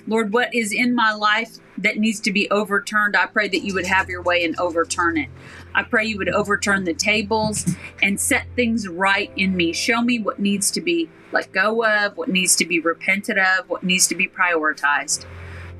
Lord, 0.06 0.32
what 0.32 0.54
is 0.54 0.72
in 0.72 0.94
my 0.94 1.12
life 1.12 1.58
that 1.78 1.96
needs 1.96 2.20
to 2.20 2.32
be 2.32 2.48
overturned, 2.50 3.16
I 3.16 3.26
pray 3.26 3.48
that 3.48 3.64
you 3.64 3.74
would 3.74 3.86
have 3.86 4.08
your 4.08 4.22
way 4.22 4.44
and 4.44 4.56
overturn 4.60 5.16
it. 5.16 5.30
I 5.74 5.82
pray 5.82 6.04
you 6.04 6.18
would 6.18 6.28
overturn 6.28 6.84
the 6.84 6.94
tables 6.94 7.74
and 8.00 8.20
set 8.20 8.46
things 8.54 8.86
right 8.86 9.32
in 9.36 9.56
me. 9.56 9.72
Show 9.72 10.00
me 10.00 10.20
what 10.20 10.38
needs 10.38 10.70
to 10.72 10.80
be 10.80 11.10
let 11.32 11.50
go 11.50 11.84
of, 11.84 12.16
what 12.16 12.28
needs 12.28 12.54
to 12.56 12.66
be 12.66 12.78
repented 12.78 13.38
of, 13.38 13.68
what 13.68 13.82
needs 13.82 14.06
to 14.08 14.14
be 14.14 14.28
prioritized. 14.28 15.24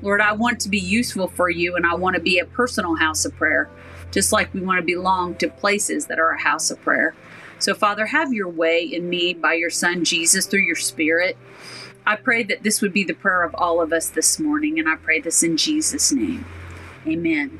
Lord, 0.03 0.19
I 0.19 0.33
want 0.33 0.59
to 0.59 0.69
be 0.69 0.79
useful 0.79 1.29
for 1.29 1.49
you 1.49 1.77
and 1.77 1.85
I 1.85 1.95
want 1.95 2.15
to 2.17 2.21
be 2.21 2.37
a 2.37 2.45
personal 2.45 2.95
house 2.95 3.23
of 3.23 3.33
prayer, 3.35 3.69
just 4.11 4.33
like 4.33 4.53
we 4.53 4.59
want 4.59 4.79
to 4.79 4.85
belong 4.85 5.35
to 5.35 5.47
places 5.47 6.07
that 6.07 6.19
are 6.19 6.31
a 6.31 6.41
house 6.41 6.69
of 6.69 6.81
prayer. 6.81 7.15
So, 7.57 7.73
Father, 7.73 8.07
have 8.07 8.33
your 8.33 8.49
way 8.49 8.83
in 8.83 9.09
me 9.09 9.33
by 9.33 9.53
your 9.53 9.69
Son 9.69 10.03
Jesus 10.03 10.45
through 10.45 10.63
your 10.63 10.75
Spirit. 10.75 11.37
I 12.05 12.17
pray 12.17 12.43
that 12.43 12.63
this 12.63 12.81
would 12.81 12.91
be 12.91 13.05
the 13.05 13.13
prayer 13.13 13.43
of 13.43 13.55
all 13.55 13.81
of 13.81 13.93
us 13.93 14.09
this 14.09 14.37
morning, 14.37 14.77
and 14.77 14.89
I 14.89 14.97
pray 14.97 15.21
this 15.21 15.41
in 15.41 15.55
Jesus' 15.55 16.11
name. 16.11 16.45
Amen. 17.07 17.57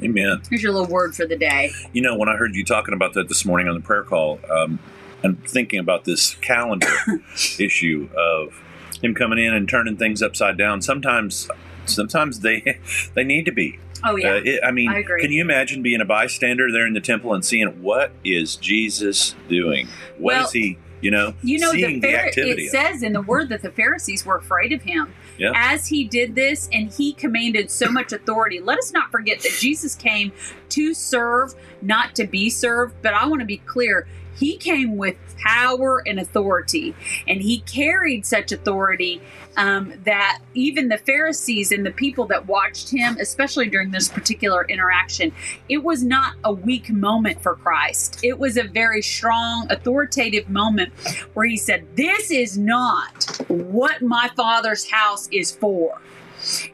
Amen. 0.00 0.42
Here's 0.48 0.62
your 0.62 0.70
little 0.70 0.86
word 0.86 1.16
for 1.16 1.26
the 1.26 1.36
day. 1.36 1.72
You 1.92 2.02
know, 2.02 2.16
when 2.16 2.28
I 2.28 2.36
heard 2.36 2.54
you 2.54 2.64
talking 2.64 2.94
about 2.94 3.14
that 3.14 3.28
this 3.28 3.44
morning 3.44 3.66
on 3.66 3.74
the 3.74 3.80
prayer 3.80 4.04
call, 4.04 4.38
um, 4.48 4.78
and 5.24 5.44
thinking 5.48 5.80
about 5.80 6.04
this 6.04 6.36
calendar 6.36 6.86
issue 7.58 8.08
of 8.16 8.62
him 9.02 9.14
coming 9.14 9.38
in 9.38 9.54
and 9.54 9.68
turning 9.68 9.96
things 9.96 10.22
upside 10.22 10.56
down, 10.58 10.82
sometimes, 10.82 11.48
sometimes 11.86 12.40
they 12.40 12.78
they 13.14 13.24
need 13.24 13.44
to 13.46 13.52
be. 13.52 13.78
Oh, 14.04 14.16
yeah. 14.16 14.34
Uh, 14.34 14.40
it, 14.44 14.60
I 14.64 14.70
mean, 14.70 14.90
I 14.90 15.02
can 15.02 15.32
you 15.32 15.40
imagine 15.40 15.82
being 15.82 16.00
a 16.00 16.04
bystander 16.04 16.70
there 16.70 16.86
in 16.86 16.92
the 16.92 17.00
temple 17.00 17.34
and 17.34 17.44
seeing 17.44 17.82
what 17.82 18.12
is 18.24 18.54
Jesus 18.56 19.34
doing? 19.48 19.88
What 20.18 20.36
is 20.36 20.42
Well, 20.42 20.50
he? 20.50 20.78
You 21.00 21.12
know, 21.12 21.34
You 21.42 21.58
know, 21.58 21.70
seeing 21.70 22.00
the, 22.00 22.08
the, 22.08 22.18
activity. 22.24 22.64
it 22.66 22.70
says 22.70 23.04
in 23.04 23.12
the 23.12 23.22
word 23.22 23.50
that 23.50 23.62
the 23.62 23.70
Pharisees 23.70 24.26
were 24.26 24.36
afraid 24.36 24.72
of 24.72 24.82
him. 24.82 25.14
Yeah. 25.36 25.52
As 25.54 25.86
he 25.86 26.02
did 26.02 26.34
this 26.34 26.68
and 26.72 26.90
he 26.92 27.12
commanded 27.12 27.70
so 27.70 27.88
much 27.88 28.12
authority, 28.12 28.58
let 28.58 28.78
us 28.78 28.92
not 28.92 29.12
forget 29.12 29.38
that 29.42 29.52
Jesus 29.52 29.94
came 29.94 30.32
to 30.70 30.94
serve, 30.94 31.54
not 31.82 32.16
to 32.16 32.26
be 32.26 32.50
served. 32.50 32.96
But 33.00 33.14
I 33.14 33.26
want 33.28 33.40
to 33.40 33.46
be 33.46 33.58
clear 33.58 34.08
he 34.38 34.56
came 34.56 34.96
with 34.96 35.16
power 35.38 36.02
and 36.06 36.18
authority, 36.20 36.94
and 37.26 37.40
he 37.40 37.60
carried 37.60 38.24
such 38.24 38.52
authority 38.52 39.20
um, 39.56 39.92
that 40.04 40.38
even 40.54 40.88
the 40.88 40.98
Pharisees 40.98 41.72
and 41.72 41.84
the 41.84 41.90
people 41.90 42.26
that 42.26 42.46
watched 42.46 42.90
him, 42.90 43.16
especially 43.20 43.68
during 43.68 43.90
this 43.90 44.08
particular 44.08 44.64
interaction, 44.64 45.32
it 45.68 45.82
was 45.82 46.04
not 46.04 46.34
a 46.44 46.52
weak 46.52 46.90
moment 46.90 47.42
for 47.42 47.56
Christ. 47.56 48.20
It 48.22 48.38
was 48.38 48.56
a 48.56 48.62
very 48.62 49.02
strong, 49.02 49.66
authoritative 49.70 50.48
moment 50.48 50.92
where 51.34 51.46
he 51.46 51.56
said, 51.56 51.96
This 51.96 52.30
is 52.30 52.56
not 52.56 53.40
what 53.48 54.00
my 54.00 54.30
father's 54.36 54.88
house 54.88 55.28
is 55.32 55.50
for. 55.50 56.00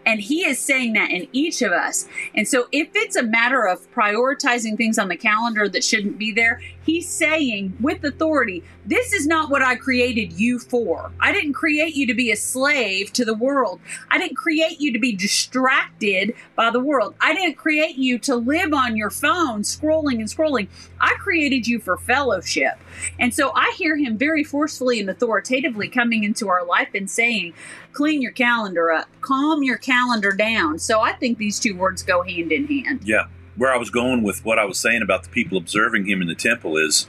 And 0.04 0.20
he 0.20 0.44
is 0.44 0.58
saying 0.58 0.92
that 0.92 1.10
in 1.10 1.26
each 1.32 1.62
of 1.62 1.72
us. 1.72 2.06
And 2.34 2.46
so, 2.46 2.66
if 2.70 2.88
it's 2.94 3.16
a 3.16 3.22
matter 3.22 3.66
of 3.66 3.90
prioritizing 3.92 4.76
things 4.76 4.98
on 4.98 5.08
the 5.08 5.16
calendar 5.16 5.68
that 5.68 5.82
shouldn't 5.82 6.18
be 6.18 6.32
there, 6.32 6.60
he's 6.84 7.08
saying 7.08 7.76
with 7.80 8.04
authority, 8.04 8.62
This 8.84 9.12
is 9.12 9.26
not 9.26 9.50
what 9.50 9.62
I 9.62 9.76
created 9.76 10.32
you 10.32 10.58
for. 10.58 11.12
I 11.20 11.32
didn't 11.32 11.54
create 11.54 11.94
you 11.94 12.06
to 12.06 12.14
be 12.14 12.30
a 12.30 12.36
slave 12.36 13.12
to 13.14 13.24
the 13.24 13.34
world. 13.34 13.80
I 14.10 14.18
didn't 14.18 14.36
create 14.36 14.80
you 14.80 14.92
to 14.92 14.98
be 14.98 15.12
distracted 15.12 16.34
by 16.54 16.70
the 16.70 16.80
world. 16.80 17.14
I 17.20 17.34
didn't 17.34 17.56
create 17.56 17.96
you 17.96 18.18
to 18.20 18.36
live 18.36 18.72
on 18.72 18.96
your 18.96 19.10
phone 19.10 19.62
scrolling 19.62 20.18
and 20.18 20.28
scrolling. 20.28 20.68
I 21.00 21.14
created 21.18 21.66
you 21.66 21.78
for 21.78 21.96
fellowship. 21.96 22.74
And 23.18 23.34
so 23.34 23.52
I 23.54 23.74
hear 23.76 23.96
him 23.96 24.16
very 24.16 24.44
forcefully 24.44 25.00
and 25.00 25.10
authoritatively 25.10 25.88
coming 25.88 26.24
into 26.24 26.48
our 26.48 26.64
life 26.64 26.88
and 26.94 27.10
saying, 27.10 27.54
clean 27.92 28.20
your 28.20 28.32
calendar 28.32 28.92
up, 28.92 29.08
calm 29.20 29.62
your 29.62 29.78
calendar 29.78 30.32
down. 30.32 30.78
So 30.78 31.00
I 31.00 31.12
think 31.12 31.38
these 31.38 31.58
two 31.58 31.76
words 31.76 32.02
go 32.02 32.22
hand 32.22 32.52
in 32.52 32.66
hand. 32.66 33.00
Yeah. 33.04 33.26
Where 33.56 33.72
I 33.72 33.76
was 33.76 33.90
going 33.90 34.22
with 34.22 34.44
what 34.44 34.58
I 34.58 34.64
was 34.64 34.78
saying 34.78 35.02
about 35.02 35.22
the 35.22 35.28
people 35.28 35.56
observing 35.56 36.06
him 36.06 36.20
in 36.20 36.28
the 36.28 36.34
temple 36.34 36.76
is 36.76 37.06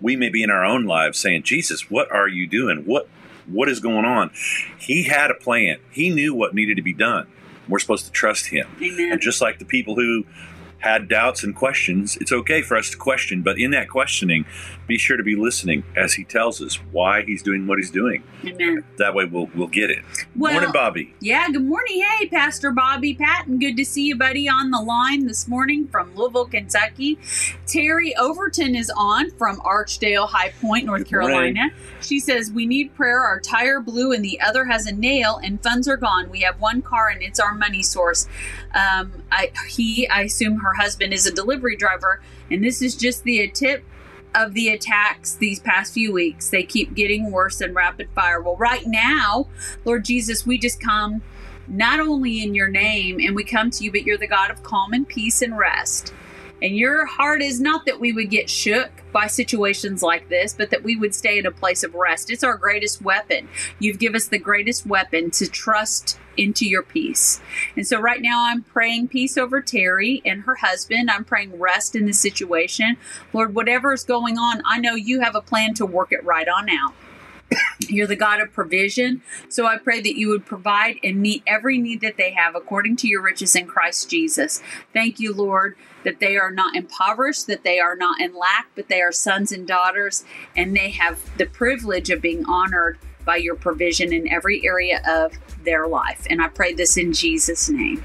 we 0.00 0.16
may 0.16 0.28
be 0.28 0.42
in 0.42 0.50
our 0.50 0.64
own 0.64 0.84
lives 0.84 1.18
saying, 1.18 1.44
Jesus, 1.44 1.90
what 1.90 2.10
are 2.10 2.28
you 2.28 2.46
doing? 2.46 2.84
What 2.84 3.08
what 3.46 3.68
is 3.68 3.78
going 3.78 4.04
on? 4.04 4.30
He 4.78 5.04
had 5.04 5.30
a 5.30 5.34
plan. 5.34 5.78
He 5.90 6.10
knew 6.10 6.34
what 6.34 6.54
needed 6.54 6.76
to 6.76 6.82
be 6.82 6.92
done. 6.92 7.28
We're 7.68 7.78
supposed 7.78 8.06
to 8.06 8.12
trust 8.12 8.46
him. 8.46 8.66
Amen. 8.82 9.12
And 9.12 9.20
just 9.20 9.40
like 9.40 9.58
the 9.58 9.64
people 9.64 9.94
who 9.94 10.24
had 10.78 11.08
doubts 11.08 11.42
and 11.42 11.54
questions, 11.54 12.16
it's 12.20 12.32
okay 12.32 12.62
for 12.62 12.76
us 12.76 12.90
to 12.90 12.96
question, 12.96 13.42
but 13.42 13.58
in 13.58 13.70
that 13.70 13.88
questioning, 13.88 14.44
be 14.86 14.98
sure 14.98 15.16
to 15.16 15.22
be 15.22 15.34
listening 15.36 15.84
as 15.96 16.14
he 16.14 16.24
tells 16.24 16.62
us 16.62 16.76
why 16.92 17.22
he's 17.22 17.42
doing 17.42 17.66
what 17.66 17.78
he's 17.78 17.90
doing. 17.90 18.22
Amen. 18.44 18.84
That 18.98 19.14
way 19.14 19.24
we'll 19.24 19.48
we'll 19.54 19.66
get 19.66 19.90
it. 19.90 20.02
Well- 20.34 20.52
Morning, 20.52 20.72
Bobby. 20.72 21.14
Yeah, 21.20 21.48
good 21.50 21.64
morning. 21.64 22.02
Hey, 22.18 22.28
Pastor 22.28 22.70
Bobby 22.70 23.14
Patton. 23.14 23.58
Good 23.58 23.76
to 23.76 23.84
see 23.84 24.06
you, 24.06 24.16
buddy, 24.16 24.48
on 24.48 24.70
the 24.70 24.80
line 24.80 25.26
this 25.26 25.48
morning 25.48 25.88
from 25.88 26.14
Louisville, 26.14 26.46
Kentucky. 26.46 27.18
Terry 27.66 28.14
Overton 28.16 28.74
is 28.74 28.90
on 28.96 29.30
from 29.32 29.60
Archdale 29.60 30.26
High 30.28 30.52
Point, 30.60 30.86
North 30.86 31.10
Good 31.10 31.20
morning. 31.20 31.54
Carolina. 31.54 31.74
She 32.00 32.20
says, 32.20 32.50
We 32.50 32.66
need 32.66 32.94
prayer. 32.94 33.20
Our 33.20 33.40
tire 33.40 33.80
blew 33.80 34.12
and 34.12 34.24
the 34.24 34.40
other 34.40 34.64
has 34.64 34.86
a 34.86 34.92
nail, 34.92 35.40
and 35.42 35.62
funds 35.62 35.88
are 35.88 35.96
gone. 35.96 36.30
We 36.30 36.40
have 36.40 36.60
one 36.60 36.80
car 36.82 37.08
and 37.08 37.22
it's 37.22 37.40
our 37.40 37.54
money 37.54 37.82
source. 37.82 38.26
Um, 38.74 39.12
I, 39.32 39.50
he, 39.68 40.08
I 40.08 40.22
assume 40.22 40.58
her 40.58 40.74
husband, 40.74 41.12
is 41.12 41.26
a 41.26 41.32
delivery 41.32 41.76
driver, 41.76 42.20
and 42.50 42.62
this 42.62 42.82
is 42.82 42.94
just 42.94 43.24
the 43.24 43.48
tip 43.48 43.84
of 44.36 44.52
the 44.52 44.68
attacks 44.68 45.34
these 45.34 45.58
past 45.58 45.94
few 45.94 46.12
weeks. 46.12 46.50
They 46.50 46.62
keep 46.62 46.94
getting 46.94 47.32
worse 47.32 47.60
and 47.60 47.74
rapid 47.74 48.10
fire. 48.14 48.40
Well, 48.40 48.56
right 48.56 48.86
now, 48.86 49.48
Lord 49.84 50.04
Jesus, 50.04 50.46
we 50.46 50.58
just 50.58 50.78
come 50.78 51.22
not 51.66 51.98
only 51.98 52.42
in 52.42 52.54
your 52.54 52.68
name 52.68 53.18
and 53.18 53.34
we 53.34 53.42
come 53.42 53.70
to 53.70 53.82
you, 53.82 53.90
but 53.90 54.04
you're 54.04 54.18
the 54.18 54.26
God 54.26 54.50
of 54.50 54.62
calm 54.62 54.92
and 54.92 55.08
peace 55.08 55.42
and 55.42 55.56
rest. 55.56 56.12
And 56.62 56.76
your 56.76 57.06
heart 57.06 57.42
is 57.42 57.60
not 57.60 57.86
that 57.86 57.98
we 57.98 58.12
would 58.12 58.30
get 58.30 58.48
shook 58.48 58.90
by 59.12 59.26
situations 59.26 60.02
like 60.02 60.28
this, 60.28 60.54
but 60.54 60.70
that 60.70 60.82
we 60.82 60.96
would 60.96 61.14
stay 61.14 61.38
in 61.38 61.46
a 61.46 61.50
place 61.50 61.82
of 61.82 61.94
rest. 61.94 62.30
It's 62.30 62.44
our 62.44 62.56
greatest 62.56 63.02
weapon. 63.02 63.48
You've 63.78 63.98
given 63.98 64.16
us 64.16 64.28
the 64.28 64.38
greatest 64.38 64.86
weapon 64.86 65.30
to 65.32 65.46
trust 65.46 66.18
into 66.36 66.66
your 66.66 66.82
peace. 66.82 67.40
And 67.76 67.86
so 67.86 68.00
right 68.00 68.20
now 68.20 68.46
I'm 68.46 68.62
praying 68.62 69.08
peace 69.08 69.36
over 69.36 69.60
Terry 69.60 70.22
and 70.24 70.42
her 70.42 70.56
husband. 70.56 71.10
I'm 71.10 71.24
praying 71.24 71.58
rest 71.58 71.94
in 71.94 72.06
this 72.06 72.20
situation. 72.20 72.96
Lord, 73.32 73.54
whatever 73.54 73.92
is 73.92 74.04
going 74.04 74.38
on, 74.38 74.62
I 74.64 74.78
know 74.78 74.94
you 74.94 75.20
have 75.20 75.34
a 75.34 75.40
plan 75.40 75.74
to 75.74 75.86
work 75.86 76.12
it 76.12 76.24
right 76.24 76.48
on 76.48 76.68
out. 76.68 76.94
You're 77.88 78.06
the 78.06 78.16
God 78.16 78.40
of 78.40 78.52
provision. 78.52 79.22
So 79.48 79.66
I 79.66 79.78
pray 79.78 80.00
that 80.00 80.18
you 80.18 80.28
would 80.28 80.46
provide 80.46 80.98
and 81.02 81.20
meet 81.20 81.42
every 81.46 81.78
need 81.78 82.00
that 82.00 82.16
they 82.16 82.32
have 82.32 82.54
according 82.54 82.96
to 82.96 83.08
your 83.08 83.22
riches 83.22 83.54
in 83.54 83.66
Christ 83.66 84.10
Jesus. 84.10 84.62
Thank 84.92 85.20
you, 85.20 85.32
Lord, 85.32 85.76
that 86.04 86.20
they 86.20 86.36
are 86.36 86.50
not 86.50 86.76
impoverished, 86.76 87.46
that 87.46 87.64
they 87.64 87.78
are 87.78 87.96
not 87.96 88.20
in 88.20 88.34
lack, 88.34 88.68
but 88.74 88.88
they 88.88 89.00
are 89.00 89.12
sons 89.12 89.52
and 89.52 89.66
daughters, 89.66 90.24
and 90.56 90.76
they 90.76 90.90
have 90.90 91.36
the 91.36 91.46
privilege 91.46 92.10
of 92.10 92.22
being 92.22 92.44
honored 92.46 92.98
by 93.24 93.36
your 93.36 93.56
provision 93.56 94.12
in 94.12 94.28
every 94.28 94.64
area 94.64 95.02
of 95.06 95.32
their 95.66 95.86
life. 95.86 96.26
And 96.30 96.40
I 96.40 96.48
pray 96.48 96.72
this 96.72 96.96
in 96.96 97.12
Jesus' 97.12 97.68
name. 97.68 98.02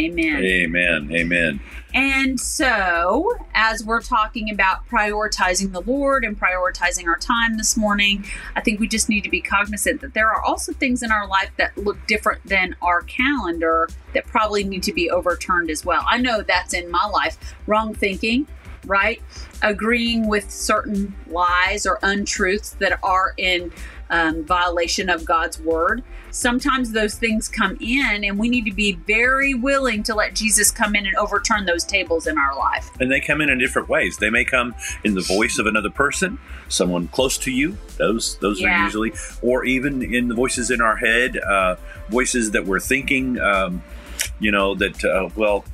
Amen. 0.00 0.42
Amen. 0.42 1.10
Amen. 1.12 1.60
And 1.94 2.40
so, 2.40 3.30
as 3.54 3.84
we're 3.84 4.00
talking 4.00 4.50
about 4.50 4.88
prioritizing 4.88 5.72
the 5.72 5.82
Lord 5.82 6.24
and 6.24 6.38
prioritizing 6.40 7.06
our 7.06 7.18
time 7.18 7.58
this 7.58 7.76
morning, 7.76 8.24
I 8.56 8.62
think 8.62 8.80
we 8.80 8.88
just 8.88 9.10
need 9.10 9.22
to 9.24 9.30
be 9.30 9.42
cognizant 9.42 10.00
that 10.00 10.14
there 10.14 10.30
are 10.30 10.40
also 10.42 10.72
things 10.72 11.02
in 11.02 11.12
our 11.12 11.28
life 11.28 11.50
that 11.58 11.76
look 11.76 11.98
different 12.06 12.44
than 12.46 12.74
our 12.80 13.02
calendar 13.02 13.88
that 14.14 14.24
probably 14.26 14.64
need 14.64 14.82
to 14.84 14.92
be 14.92 15.10
overturned 15.10 15.70
as 15.70 15.84
well. 15.84 16.02
I 16.06 16.16
know 16.16 16.40
that's 16.40 16.72
in 16.72 16.90
my 16.90 17.06
life. 17.06 17.54
Wrong 17.66 17.94
thinking, 17.94 18.46
right? 18.86 19.20
Agreeing 19.60 20.26
with 20.26 20.50
certain 20.50 21.14
lies 21.26 21.84
or 21.84 21.98
untruths 22.02 22.70
that 22.80 22.98
are 23.02 23.34
in 23.36 23.70
um, 24.08 24.44
violation 24.44 25.10
of 25.10 25.26
God's 25.26 25.60
word. 25.60 26.02
Sometimes 26.32 26.92
those 26.92 27.14
things 27.14 27.46
come 27.46 27.76
in, 27.80 28.24
and 28.24 28.38
we 28.38 28.48
need 28.48 28.64
to 28.64 28.72
be 28.72 28.92
very 29.06 29.54
willing 29.54 30.02
to 30.04 30.14
let 30.14 30.34
Jesus 30.34 30.70
come 30.70 30.96
in 30.96 31.06
and 31.06 31.14
overturn 31.16 31.66
those 31.66 31.84
tables 31.84 32.26
in 32.26 32.38
our 32.38 32.56
life. 32.56 32.90
And 33.00 33.12
they 33.12 33.20
come 33.20 33.40
in 33.42 33.50
in 33.50 33.58
different 33.58 33.88
ways. 33.88 34.16
They 34.16 34.30
may 34.30 34.44
come 34.44 34.74
in 35.04 35.14
the 35.14 35.20
voice 35.20 35.58
of 35.58 35.66
another 35.66 35.90
person, 35.90 36.38
someone 36.68 37.08
close 37.08 37.36
to 37.38 37.50
you. 37.50 37.76
Those 37.98 38.38
those 38.38 38.60
Yeah. 38.60 38.80
are 38.80 38.84
usually, 38.84 39.12
or 39.42 39.64
even 39.64 40.02
in 40.02 40.28
the 40.28 40.34
voices 40.34 40.70
in 40.70 40.80
our 40.80 40.96
head, 40.96 41.36
uh, 41.36 41.76
voices 42.08 42.50
that 42.52 42.64
we're 42.66 42.80
thinking. 42.80 43.38
Um, 43.38 43.82
you 44.40 44.50
know 44.50 44.74
that 44.76 45.04
uh, 45.04 45.28
well, 45.36 45.64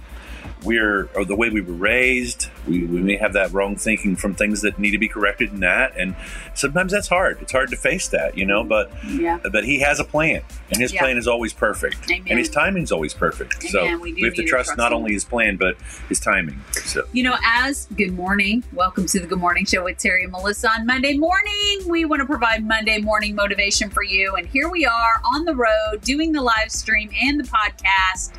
we're 0.65 1.09
or 1.15 1.25
the 1.25 1.35
way 1.37 1.51
we 1.51 1.61
were 1.61 1.73
raised. 1.73 2.49
We, 2.67 2.85
we 2.85 3.01
may 3.01 3.17
have 3.17 3.33
that 3.33 3.53
wrong 3.53 3.77
thinking 3.77 4.17
from 4.17 4.35
things 4.35 4.61
that 4.63 4.79
need 4.79 4.91
to 4.91 4.99
be 4.99 5.09
corrected 5.09 5.53
in 5.53 5.61
that, 5.61 5.97
and 5.97 6.15
sometimes 6.55 6.93
that's 6.93 7.09
hard. 7.09 7.41
It's 7.41 7.53
hard 7.53 7.71
to 7.71 7.77
face 7.77 8.09
that, 8.09 8.37
you 8.37 8.45
know. 8.45 8.65
But 8.65 8.93
Yeah. 9.07 9.39
but 9.51 9.65
he 9.65 9.81
has 9.81 10.01
a 10.01 10.05
plan, 10.05 10.43
and 10.71 10.81
his 10.81 10.93
Yeah. 10.93 11.01
plan 11.01 11.17
is 11.17 11.27
always 11.27 11.53
perfect, 11.53 12.11
Amen. 12.11 12.27
and 12.29 12.39
his 12.39 12.51
timing 12.51 12.83
is 12.83 12.93
always 12.93 13.15
perfect. 13.15 13.63
so 13.63 13.81
Amen. 13.81 14.01
We 14.01 14.23
have 14.23 14.35
to 14.35 14.45
trust 14.45 14.69
trust 14.69 14.77
not 14.79 14.93
only 14.93 15.13
his 15.13 15.25
plan 15.25 15.57
but 15.57 15.77
his 16.09 16.19
timing. 16.19 16.61
So. 16.73 17.05
You 17.13 17.23
know, 17.23 17.37
as 17.45 17.87
good 17.97 18.13
morning, 18.15 18.65
welcome 18.73 19.07
to 19.07 19.21
the 19.21 19.27
Good 19.27 19.39
Morning 19.39 19.65
Show 19.65 19.85
with 19.85 19.99
Terry 19.99 20.25
and 20.25 20.33
Melissa 20.33 20.69
on 20.71 20.85
Monday 20.85 21.17
morning. 21.17 21.83
We 21.87 22.05
want 22.05 22.21
to 22.21 22.27
provide 22.27 22.67
Monday 22.67 22.99
morning 23.01 23.35
motivation 23.37 23.89
for 23.91 24.03
you. 24.03 24.35
And 24.35 24.47
here 24.49 24.69
we 24.69 24.85
are 24.85 25.21
on 25.35 25.45
the 25.45 25.55
road 25.55 26.01
doing 26.03 26.33
the 26.33 26.43
live 26.43 26.71
stream 26.73 27.11
and 27.23 27.39
the 27.39 27.45
podcast. 27.45 28.33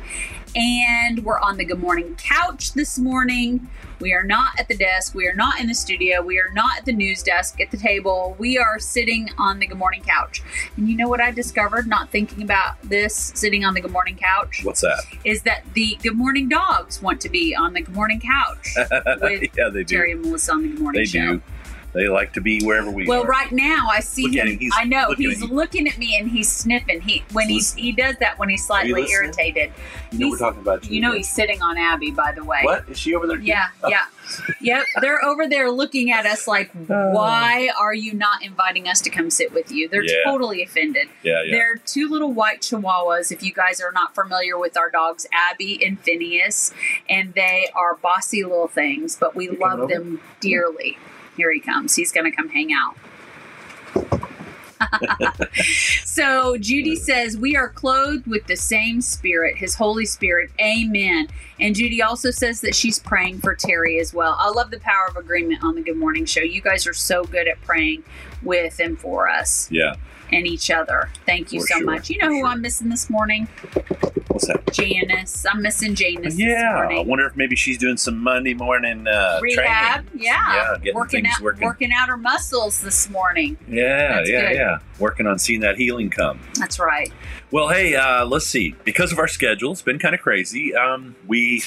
And 0.56 1.24
we're 1.24 1.38
on 1.38 1.58
the 1.58 1.64
Good 1.64 1.78
Morning 1.78 2.16
couch 2.16 2.72
this 2.72 2.98
morning. 2.98 3.68
We 4.00 4.12
are 4.12 4.24
not 4.24 4.58
at 4.58 4.66
the 4.66 4.76
desk. 4.76 5.14
We 5.14 5.28
are 5.28 5.34
not 5.34 5.60
in 5.60 5.68
the 5.68 5.74
studio. 5.74 6.22
We 6.22 6.40
are 6.40 6.50
not 6.52 6.78
at 6.78 6.84
the 6.86 6.92
news 6.92 7.22
desk 7.22 7.60
at 7.60 7.70
the 7.70 7.76
table. 7.76 8.34
We 8.38 8.58
are 8.58 8.80
sitting 8.80 9.28
on 9.38 9.60
the 9.60 9.66
Good 9.68 9.78
Morning 9.78 10.02
couch. 10.02 10.42
And 10.76 10.88
you 10.88 10.96
know 10.96 11.08
what 11.08 11.20
I 11.20 11.30
discovered 11.30 11.86
not 11.86 12.10
thinking 12.10 12.42
about 12.42 12.82
this 12.82 13.32
sitting 13.36 13.64
on 13.64 13.74
the 13.74 13.80
Good 13.80 13.92
Morning 13.92 14.16
couch? 14.16 14.62
What's 14.64 14.80
that? 14.80 15.04
Is 15.24 15.42
that 15.42 15.62
the 15.74 15.96
Good 16.02 16.16
Morning 16.16 16.48
dogs 16.48 17.00
want 17.00 17.20
to 17.20 17.28
be 17.28 17.54
on 17.54 17.72
the 17.72 17.82
Good 17.82 17.94
Morning 17.94 18.20
couch 18.20 18.74
with 19.20 19.42
yeah, 19.56 19.68
they 19.68 19.84
do. 19.84 19.96
Terry 19.96 20.12
and 20.12 20.22
Melissa 20.22 20.52
on 20.52 20.62
the 20.62 20.68
Good 20.68 20.80
Morning 20.80 21.00
they 21.00 21.06
show. 21.06 21.34
do. 21.34 21.42
They 21.92 22.08
like 22.08 22.32
to 22.34 22.40
be 22.40 22.60
wherever 22.64 22.90
we 22.90 23.04
go. 23.04 23.10
Well, 23.10 23.22
are. 23.24 23.26
right 23.26 23.50
now 23.50 23.88
I 23.90 24.00
see 24.00 24.24
Look 24.24 24.34
him. 24.34 24.58
He's 24.58 24.72
I 24.76 24.84
know 24.84 25.06
looking 25.08 25.30
he's 25.30 25.42
at 25.42 25.50
looking 25.50 25.88
at 25.88 25.98
me 25.98 26.16
and 26.16 26.30
he's 26.30 26.50
sniffing. 26.50 27.00
He 27.00 27.24
when 27.32 27.48
He's 27.48 27.74
he 27.74 27.82
he 27.82 27.92
does 27.92 28.16
that 28.20 28.38
when 28.38 28.48
he's 28.48 28.64
slightly 28.64 29.10
irritated. 29.10 29.72
You 30.12 30.18
know 30.20 30.28
we're 30.30 30.38
talking 30.38 30.60
about 30.60 30.88
you. 30.88 30.96
You 30.96 31.00
know 31.00 31.12
he's 31.12 31.28
sitting 31.28 31.60
on 31.62 31.76
Abby, 31.78 32.10
by 32.12 32.32
the 32.32 32.44
way. 32.44 32.60
What 32.62 32.88
is 32.88 32.98
she 32.98 33.14
over 33.14 33.26
there? 33.26 33.38
Yeah, 33.38 33.68
yeah, 33.88 34.06
yep. 34.60 34.84
They're 35.00 35.24
over 35.24 35.48
there 35.48 35.70
looking 35.70 36.12
at 36.12 36.26
us 36.26 36.46
like, 36.46 36.70
oh. 36.90 37.10
why 37.10 37.70
are 37.78 37.94
you 37.94 38.14
not 38.14 38.42
inviting 38.42 38.86
us 38.86 39.00
to 39.02 39.10
come 39.10 39.30
sit 39.30 39.52
with 39.52 39.72
you? 39.72 39.88
They're 39.88 40.04
Yeah. 40.04 40.22
totally 40.24 40.62
offended. 40.62 41.08
Yeah, 41.22 41.42
yeah. 41.42 41.50
They're 41.50 41.76
two 41.76 42.08
little 42.08 42.32
white 42.32 42.60
chihuahuas. 42.60 43.32
If 43.32 43.42
you 43.42 43.52
guys 43.52 43.80
are 43.80 43.92
not 43.92 44.14
familiar 44.14 44.56
with 44.58 44.76
our 44.76 44.90
dogs, 44.90 45.26
Abby 45.32 45.84
and 45.84 45.98
Phineas, 45.98 46.72
and 47.08 47.34
they 47.34 47.68
are 47.74 47.96
bossy 47.96 48.44
little 48.44 48.68
things, 48.68 49.16
but 49.16 49.34
we 49.34 49.48
love 49.48 49.88
them 49.88 50.20
dearly. 50.40 50.96
Here 51.40 51.50
he 51.50 51.60
comes. 51.60 51.96
He's 51.96 52.12
going 52.12 52.30
to 52.30 52.36
come 52.36 52.50
hang 52.50 52.70
out. 52.70 52.96
so 56.04 56.58
Judy 56.58 56.96
says, 56.96 57.38
We 57.38 57.56
are 57.56 57.70
clothed 57.70 58.26
with 58.26 58.46
the 58.46 58.56
same 58.56 59.00
spirit, 59.00 59.56
his 59.56 59.74
Holy 59.74 60.04
Spirit. 60.04 60.50
Amen. 60.60 61.28
And 61.58 61.74
Judy 61.74 62.02
also 62.02 62.30
says 62.30 62.60
that 62.60 62.74
she's 62.74 62.98
praying 62.98 63.38
for 63.38 63.54
Terry 63.54 63.98
as 63.98 64.12
well. 64.12 64.36
I 64.38 64.50
love 64.50 64.70
the 64.70 64.80
power 64.80 65.06
of 65.08 65.16
agreement 65.16 65.64
on 65.64 65.76
the 65.76 65.80
Good 65.80 65.96
Morning 65.96 66.26
Show. 66.26 66.42
You 66.42 66.60
guys 66.60 66.86
are 66.86 66.92
so 66.92 67.24
good 67.24 67.48
at 67.48 67.58
praying 67.62 68.04
with 68.42 68.78
and 68.80 68.98
for 68.98 69.30
us 69.30 69.70
yeah. 69.70 69.94
And 70.32 70.46
each 70.46 70.70
other. 70.70 71.10
Thank 71.26 71.52
you 71.52 71.60
For 71.60 71.66
so 71.68 71.78
sure, 71.78 71.86
much. 71.86 72.10
You 72.10 72.18
know 72.18 72.26
for 72.28 72.32
who 72.32 72.38
sure. 72.40 72.46
I'm 72.48 72.60
missing 72.60 72.88
this 72.88 73.10
morning? 73.10 73.48
What's 74.28 74.46
that? 74.46 74.72
Janice. 74.72 75.44
I'm 75.50 75.60
missing 75.62 75.94
Janice 75.94 76.38
Yeah. 76.38 76.46
I 76.46 76.56
this 76.56 76.74
morning. 76.88 77.08
wonder 77.08 77.26
if 77.26 77.36
maybe 77.36 77.56
she's 77.56 77.78
doing 77.78 77.96
some 77.96 78.18
Monday 78.18 78.54
morning 78.54 79.06
uh, 79.06 79.38
Rehab, 79.42 80.04
training. 80.06 80.24
yeah, 80.24 80.54
Yeah, 80.54 80.76
getting 80.78 80.94
working 80.94 81.24
things 81.24 81.34
out, 81.36 81.42
working. 81.42 81.66
working 81.66 81.90
out 81.92 82.08
her 82.08 82.16
muscles 82.16 82.80
this 82.80 83.10
morning. 83.10 83.56
Yeah, 83.68 84.16
That's 84.16 84.30
yeah, 84.30 84.48
good. 84.48 84.56
yeah. 84.56 84.78
Working 84.98 85.26
on 85.26 85.38
seeing 85.38 85.60
that 85.60 85.76
healing 85.76 86.10
come. 86.10 86.40
That's 86.58 86.78
right. 86.78 87.12
Well, 87.50 87.68
hey, 87.68 87.94
uh, 87.96 88.24
let's 88.26 88.46
see. 88.46 88.74
Because 88.84 89.12
of 89.12 89.18
our 89.18 89.28
schedule, 89.28 89.72
it's 89.72 89.82
been 89.82 89.98
kind 89.98 90.14
of 90.14 90.20
crazy. 90.20 90.74
Um, 90.74 91.16
we 91.26 91.64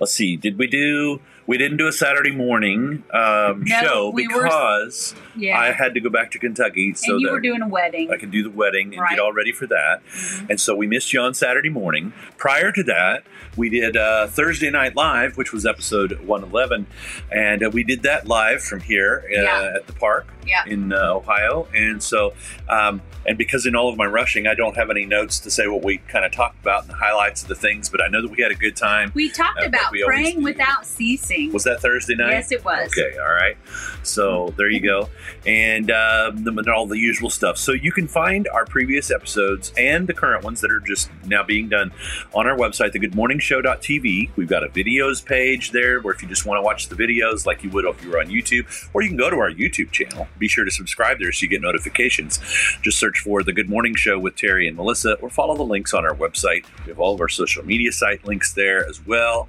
let's 0.00 0.12
see. 0.12 0.36
Did 0.36 0.58
we 0.58 0.66
do? 0.66 1.20
We 1.46 1.58
didn't 1.58 1.76
do 1.76 1.86
a 1.86 1.92
Saturday 1.92 2.30
morning 2.30 3.04
um, 3.12 3.64
No, 3.66 3.80
show 3.82 4.10
we 4.14 4.26
were- 4.28 4.44
because 4.44 5.14
Yeah, 5.36 5.58
I 5.58 5.72
had 5.72 5.92
to 5.94 6.00
go 6.00 6.08
back 6.08 6.30
to 6.30 6.38
Kentucky 6.38 6.94
so 6.94 7.12
and 7.14 7.20
you 7.20 7.30
were 7.30 7.40
doing 7.40 7.60
a 7.60 7.68
wedding. 7.68 8.10
I 8.10 8.16
could 8.16 8.30
do 8.30 8.42
the 8.42 8.50
wedding 8.50 8.92
and 8.94 9.00
Right. 9.02 9.10
get 9.10 9.18
all 9.18 9.32
ready 9.32 9.52
for 9.52 9.66
that. 9.66 10.00
Mhm. 10.06 10.50
And 10.50 10.60
so 10.60 10.74
we 10.74 10.86
missed 10.86 11.12
you 11.12 11.20
on 11.20 11.34
Saturday 11.34 11.68
morning. 11.68 12.12
Prior 12.38 12.72
to 12.72 12.82
that, 12.84 13.24
we 13.56 13.68
did 13.68 13.96
uh, 13.96 14.26
Thursday 14.28 14.70
Night 14.70 14.96
Live, 14.96 15.36
which 15.36 15.52
was 15.52 15.66
episode 15.66 16.18
111. 16.20 16.86
And 17.30 17.62
uh, 17.64 17.70
we 17.70 17.84
did 17.84 18.02
that 18.04 18.26
live 18.26 18.62
from 18.62 18.80
here 18.80 19.24
uh, 19.26 19.42
Yeah. 19.42 19.72
at 19.76 19.86
the 19.86 19.92
park 19.92 20.26
Yeah. 20.46 20.62
in 20.66 20.92
uh, 20.92 21.12
Ohio. 21.14 21.68
And 21.74 22.02
so, 22.02 22.32
um, 22.70 23.02
and 23.26 23.36
because 23.36 23.66
in 23.66 23.74
all 23.76 23.88
of 23.90 23.96
my 23.96 24.06
rushing, 24.06 24.46
I 24.46 24.54
don't 24.54 24.76
have 24.76 24.88
any 24.90 25.04
notes 25.06 25.38
to 25.40 25.50
say 25.50 25.66
what 25.66 25.82
we 25.82 25.98
kind 26.08 26.24
of 26.24 26.32
talked 26.32 26.60
about 26.62 26.82
and 26.82 26.90
the 26.90 26.96
highlights 26.96 27.42
of 27.42 27.48
the 27.48 27.54
things, 27.54 27.88
but 27.88 28.02
I 28.02 28.08
know 28.08 28.22
that 28.22 28.30
we 28.30 28.42
had 28.42 28.50
a 28.52 28.54
good 28.56 28.76
time. 28.76 29.10
We 29.14 29.30
talked 29.30 29.62
Uh, 29.62 29.66
about 29.66 29.92
we 29.92 30.04
praying 30.04 30.42
without 30.42 30.86
ceasing. 30.86 31.33
Was 31.52 31.64
that 31.64 31.80
Thursday 31.80 32.14
night? 32.14 32.32
Yes, 32.32 32.52
it 32.52 32.64
was. 32.64 32.88
Okay, 32.88 33.16
all 33.18 33.32
right. 33.32 33.56
So 34.02 34.52
there 34.56 34.70
you 34.70 34.80
go, 34.80 35.08
and 35.46 35.90
uh, 35.90 36.32
the, 36.34 36.72
all 36.74 36.86
the 36.86 36.98
usual 36.98 37.30
stuff. 37.30 37.58
So 37.58 37.72
you 37.72 37.92
can 37.92 38.08
find 38.08 38.48
our 38.48 38.64
previous 38.66 39.10
episodes 39.10 39.72
and 39.76 40.06
the 40.06 40.14
current 40.14 40.44
ones 40.44 40.60
that 40.60 40.70
are 40.70 40.80
just 40.80 41.10
now 41.26 41.42
being 41.42 41.68
done 41.68 41.92
on 42.34 42.46
our 42.46 42.56
website, 42.56 42.92
thegoodmorningshow.tv. 42.92 44.30
We've 44.36 44.48
got 44.48 44.64
a 44.64 44.68
videos 44.68 45.24
page 45.24 45.72
there 45.72 46.00
where 46.00 46.14
if 46.14 46.22
you 46.22 46.28
just 46.28 46.46
want 46.46 46.58
to 46.58 46.62
watch 46.62 46.88
the 46.88 46.96
videos 46.96 47.46
like 47.46 47.62
you 47.62 47.70
would 47.70 47.84
if 47.84 48.02
you 48.04 48.10
were 48.10 48.20
on 48.20 48.26
YouTube, 48.26 48.88
or 48.92 49.02
you 49.02 49.08
can 49.08 49.16
go 49.16 49.30
to 49.30 49.36
our 49.36 49.50
YouTube 49.50 49.90
channel. 49.90 50.28
Be 50.38 50.48
sure 50.48 50.64
to 50.64 50.70
subscribe 50.70 51.18
there 51.18 51.32
so 51.32 51.44
you 51.44 51.48
get 51.48 51.60
notifications. 51.60 52.38
Just 52.82 52.98
search 52.98 53.20
for 53.20 53.42
the 53.42 53.52
Good 53.52 53.68
Morning 53.68 53.94
Show 53.94 54.18
with 54.18 54.36
Terry 54.36 54.66
and 54.68 54.76
Melissa, 54.76 55.14
or 55.14 55.30
follow 55.30 55.56
the 55.56 55.64
links 55.64 55.94
on 55.94 56.04
our 56.04 56.14
website. 56.14 56.64
We 56.84 56.90
have 56.90 56.98
all 56.98 57.14
of 57.14 57.20
our 57.20 57.28
social 57.28 57.64
media 57.64 57.92
site 57.92 58.24
links 58.26 58.52
there 58.52 58.86
as 58.88 59.04
well, 59.06 59.48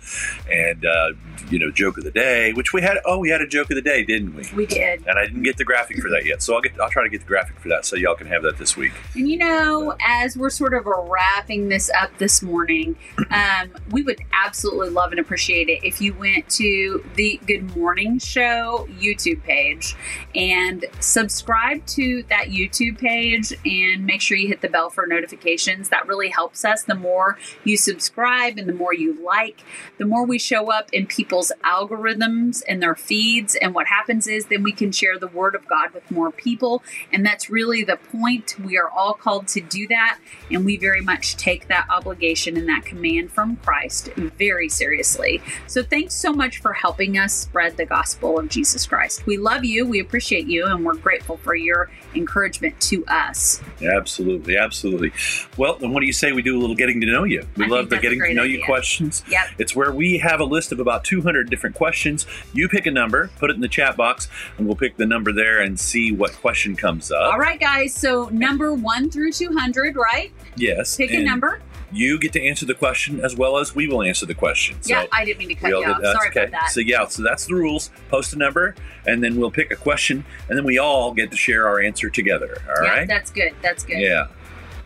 and 0.51 0.85
uh, 0.85 1.13
you 1.49 1.59
know, 1.59 1.71
joke 1.75 1.97
of 1.97 2.03
the 2.03 2.11
day, 2.11 2.53
which 2.53 2.73
we 2.73 2.81
had. 2.81 2.97
Oh, 3.05 3.19
we 3.19 3.29
had 3.29 3.41
a 3.41 3.47
joke 3.47 3.69
of 3.69 3.75
the 3.75 3.81
day, 3.81 4.03
didn't 4.03 4.35
we? 4.35 4.43
We 4.55 4.65
did. 4.65 5.05
And 5.07 5.19
I 5.19 5.25
didn't 5.25 5.43
get 5.43 5.57
the 5.57 5.65
graphic 5.65 6.01
for 6.01 6.09
that 6.09 6.25
yet, 6.25 6.41
so 6.41 6.55
I'll 6.55 6.61
get. 6.61 6.79
I'll 6.79 6.89
try 6.89 7.03
to 7.03 7.09
get 7.09 7.21
the 7.21 7.27
graphic 7.27 7.59
for 7.59 7.69
that, 7.69 7.85
so 7.85 7.95
y'all 7.95 8.15
can 8.15 8.27
have 8.27 8.43
that 8.43 8.57
this 8.57 8.75
week. 8.75 8.93
And 9.13 9.29
you 9.29 9.37
know, 9.37 9.95
as 10.05 10.37
we're 10.37 10.49
sort 10.49 10.73
of 10.73 10.85
wrapping 10.85 11.69
this 11.69 11.91
up 11.99 12.17
this 12.17 12.41
morning, 12.41 12.95
um, 13.29 13.71
we 13.91 14.01
would 14.01 14.19
absolutely 14.33 14.89
love 14.89 15.11
and 15.11 15.19
appreciate 15.19 15.69
it 15.69 15.83
if 15.83 16.01
you 16.01 16.13
went 16.13 16.49
to 16.51 17.05
the 17.15 17.39
Good 17.45 17.75
Morning 17.75 18.19
Show 18.19 18.87
YouTube 18.99 19.43
page 19.43 19.95
and 20.33 20.85
subscribe 20.99 21.85
to 21.87 22.23
that 22.29 22.47
YouTube 22.47 22.97
page 22.97 23.53
and 23.65 24.05
make 24.05 24.21
sure 24.21 24.37
you 24.37 24.47
hit 24.47 24.61
the 24.61 24.69
bell 24.69 24.89
for 24.89 25.05
notifications. 25.05 25.89
That 25.89 26.07
really 26.07 26.29
helps 26.29 26.63
us. 26.65 26.83
The 26.83 26.95
more 26.95 27.37
you 27.63 27.77
subscribe 27.77 28.57
and 28.57 28.67
the 28.67 28.73
more 28.73 28.93
you 28.93 29.23
like, 29.23 29.63
the 29.97 30.05
more 30.05 30.25
we 30.25 30.39
show 30.39 30.71
up 30.71 30.89
in 30.93 31.05
people's 31.05 31.51
algorithms 31.65 32.63
and 32.67 32.81
their 32.81 32.95
feeds. 32.95 33.55
And 33.55 33.73
what 33.73 33.87
happens 33.87 34.27
is 34.27 34.45
then 34.45 34.63
we 34.63 34.71
can 34.71 34.91
share 34.91 35.17
the 35.17 35.27
word 35.27 35.55
of 35.55 35.67
God 35.67 35.93
with 35.93 36.09
more 36.11 36.31
people. 36.31 36.83
And 37.11 37.25
that's 37.25 37.49
really 37.49 37.83
the 37.83 37.97
point. 37.97 38.55
We 38.59 38.77
are 38.77 38.89
all 38.89 39.13
called 39.13 39.47
to 39.49 39.61
do 39.61 39.87
that. 39.87 40.19
And 40.51 40.65
we 40.65 40.77
very 40.77 41.01
much 41.01 41.35
take 41.35 41.67
that 41.67 41.87
obligation 41.89 42.57
and 42.57 42.67
that 42.69 42.85
command 42.85 43.31
from 43.31 43.57
Christ 43.57 44.09
very 44.15 44.69
seriously. 44.69 45.41
So 45.67 45.83
thanks 45.83 46.13
so 46.13 46.31
much 46.31 46.59
for 46.59 46.73
helping 46.73 47.17
us 47.17 47.33
spread 47.33 47.77
the 47.77 47.85
gospel 47.85 48.39
of 48.39 48.49
Jesus 48.49 48.85
Christ. 48.85 49.25
We 49.25 49.37
love 49.37 49.65
you, 49.65 49.85
we 49.85 49.99
appreciate 49.99 50.47
you, 50.47 50.65
and 50.65 50.85
we're 50.85 50.95
grateful 50.95 51.37
for 51.37 51.55
your 51.55 51.89
encouragement 52.13 52.79
to 52.81 53.05
us. 53.07 53.61
Absolutely, 53.81 54.57
absolutely. 54.57 55.11
Well, 55.57 55.77
then 55.77 55.91
what 55.91 56.01
do 56.01 56.05
you 56.05 56.13
say 56.13 56.31
we 56.31 56.41
do 56.41 56.57
a 56.57 56.61
little 56.61 56.75
getting 56.75 57.01
to 57.01 57.07
know 57.07 57.23
you? 57.23 57.45
We 57.57 57.65
I 57.65 57.67
love 57.67 57.89
the 57.89 57.97
getting 57.97 58.21
to 58.21 58.33
know 58.33 58.43
you 58.43 58.63
questions. 58.63 59.23
Yep. 59.29 59.47
It's 59.57 59.75
where 59.75 59.91
we 59.91 60.19
have 60.19 60.39
a 60.39 60.45
list 60.45 60.71
of 60.71 60.79
about 60.79 61.03
200 61.03 61.49
different 61.55 61.75
questions. 61.75 62.25
You 62.53 62.67
pick 62.67 62.85
a 62.85 62.91
number, 62.91 63.29
put 63.39 63.49
it 63.49 63.55
in 63.55 63.61
the 63.61 63.69
chat 63.69 63.95
box, 63.95 64.27
and 64.57 64.67
we'll 64.67 64.75
pick 64.75 64.97
the 64.97 65.05
number 65.05 65.31
there 65.31 65.61
and 65.61 65.79
see 65.79 66.11
what 66.11 66.33
question 66.33 66.75
comes 66.75 67.11
up. 67.11 67.31
All 67.31 67.39
right, 67.39 67.59
guys. 67.59 67.93
So 67.93 68.27
number 68.29 68.73
one 68.73 69.09
through 69.09 69.31
200, 69.31 69.95
right? 69.95 70.33
Yes. 70.57 70.97
Pick 70.97 71.11
a 71.11 71.23
number. 71.23 71.61
You 71.93 72.19
get 72.19 72.33
to 72.33 72.45
answer 72.45 72.65
the 72.65 72.73
question 72.73 73.21
as 73.21 73.37
well 73.37 73.57
as 73.57 73.73
we 73.73 73.87
will 73.87 74.01
answer 74.01 74.25
the 74.25 74.33
question. 74.33 74.75
So 74.81 74.89
yeah, 74.89 75.05
I 75.13 75.23
didn't 75.23 75.39
mean 75.39 75.47
to 75.47 75.55
cut 75.55 75.69
you 75.69 75.77
off. 75.77 76.01
Sorry 76.01 76.27
okay. 76.27 76.41
about 76.41 76.51
that. 76.51 76.71
So 76.71 76.81
yeah, 76.81 77.07
so 77.07 77.23
that's 77.23 77.45
the 77.45 77.55
rules. 77.55 77.89
Post 78.09 78.33
a 78.33 78.37
number, 78.37 78.75
and 79.05 79.23
then 79.23 79.37
we'll 79.37 79.51
pick 79.51 79.71
a 79.71 79.77
question, 79.77 80.25
and 80.49 80.57
then 80.57 80.65
we 80.65 80.77
all 80.77 81.13
get 81.13 81.31
to 81.31 81.37
share 81.37 81.67
our 81.67 81.79
answer 81.79 82.09
together. 82.09 82.61
All 82.67 82.83
yeah, 82.83 82.89
right? 82.89 83.07
that's 83.07 83.31
good. 83.31 83.53
That's 83.61 83.85
good. 83.85 83.99
Yeah. 83.99 84.27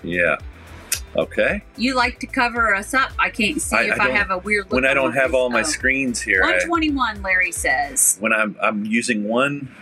Yeah. 0.03 0.37
Okay. 1.15 1.63
You 1.75 1.95
like 1.95 2.19
to 2.19 2.27
cover 2.27 2.73
us 2.75 2.93
up. 2.93 3.11
I 3.17 3.29
can't 3.29 3.61
see 3.61 3.75
I- 3.75 3.83
if 3.93 3.99
I 3.99 4.09
I, 4.09 4.11
have 4.11 4.29
a 4.29 4.37
weird 4.37 4.65
look. 4.65 4.73
When 4.73 4.85
I 4.85 4.93
don't 4.93 5.13
have 5.13 5.33
all 5.33 5.49
my 5.49 5.61
Oh. 5.61 5.63
screens 5.63 6.21
here, 6.21 6.43
I, 6.43 6.51
121, 6.67 7.21
Larry 7.23 7.51
says. 7.51 8.17
when 8.19 8.31
I'm 8.31 8.55
I'm 8.61 8.85
using 8.85 9.23
one 9.27 9.73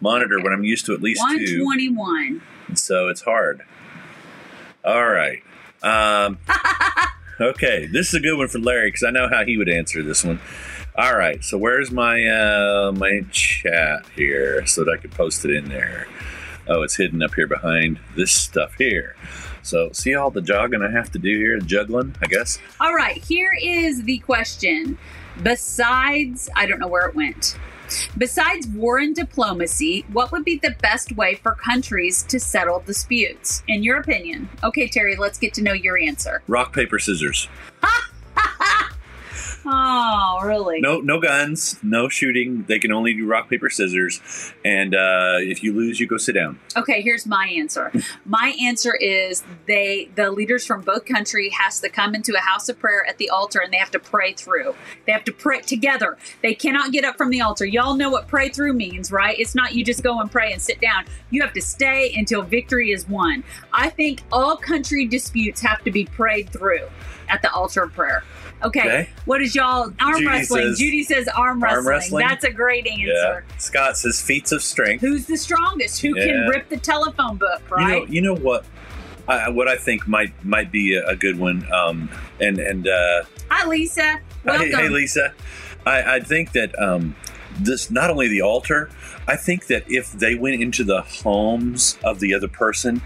monitor 0.00 0.38
when 0.40 0.52
I'm 0.52 0.62
used 0.64 0.86
to 0.86 0.94
at 0.94 1.02
least 1.02 1.20
two, 1.30 1.64
121. 1.64 2.40
so 2.74 3.08
it's 3.08 3.22
hard. 3.22 3.62
All 4.84 5.08
right. 5.08 5.42
Um, 5.82 6.38
okay, 7.40 7.86
this 7.86 8.08
is 8.08 8.14
a 8.14 8.20
good 8.20 8.36
one 8.36 8.48
for 8.48 8.58
Larry 8.58 8.88
because 8.88 9.02
I 9.04 9.10
know 9.10 9.28
how 9.28 9.44
he 9.44 9.56
would 9.56 9.68
answer 9.68 10.02
this 10.02 10.24
one. 10.24 10.40
All 10.96 11.16
right, 11.16 11.42
so 11.44 11.58
where's 11.58 11.90
my 11.90 12.24
uh, 12.26 12.92
my 12.92 13.20
chat 13.30 14.06
here 14.14 14.64
so 14.66 14.84
that 14.84 14.90
I 14.92 14.96
could 14.96 15.10
post 15.10 15.44
it 15.44 15.50
in 15.50 15.68
there? 15.68 16.06
Oh, 16.68 16.82
it's 16.82 16.96
hidden 16.96 17.22
up 17.22 17.34
here 17.34 17.46
behind 17.46 17.98
this 18.16 18.32
stuff 18.32 18.74
here. 18.78 19.14
So 19.66 19.90
see 19.92 20.14
all 20.14 20.30
the 20.30 20.40
jogging 20.40 20.82
I 20.82 20.90
have 20.90 21.10
to 21.12 21.18
do 21.18 21.36
here, 21.36 21.58
juggling, 21.58 22.14
I 22.22 22.26
guess. 22.26 22.58
All 22.80 22.94
right, 22.94 23.22
here 23.22 23.52
is 23.60 24.04
the 24.04 24.18
question. 24.18 24.96
Besides, 25.42 26.48
I 26.54 26.66
don't 26.66 26.78
know 26.78 26.86
where 26.86 27.08
it 27.08 27.14
went. 27.14 27.58
Besides 28.16 28.66
war 28.68 28.98
and 28.98 29.14
diplomacy, 29.14 30.04
what 30.12 30.32
would 30.32 30.44
be 30.44 30.58
the 30.58 30.74
best 30.82 31.16
way 31.16 31.34
for 31.36 31.54
countries 31.54 32.22
to 32.24 32.40
settle 32.40 32.80
disputes, 32.80 33.62
in 33.68 33.82
your 33.82 33.98
opinion? 33.98 34.48
Okay, 34.64 34.88
Terry, 34.88 35.16
let's 35.16 35.38
get 35.38 35.54
to 35.54 35.62
know 35.62 35.72
your 35.72 35.98
answer. 35.98 36.42
Rock 36.48 36.72
paper 36.72 36.98
scissors. 36.98 37.48
Oh, 39.68 40.38
really? 40.44 40.80
No, 40.80 41.00
no 41.00 41.20
guns, 41.20 41.78
no 41.82 42.08
shooting. 42.08 42.64
They 42.68 42.78
can 42.78 42.92
only 42.92 43.14
do 43.14 43.26
rock 43.26 43.50
paper 43.50 43.68
scissors, 43.68 44.20
and 44.64 44.94
uh, 44.94 45.38
if 45.38 45.62
you 45.62 45.72
lose, 45.72 45.98
you 45.98 46.06
go 46.06 46.18
sit 46.18 46.34
down. 46.34 46.60
Okay, 46.76 47.02
here's 47.02 47.26
my 47.26 47.46
answer. 47.48 47.90
My 48.24 48.56
answer 48.60 48.94
is 48.94 49.44
they 49.66 50.10
the 50.14 50.30
leaders 50.30 50.66
from 50.66 50.82
both 50.82 51.04
country 51.04 51.50
has 51.50 51.80
to 51.80 51.88
come 51.88 52.14
into 52.14 52.34
a 52.36 52.40
house 52.40 52.68
of 52.68 52.78
prayer 52.78 53.06
at 53.08 53.18
the 53.18 53.30
altar 53.30 53.60
and 53.60 53.72
they 53.72 53.76
have 53.76 53.90
to 53.92 53.98
pray 53.98 54.32
through. 54.32 54.74
They 55.06 55.12
have 55.12 55.24
to 55.24 55.32
pray 55.32 55.60
together. 55.60 56.18
They 56.42 56.54
cannot 56.54 56.92
get 56.92 57.04
up 57.04 57.16
from 57.16 57.30
the 57.30 57.40
altar. 57.40 57.64
Y'all 57.64 57.94
know 57.94 58.10
what 58.10 58.28
pray 58.28 58.48
through 58.48 58.74
means, 58.74 59.10
right? 59.12 59.38
It's 59.38 59.54
not 59.54 59.74
you 59.74 59.84
just 59.84 60.02
go 60.02 60.20
and 60.20 60.30
pray 60.30 60.52
and 60.52 60.60
sit 60.60 60.80
down. 60.80 61.04
You 61.30 61.40
have 61.42 61.52
to 61.54 61.62
stay 61.62 62.12
until 62.16 62.42
victory 62.42 62.90
is 62.90 63.08
won. 63.08 63.44
I 63.72 63.90
think 63.90 64.22
all 64.32 64.56
country 64.56 65.06
disputes 65.06 65.60
have 65.62 65.82
to 65.84 65.90
be 65.90 66.04
prayed 66.04 66.50
through 66.50 66.88
at 67.28 67.42
the 67.42 67.50
altar 67.52 67.84
of 67.84 67.92
prayer. 67.92 68.22
Okay. 68.64 68.80
Okay. 68.80 69.08
What 69.26 69.42
is 69.42 69.54
y'all 69.54 69.92
arm 70.00 70.14
Judy 70.14 70.26
wrestling? 70.26 70.62
says- 70.64 70.78
Judy 70.78 71.02
says 71.02 71.28
arm 71.28 71.62
wrestling. 71.62 71.86
wrestling? 71.86 72.26
That's 72.28 72.44
a 72.44 72.50
great 72.50 72.86
answer. 72.86 73.44
Yeah. 73.48 73.56
Scott 73.58 73.96
says 73.98 74.20
feats 74.20 74.50
of 74.52 74.62
strength. 74.62 75.00
Who's 75.02 75.26
the 75.26 75.36
strongest? 75.36 76.00
Who 76.00 76.14
can 76.14 76.48
rip 76.48 76.68
the 76.68 76.78
telephone 76.78 77.36
book, 77.36 77.60
You 77.70 77.76
right? 77.76 78.02
know, 78.02 78.12
you 78.12 78.20
know 78.22 78.34
what? 78.34 78.64
I, 79.28 79.48
what 79.50 79.66
I 79.68 79.76
think 79.76 80.06
might 80.06 80.32
might 80.44 80.70
be 80.70 80.94
a, 80.94 81.16
good 81.16 81.38
one. 81.38 81.70
Um, 81.72 82.08
and 82.40 82.58
and 82.58 82.86
uh, 82.88 83.24
Hi, 83.50 83.66
Lisa. 83.66 84.02
hey, 84.02 84.20
Welcome. 84.44 84.70
hey, 84.70 84.88
Lisa, 84.88 85.34
I, 85.84 86.16
I 86.16 86.20
think 86.20 86.52
that 86.52 86.78
um, 86.80 87.16
this 87.58 87.90
not 87.90 88.08
only 88.10 88.28
the 88.28 88.42
altar. 88.42 88.88
I 89.28 89.34
think 89.34 89.66
that 89.66 89.82
if 89.90 90.12
they 90.12 90.36
went 90.36 90.62
into 90.62 90.84
the 90.84 91.02
homes 91.02 91.98
of 92.04 92.20
the 92.20 92.32
other 92.32 92.46
person 92.46 93.02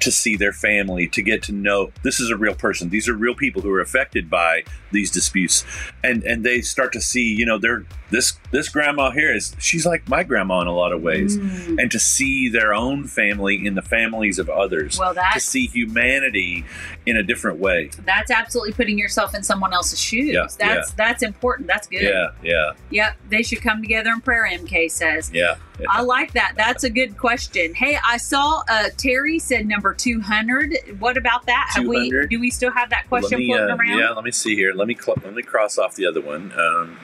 to 0.00 0.10
see 0.12 0.36
their 0.36 0.52
family, 0.52 1.08
to 1.08 1.22
get 1.22 1.42
to 1.44 1.52
know 1.52 1.90
this 2.02 2.20
is 2.20 2.30
a 2.30 2.36
real 2.36 2.54
person. 2.54 2.90
These 2.90 3.08
are 3.08 3.14
real 3.14 3.34
people 3.34 3.62
who 3.62 3.72
are 3.72 3.80
affected 3.80 4.28
by 4.28 4.64
these 4.92 5.10
disputes, 5.10 5.64
and 6.04 6.22
and 6.24 6.44
they 6.44 6.60
start 6.60 6.92
to 6.92 7.00
see, 7.00 7.34
you 7.34 7.46
know, 7.46 7.58
they're 7.58 7.84
this 8.10 8.38
this 8.52 8.68
grandma 8.68 9.10
here 9.10 9.34
is 9.34 9.56
she's 9.58 9.84
like 9.86 10.08
my 10.08 10.22
grandma 10.22 10.60
in 10.60 10.66
a 10.66 10.72
lot 10.72 10.92
of 10.92 11.02
ways, 11.02 11.38
Mm. 11.38 11.80
and 11.80 11.90
to 11.90 11.98
see 11.98 12.48
their 12.48 12.72
own 12.74 13.04
family 13.06 13.66
in 13.66 13.74
the 13.74 13.82
families 13.82 14.38
of 14.38 14.48
others, 14.50 14.98
Well, 14.98 15.14
to 15.14 15.40
see 15.40 15.66
humanity 15.66 16.64
in 17.06 17.16
a 17.16 17.22
different 17.22 17.60
way. 17.60 17.88
that's 18.04 18.30
absolutely 18.32 18.72
putting 18.72 18.98
yourself 18.98 19.34
in 19.34 19.42
someone 19.42 19.72
else's 19.72 20.00
shoes. 20.00 20.34
Yeah, 20.34 20.46
that's 20.58 20.92
that's 20.92 21.22
important. 21.22 21.68
That's 21.68 21.86
good. 21.86 22.02
Yeah, 22.02 22.30
yeah, 22.42 22.72
Yep. 22.90 23.16
They 23.30 23.42
should 23.42 23.62
come 23.62 23.80
together 23.80 24.10
in 24.10 24.20
prayer. 24.20 24.46
MK 24.46 24.90
says. 24.90 25.30
yeah. 25.32 25.56
yeah. 25.78 25.86
I 25.88 26.02
like 26.02 26.32
that. 26.32 26.54
That's 26.56 26.84
a 26.84 26.90
good 26.90 27.16
question. 27.16 27.74
Hey, 27.74 27.98
I 28.04 28.16
saw 28.16 28.62
uh, 28.68 28.88
Terry 28.96 29.38
said 29.38 29.66
number 29.66 29.94
two 29.94 30.20
hundred. 30.20 30.76
What 30.98 31.16
about 31.16 31.46
that? 31.46 31.70
Have 31.74 31.86
we? 31.86 32.10
200? 32.10 32.30
Do 32.30 32.40
we 32.40 32.50
still 32.50 32.72
have 32.72 32.90
that 32.90 33.08
question 33.08 33.38
me, 33.38 33.46
floating 33.48 33.70
uh, 33.70 33.76
around? 33.76 33.98
Yeah, 33.98 34.10
let 34.10 34.24
me 34.24 34.32
see 34.32 34.54
here. 34.56 34.72
Let 34.72 34.88
me 34.88 34.96
cl- 35.00 35.18
let 35.24 35.34
me 35.34 35.42
cross 35.42 35.78
off 35.78 35.94
the 35.94 36.06
other 36.06 36.20
one. 36.20 36.52
Um, 36.58 36.98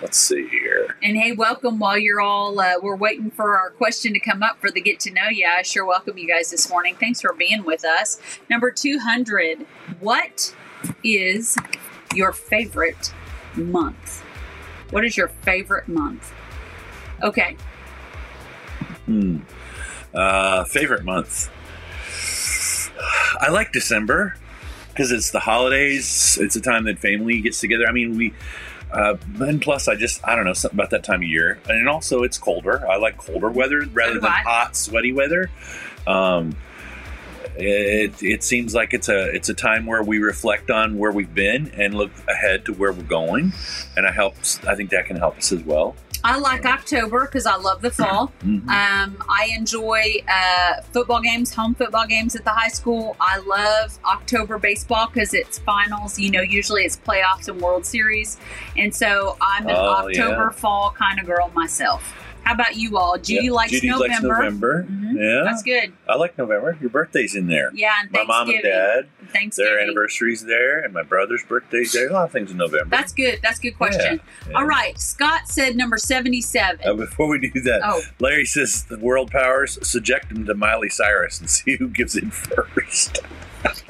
let's 0.00 0.18
see 0.18 0.46
here. 0.48 0.96
And 1.02 1.16
hey, 1.16 1.32
welcome 1.32 1.78
while 1.78 1.98
you're 1.98 2.20
all, 2.20 2.58
uh, 2.60 2.74
we're 2.82 2.96
waiting 2.96 3.30
for 3.30 3.56
our 3.56 3.70
question 3.70 4.12
to 4.12 4.20
come 4.20 4.42
up 4.42 4.60
for 4.60 4.70
the 4.70 4.80
get 4.80 5.00
to 5.00 5.10
know 5.10 5.28
you. 5.28 5.46
I 5.46 5.62
sure 5.62 5.84
welcome 5.84 6.18
you 6.18 6.28
guys 6.28 6.50
this 6.50 6.70
morning. 6.70 6.96
Thanks 6.98 7.20
for 7.20 7.32
being 7.32 7.64
with 7.64 7.84
us. 7.84 8.20
Number 8.48 8.70
200, 8.70 9.66
what 10.00 10.54
is 11.02 11.56
your 12.14 12.32
favorite 12.32 13.12
month? 13.56 14.22
What 14.90 15.04
is 15.04 15.16
your 15.16 15.28
favorite 15.28 15.88
month? 15.88 16.32
Okay. 17.22 17.56
Hmm. 19.06 19.38
Uh, 20.14 20.64
favorite 20.64 21.04
month. 21.04 21.50
I 23.40 23.50
like 23.50 23.72
December 23.72 24.36
because 24.90 25.12
it's 25.12 25.30
the 25.30 25.40
holidays. 25.40 26.38
It's 26.40 26.56
a 26.56 26.60
time 26.60 26.84
that 26.84 26.98
family 26.98 27.40
gets 27.40 27.60
together. 27.60 27.86
I 27.86 27.92
mean, 27.92 28.16
we. 28.16 28.34
Uh, 28.90 29.16
and 29.40 29.60
plus, 29.60 29.88
I 29.88 29.96
just 29.96 30.26
I 30.26 30.34
don't 30.34 30.44
know 30.44 30.54
something 30.54 30.78
about 30.78 30.90
that 30.90 31.04
time 31.04 31.22
of 31.22 31.28
year, 31.28 31.58
and 31.68 31.88
also 31.88 32.22
it's 32.22 32.38
colder. 32.38 32.88
I 32.88 32.96
like 32.96 33.18
colder 33.18 33.50
weather 33.50 33.84
rather 33.92 34.20
than 34.20 34.30
hot, 34.30 34.76
sweaty 34.76 35.12
weather. 35.12 35.50
Um, 36.06 36.56
it 37.56 38.22
it 38.22 38.44
seems 38.44 38.74
like 38.74 38.94
it's 38.94 39.08
a 39.08 39.34
it's 39.34 39.48
a 39.48 39.54
time 39.54 39.84
where 39.84 40.02
we 40.02 40.18
reflect 40.18 40.70
on 40.70 40.96
where 40.96 41.10
we've 41.10 41.34
been 41.34 41.70
and 41.76 41.94
look 41.94 42.12
ahead 42.28 42.64
to 42.66 42.72
where 42.72 42.92
we're 42.92 43.02
going, 43.02 43.52
and 43.96 44.06
I 44.06 44.12
helps. 44.12 44.64
I 44.64 44.74
think 44.74 44.90
that 44.90 45.06
can 45.06 45.16
help 45.16 45.38
us 45.38 45.52
as 45.52 45.62
well. 45.62 45.96
I 46.28 46.36
like 46.38 46.66
October 46.66 47.24
because 47.24 47.46
I 47.46 47.56
love 47.56 47.80
the 47.80 47.90
fall. 47.90 48.32
Mhm. 48.44 48.68
Um, 48.68 49.16
I 49.30 49.50
enjoy 49.56 50.02
uh, 50.28 50.82
football 50.92 51.22
games, 51.22 51.54
home 51.54 51.74
football 51.74 52.06
games 52.06 52.36
at 52.36 52.44
the 52.44 52.50
high 52.50 52.68
school. 52.68 53.16
I 53.18 53.38
love 53.38 53.98
October 54.04 54.58
baseball 54.58 55.06
because 55.06 55.32
it's 55.32 55.58
finals. 55.60 56.18
You 56.18 56.30
know, 56.30 56.42
usually 56.42 56.84
it's 56.84 56.98
playoffs 56.98 57.48
and 57.48 57.58
World 57.62 57.86
Series, 57.86 58.36
and 58.76 58.94
so 58.94 59.38
I'm 59.40 59.66
an 59.68 59.74
Oh, 59.74 60.06
October 60.06 60.50
yeah. 60.52 60.60
fall 60.60 60.94
kind 60.98 61.18
of 61.18 61.24
girl 61.24 61.50
myself. 61.54 62.12
How 62.44 62.54
about 62.54 62.76
you 62.76 62.96
all? 62.96 63.18
Judy 63.18 63.46
Yeah, 63.46 63.52
likes 63.52 63.72
Judy 63.72 63.88
November. 63.90 64.08
likes 64.08 64.22
November. 64.22 64.86
Mhm. 64.90 65.14
Yeah, 65.18 65.42
That's 65.44 65.62
good. 65.62 65.92
I 66.08 66.16
like 66.16 66.38
November. 66.38 66.78
Your 66.80 66.88
birthday's 66.90 67.34
in 67.36 67.46
there. 67.46 67.70
Yeah, 67.74 67.92
and 68.00 68.10
My 68.10 68.24
mom 68.24 68.48
and 68.48 68.62
dad, 68.62 69.08
Thanksgiving. 69.32 69.70
their 69.72 69.80
anniversary's 69.80 70.44
there, 70.46 70.78
and 70.78 70.94
my 70.94 71.02
brother's 71.02 71.42
birthday's 71.44 71.92
there. 71.92 72.08
A 72.08 72.12
lot 72.12 72.24
of 72.24 72.32
things 72.32 72.50
in 72.50 72.56
November. 72.56 72.88
That's 72.88 73.12
good. 73.12 73.40
That's 73.42 73.58
a 73.58 73.62
good 73.62 73.76
question. 73.76 74.20
Yeah. 74.48 74.54
All 74.56 74.64
right, 74.64 74.98
Scott 74.98 75.48
said 75.48 75.76
number 75.76 75.98
seventy-seven. 75.98 76.86
Uh, 76.86 76.94
before 76.94 77.26
we 77.28 77.38
do 77.50 77.60
that, 77.60 77.82
oh, 77.84 78.00
Larry 78.18 78.46
says 78.46 78.84
the 78.84 78.98
world 78.98 79.30
powers 79.30 79.78
subject 79.86 80.30
them 80.30 80.46
to 80.46 80.54
Miley 80.54 80.88
Cyrus 80.88 81.38
and 81.40 81.50
see 81.50 81.76
who 81.76 81.88
gives 81.88 82.16
in 82.16 82.30
first. 82.30 83.18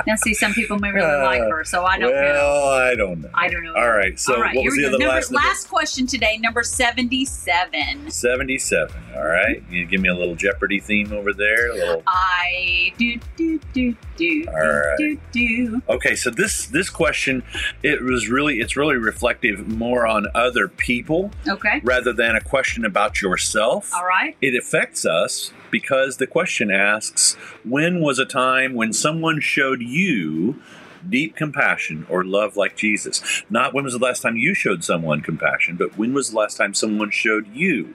Now 0.06 0.14
see, 0.16 0.34
some 0.34 0.52
people 0.54 0.78
may 0.78 0.90
really 0.90 1.06
Uh, 1.06 1.24
like 1.24 1.40
her, 1.42 1.64
so 1.64 1.84
I 1.84 1.98
don't 1.98 2.10
know. 2.10 2.20
well, 2.20 2.68
I 2.68 2.94
don't 2.94 3.20
know. 3.20 3.30
I 3.34 3.48
don't 3.48 3.64
know. 3.64 3.74
All 3.74 3.90
right. 3.90 4.18
So 4.18 4.34
All 4.36 4.40
right, 4.42 4.54
what 4.56 4.64
was 4.64 4.74
the 4.76 4.86
other 4.86 4.98
Number, 4.98 5.06
last 5.14 5.30
number? 5.30 5.46
last 5.46 5.68
question 5.68 6.06
today, 6.06 6.38
number 6.38 6.62
77. 6.62 8.10
77. 8.10 8.94
All 9.16 9.24
right. 9.26 9.62
You 9.70 9.84
give 9.86 10.00
me 10.00 10.08
a 10.08 10.14
little 10.14 10.34
Jeopardy 10.34 10.80
theme 10.80 11.12
over 11.12 11.32
there. 11.32 11.70
A 11.70 11.74
little. 11.74 12.02
I 12.06 12.92
do, 12.98 13.18
do, 13.36 13.60
do, 13.72 13.94
do, 14.18 14.44
All 14.48 14.54
right. 14.54 14.96
do, 14.98 15.18
do. 15.32 15.82
Okay, 15.88 16.14
so 16.14 16.28
this 16.30 16.66
this 16.66 16.90
question, 16.90 17.42
it 17.82 18.02
was 18.02 18.28
really 18.28 18.60
it's 18.60 18.76
really 18.76 18.96
reflective 18.96 19.66
more 19.68 20.06
on 20.06 20.26
other 20.34 20.68
people 20.68 21.30
Okay. 21.48 21.80
rather 21.82 22.12
than 22.12 22.36
a 22.36 22.40
question 22.40 22.84
about 22.84 23.22
yourself. 23.22 23.90
All 23.94 24.04
right. 24.04 24.36
It 24.42 24.54
affects 24.54 25.06
us 25.06 25.52
because 25.70 26.16
the 26.18 26.26
question 26.26 26.70
asks, 26.70 27.34
when 27.64 28.00
was 28.00 28.18
a 28.18 28.26
time 28.26 28.74
when 28.74 28.92
someone 28.92 29.40
showed 29.40 29.80
you 29.80 30.60
deep 31.08 31.36
compassion 31.36 32.04
or 32.10 32.24
love 32.24 32.56
like 32.56 32.76
Jesus? 32.76 33.22
Not 33.48 33.72
when 33.72 33.84
was 33.84 33.92
the 33.94 33.98
last 34.00 34.20
time 34.20 34.36
you 34.36 34.52
showed 34.54 34.82
someone 34.84 35.20
compassion, 35.20 35.76
but 35.76 35.96
when 35.96 36.12
was 36.12 36.30
the 36.30 36.36
last 36.36 36.56
time 36.56 36.74
someone 36.74 37.10
showed 37.10 37.46
you 37.54 37.94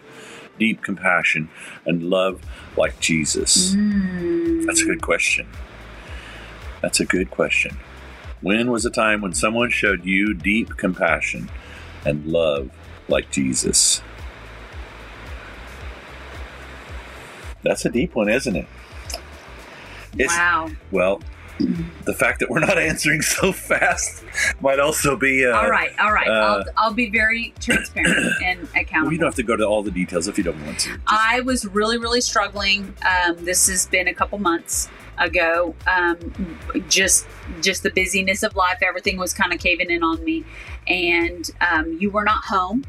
deep 0.59 0.82
compassion 0.82 1.49
and 1.86 2.03
love 2.09 2.41
like 2.78 2.99
Jesus? 2.99 3.76
Mm. 3.76 4.65
That's 4.65 4.82
a 4.82 4.86
good 4.86 5.01
question. 5.01 5.47
That's 6.84 6.99
a 6.99 7.05
good 7.05 7.31
question. 7.31 7.77
When 8.41 8.69
was 8.69 8.86
a 8.86 8.89
time 8.89 9.21
when 9.21 9.34
someone 9.34 9.69
showed 9.69 10.03
you 10.03 10.34
deep 10.34 10.75
compassion 10.75 11.49
and 12.05 12.25
love 12.27 12.71
like 13.07 13.31
Jesus? 13.31 14.01
That's 17.63 17.86
a 17.86 17.89
deep 17.89 18.15
one, 18.15 18.27
isn't 18.27 18.53
it? 18.57 18.67
It's, 20.17 20.36
wow. 20.36 20.69
Well, 20.91 21.21
the 22.03 22.13
fact 22.13 22.41
that 22.41 22.49
we're 22.49 22.59
not 22.59 22.77
answering 22.89 23.21
so 23.21 23.53
fast 23.53 24.21
might 24.59 24.81
also 24.81 25.15
be. 25.15 25.45
Uh, 25.45 25.55
all 25.57 25.69
right. 25.69 25.97
All 25.99 26.11
right. 26.11 26.27
uh, 26.27 26.31
I'll, 26.31 26.63
I'll 26.75 26.93
be 26.93 27.09
very 27.09 27.53
transparent 27.61 28.29
and 28.43 28.59
Well, 28.61 28.81
accountable. 28.81 29.13
you 29.13 29.19
don't 29.19 29.27
have 29.27 29.36
to 29.36 29.43
go 29.43 29.55
to 29.55 29.63
all 29.63 29.84
the 29.84 29.91
details 29.91 30.27
if 30.27 30.38
you 30.38 30.43
don't 30.43 30.61
want 30.65 30.79
to. 30.81 30.89
Just- 30.89 30.99
I 31.07 31.39
was 31.39 31.65
really, 31.65 31.97
really 31.97 32.19
struggling. 32.19 32.93
Um, 33.09 33.38
this 33.45 33.69
has 33.69 33.86
been 33.86 34.09
a 34.09 34.13
couple 34.13 34.38
months 34.38 34.89
ago. 35.18 35.76
Um, 35.88 36.57
just, 36.89 37.28
just 37.61 37.84
the 37.84 37.91
busyness 37.91 38.43
of 38.43 38.55
life. 38.55 38.80
Everything 38.82 39.18
was 39.18 39.34
kind 39.34 39.53
of 39.53 39.59
caving 39.59 39.89
in 39.89 40.03
on 40.03 40.24
me, 40.24 40.43
and 40.88 41.49
um, 41.61 41.97
you 41.99 42.09
were 42.09 42.24
not 42.24 42.45
home. 42.45 42.84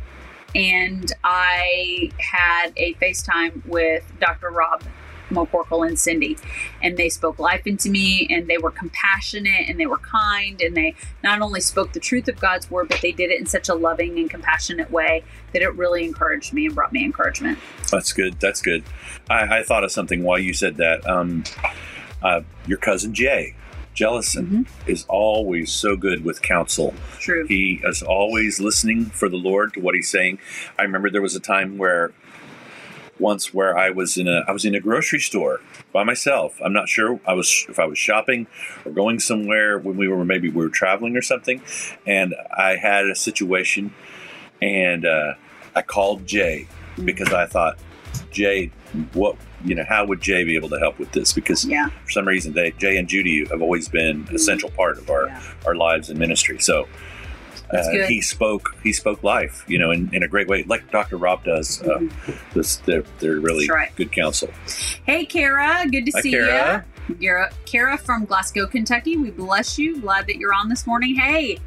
And 0.55 1.13
I 1.25 2.13
had 2.19 2.73
a 2.77 2.95
FaceTime 2.95 3.67
with 3.67 4.05
Dr. 4.21 4.51
Rob 4.51 4.85
McCorkle 5.31 5.87
and 5.87 5.99
Cindy, 5.99 6.37
and 6.83 6.97
they 6.97 7.09
spoke 7.09 7.39
life 7.39 7.67
into 7.67 7.91
me, 7.91 8.27
and 8.31 8.49
they 8.49 8.59
were 8.59 8.71
compassionate, 8.71 9.69
and 9.69 9.79
they 9.79 9.87
were 9.87 9.99
kind, 9.99 10.61
and 10.61 10.77
they 10.77 10.95
not 11.23 11.41
only 11.41 11.61
spoke 11.61 11.93
the 11.93 12.01
truth 12.01 12.29
of 12.29 12.39
God's 12.41 12.71
word, 12.71 12.89
but 12.89 13.01
they 13.01 13.13
did 13.13 13.31
it 13.31 13.41
in 13.41 13.47
such 13.47 13.69
a 13.69 13.75
loving 13.75 14.19
and 14.19 14.31
compassionate 14.31 14.91
way 14.91 15.25
that 15.53 15.63
it 15.63 15.75
really 15.75 16.05
encouraged 16.05 16.53
me 16.53 16.67
and 16.67 16.75
brought 16.75 16.93
me 16.93 17.05
encouragement. 17.05 17.59
That's 17.91 18.13
good. 18.13 18.39
That's 18.41 18.61
good. 18.61 18.85
I, 19.29 19.59
I 19.59 19.63
thought 19.63 19.85
of 19.85 19.93
something 19.93 20.23
while 20.23 20.39
you 20.39 20.55
said 20.55 20.77
that. 20.77 21.09
Um, 21.09 21.45
uh, 22.25 22.41
your 22.67 22.79
cousin 22.79 23.15
Jay 23.15 23.55
Jellison 23.95 24.67
is 24.89 25.07
always 25.09 25.71
so 25.71 25.97
good 25.97 26.25
with 26.25 26.43
counsel. 26.43 26.95
True. 27.21 27.47
He 27.47 27.81
is 27.85 28.03
always 28.03 28.59
listening 28.59 29.07
for 29.07 29.29
the 29.29 29.37
Lord 29.37 29.75
to 29.75 29.81
what 29.81 29.95
He's 29.95 30.11
saying. 30.11 30.41
I 30.79 30.83
remember 30.83 31.11
there 31.11 31.23
was 31.23 31.37
a 31.37 31.41
time 31.41 31.79
where 31.79 32.13
once 33.21 33.55
where 33.55 33.79
I 33.79 33.91
was 33.91 34.17
in 34.17 34.27
a 34.27 34.43
I 34.49 34.51
was 34.51 34.65
in 34.65 34.75
a 34.75 34.81
grocery 34.81 35.21
store 35.21 35.61
by 35.93 36.03
myself. 36.03 36.59
I'm 36.63 36.73
not 36.73 36.89
sure 36.89 37.21
I 37.25 37.35
was 37.35 37.67
if 37.69 37.79
I 37.79 37.87
was 37.87 37.97
shopping 37.97 38.49
or 38.85 38.91
going 38.91 39.21
somewhere 39.21 39.79
when 39.79 39.97
we 39.97 40.09
were 40.09 40.25
maybe 40.25 40.49
we 40.49 40.65
were 40.65 40.71
traveling 40.71 41.17
or 41.17 41.23
something, 41.23 41.63
and 42.05 42.35
I 42.57 42.75
had 42.75 43.07
a 43.07 43.15
situation, 43.15 43.95
and 44.61 45.07
uh, 45.07 45.35
I 45.77 45.83
called 45.83 46.27
Jay 46.27 46.67
because 47.05 47.33
I 47.33 47.47
thought, 47.47 47.79
Jay, 48.33 48.73
what 49.13 49.37
you 49.65 49.75
know, 49.75 49.85
how 49.89 50.05
would 50.05 50.21
Jay 50.21 50.45
be 50.45 50.57
able 50.57 50.69
to 50.71 50.79
help 50.79 50.99
with 50.99 51.11
this? 51.13 51.33
Because 51.33 51.65
Yeah. 51.65 51.89
for 52.05 52.11
some 52.11 52.27
reason, 52.29 52.53
they, 52.53 52.73
Jay 52.73 52.97
and 52.99 53.09
Judy 53.09 53.47
have 53.47 53.63
always 53.63 53.89
been 53.89 54.27
an 54.29 54.35
essential 54.35 54.71
part 54.71 54.99
of 54.99 55.09
our 55.11 55.27
Yeah. 55.29 55.41
our 55.67 55.75
lives 55.75 56.11
and 56.11 56.19
ministry. 56.19 56.59
So. 56.61 56.87
Uh, 57.73 58.07
he 58.07 58.21
spoke. 58.21 58.77
He 58.85 58.93
spoke 58.93 59.25
life, 59.25 59.65
you 59.67 59.79
know, 59.79 59.91
in, 59.91 60.09
in 60.13 60.23
a 60.23 60.29
great 60.29 60.47
way, 60.49 60.63
like 60.65 60.89
Dr. 60.93 61.17
Rob 61.17 61.43
does. 61.45 61.83
Uh, 61.83 62.01
this, 62.53 62.77
they're, 62.77 63.03
they're 63.19 63.41
really 63.41 63.65
Mm-hmm. 63.67 63.73
Right. 63.75 63.97
good 63.97 64.13
counsel. 64.13 64.51
Hey, 65.07 65.25
Kara. 65.25 65.85
Good 65.91 66.05
to 66.07 66.13
Hi, 66.15 66.21
see 66.21 66.31
Kara. 66.33 66.85
you. 67.09 67.15
Kara, 67.17 67.51
Kara 67.65 67.97
from 67.99 68.27
Glasgow, 68.27 68.67
Kentucky. 68.67 69.17
We 69.17 69.31
bless 69.31 69.77
you. 69.79 70.01
Glad 70.01 70.27
that 70.27 70.37
you're 70.37 70.53
on 70.53 70.69
this 70.69 70.87
morning. 70.87 71.17
Hey, 71.17 71.59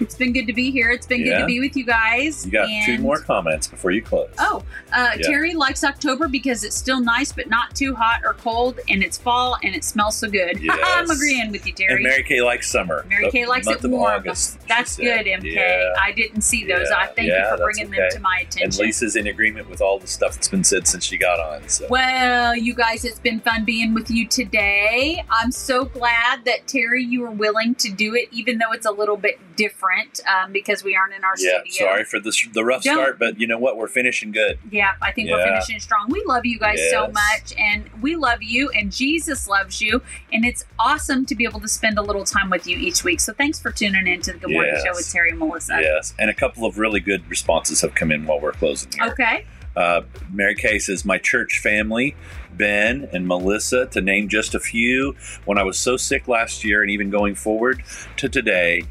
it's 0.00 0.14
been 0.14 0.32
good 0.32 0.46
to 0.46 0.52
be 0.52 0.70
here. 0.70 0.90
It's 0.90 1.06
been 1.06 1.22
good 1.24 1.38
to 1.38 1.46
be 1.46 1.60
with 1.60 1.76
you 1.76 1.84
guys. 1.84 2.44
You 2.44 2.52
got 2.52 2.68
two 2.86 2.98
more 2.98 3.18
comments 3.20 3.66
before 3.66 3.90
you 3.90 4.02
close. 4.02 4.30
Oh, 4.38 4.62
uh, 4.92 5.10
Yeah. 5.18 5.26
Terry 5.28 5.54
likes 5.54 5.84
October 5.84 6.28
because 6.28 6.64
it's 6.64 6.76
still 6.76 7.00
nice, 7.00 7.32
but 7.32 7.48
not 7.48 7.74
too 7.74 7.94
hot 7.94 8.20
or 8.24 8.34
cold, 8.34 8.80
and 8.88 9.02
it's 9.02 9.16
fall 9.18 9.56
and 9.62 9.74
it 9.74 9.84
smells 9.84 10.16
so 10.16 10.28
good. 10.28 10.58
Yes. 10.64 10.78
I'm 10.82 11.10
agreeing 11.10 11.52
with 11.52 11.66
you, 11.66 11.72
Terry. 11.72 11.94
and 11.94 12.02
Mary 12.02 12.22
Kay 12.22 12.40
likes 12.40 12.70
summer. 12.70 13.04
Mary 13.08 13.30
Kay 13.30 13.46
likes 13.46 13.66
it 13.66 13.82
warm. 13.84 14.14
August, 14.20 14.58
That's 14.66 14.96
good, 14.96 15.26
MK. 15.26 15.52
Yeah. 15.54 15.92
I 16.00 16.12
didn't 16.12 16.40
see 16.42 16.64
those. 16.66 16.88
Yeah. 16.90 16.96
I 16.98 17.06
thank 17.08 17.28
Yeah, 17.28 17.50
you 17.50 17.56
for 17.56 17.64
bringing 17.64 17.90
them 17.90 18.08
to 18.12 18.20
my 18.20 18.38
attention. 18.42 18.62
and. 18.64 18.78
Lisa's 18.78 19.16
in 19.16 19.26
agreement 19.26 19.68
with 19.68 19.80
all 19.80 19.98
the 19.98 20.06
stuff 20.06 20.34
that's 20.34 20.48
been 20.48 20.64
said 20.64 20.86
since 20.88 21.04
she 21.04 21.16
got 21.18 21.38
on. 21.40 21.68
So 21.68 21.86
Well, 21.90 22.56
you 22.56 22.74
guys, 22.74 23.04
it's 23.04 23.18
been 23.18 23.40
fun 23.40 23.64
being 23.64 23.92
with 23.94 24.10
you 24.10 24.26
today. 24.26 25.22
I'm 25.30 25.50
so 25.52 25.84
glad 25.84 26.44
that 26.46 26.66
Terry, 26.66 27.02
you 27.04 27.20
were 27.22 27.30
willing 27.30 27.74
to 27.76 27.90
do 27.90 28.14
it, 28.14 28.28
even 28.32 28.58
though 28.58 28.72
it's 28.72 28.86
a 28.86 28.90
little 28.92 29.16
bit 29.16 29.38
different 29.56 29.83
um, 30.26 30.52
because 30.52 30.82
we 30.82 30.96
aren't 30.96 31.14
in 31.14 31.24
our 31.24 31.34
yeah, 31.38 31.60
studio. 31.64 31.88
sorry 31.88 32.04
for 32.04 32.20
the 32.20 32.32
the 32.52 32.64
rough 32.64 32.82
Don't- 32.82 32.94
start, 32.96 33.18
but 33.18 33.38
you 33.40 33.46
know 33.46 33.58
what? 33.58 33.76
We're 33.76 33.88
finishing 33.88 34.32
good. 34.32 34.58
Yeah, 34.70 34.92
I 35.02 35.12
think 35.12 35.30
we're 35.30 35.44
finishing 35.44 35.80
strong. 35.80 36.08
We 36.10 36.22
love 36.24 36.46
you 36.46 36.58
guys 36.58 36.80
so 36.90 37.08
much, 37.08 37.54
and 37.58 37.88
we 38.00 38.16
love 38.16 38.42
you, 38.42 38.70
and 38.70 38.92
Jesus 38.92 39.48
loves 39.48 39.80
you, 39.80 40.02
and 40.32 40.44
it's 40.44 40.64
awesome 40.78 41.26
to 41.26 41.34
be 41.34 41.44
able 41.44 41.60
to 41.60 41.68
spend 41.68 41.98
a 41.98 42.02
little 42.02 42.24
time 42.24 42.50
with 42.50 42.66
you 42.66 42.78
each 42.78 43.04
week. 43.04 43.20
So 43.20 43.32
thanks 43.32 43.60
for 43.60 43.70
tuning 43.70 44.06
in 44.06 44.20
to 44.22 44.32
the 44.32 44.38
Good 44.38 44.50
Morning 44.50 44.72
Yes. 44.74 44.84
Show 44.84 44.92
with 44.94 45.10
Terry 45.10 45.30
and 45.30 45.38
Melissa. 45.38 45.78
Yes, 45.80 46.14
and 46.18 46.30
a 46.30 46.34
couple 46.34 46.64
of 46.64 46.78
really 46.78 47.00
good 47.00 47.28
responses 47.28 47.80
have 47.80 47.94
come 47.94 48.10
in 48.10 48.26
while 48.26 48.40
we're 48.40 48.52
closing 48.52 48.90
here. 48.92 49.10
Okay. 49.10 49.46
Uh, 49.76 50.02
Mary 50.32 50.54
Kay 50.54 50.78
says, 50.78 51.04
My 51.04 51.18
church 51.18 51.58
family, 51.58 52.14
Ben 52.56 53.08
and 53.12 53.26
Melissa, 53.26 53.86
to 53.86 54.00
name 54.00 54.28
just 54.28 54.54
a 54.54 54.60
few, 54.60 55.16
when 55.44 55.58
I 55.58 55.64
was 55.64 55.78
so 55.78 55.96
sick 55.96 56.28
last 56.28 56.64
year 56.64 56.82
and 56.82 56.90
even 56.90 57.10
going 57.10 57.34
forward 57.34 57.82
to 58.18 58.28
today, 58.28 58.84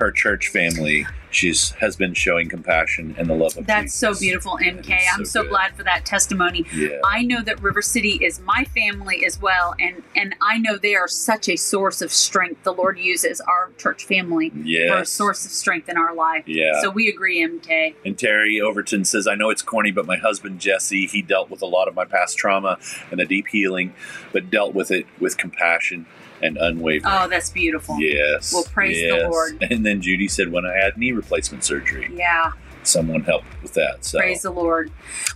her 0.00 0.10
church 0.10 0.48
family 0.48 1.06
she's 1.30 1.70
has 1.72 1.94
been 1.94 2.14
showing 2.14 2.48
compassion 2.48 3.14
and 3.18 3.28
the 3.28 3.34
love 3.34 3.56
of 3.56 3.66
God. 3.66 3.66
That's 3.66 3.94
so 3.94 4.14
beautiful, 4.14 4.58
MK. 4.60 4.98
Is 4.98 5.04
I'm 5.12 5.24
so 5.24 5.30
so 5.30 5.42
good. 5.42 5.50
glad 5.50 5.76
for 5.76 5.84
that 5.84 6.04
testimony. 6.04 6.66
Yeah. 6.74 7.00
I 7.04 7.22
know 7.22 7.42
that 7.42 7.62
River 7.62 7.82
City 7.82 8.18
is 8.22 8.40
my 8.40 8.64
family 8.64 9.24
as 9.24 9.40
well, 9.40 9.74
and 9.78 10.02
and 10.16 10.34
I 10.40 10.58
know 10.58 10.76
they 10.76 10.94
are 10.94 11.06
such 11.06 11.48
a 11.48 11.56
source 11.56 12.02
of 12.02 12.12
strength. 12.12 12.64
The 12.64 12.72
Lord 12.72 12.98
uses 12.98 13.40
our 13.40 13.70
church 13.78 14.04
family 14.04 14.50
for 14.50 14.98
a 14.98 15.06
source 15.06 15.44
of 15.44 15.52
strength 15.52 15.88
in 15.88 15.96
our 15.96 16.14
life. 16.14 16.44
Yeah. 16.46 16.80
So 16.80 16.90
we 16.90 17.08
agree, 17.08 17.46
MK. 17.46 17.94
And 18.04 18.18
Terry 18.18 18.60
Overton 18.60 19.04
says, 19.04 19.26
I 19.26 19.34
know 19.34 19.50
it's 19.50 19.62
corny, 19.62 19.90
but 19.90 20.06
my 20.06 20.16
husband 20.16 20.60
Jesse, 20.60 21.06
he 21.06 21.22
dealt 21.22 21.50
with 21.50 21.62
a 21.62 21.66
lot 21.66 21.88
of 21.88 21.94
my 21.94 22.04
past 22.04 22.38
trauma 22.38 22.78
and 23.10 23.20
the 23.20 23.26
deep 23.26 23.48
healing, 23.48 23.94
but 24.32 24.50
dealt 24.50 24.74
with 24.74 24.90
it 24.90 25.06
with 25.20 25.36
compassion 25.36 26.06
and 26.42 26.56
unwavering. 26.56 27.12
Oh, 27.14 27.28
that's 27.28 27.50
beautiful. 27.50 27.98
Yes. 28.00 28.52
Well, 28.52 28.64
praise 28.64 28.96
the. 29.00 29.28
Lord. 29.28 29.66
And 29.70 29.84
then 29.84 30.00
Judy 30.00 30.28
said, 30.28 30.50
when 30.52 30.64
I 30.66 30.74
had 30.74 30.96
knee 30.96 31.12
replacement 31.12 31.64
surgery, 31.64 32.10
Yeah. 32.12 32.52
Someone 32.82 33.22
helped 33.22 33.46
with 33.62 33.74
that. 33.74 34.04
So 34.04 34.18
Praise 34.18 34.42
the 34.42 34.50
Lord. 34.50 34.90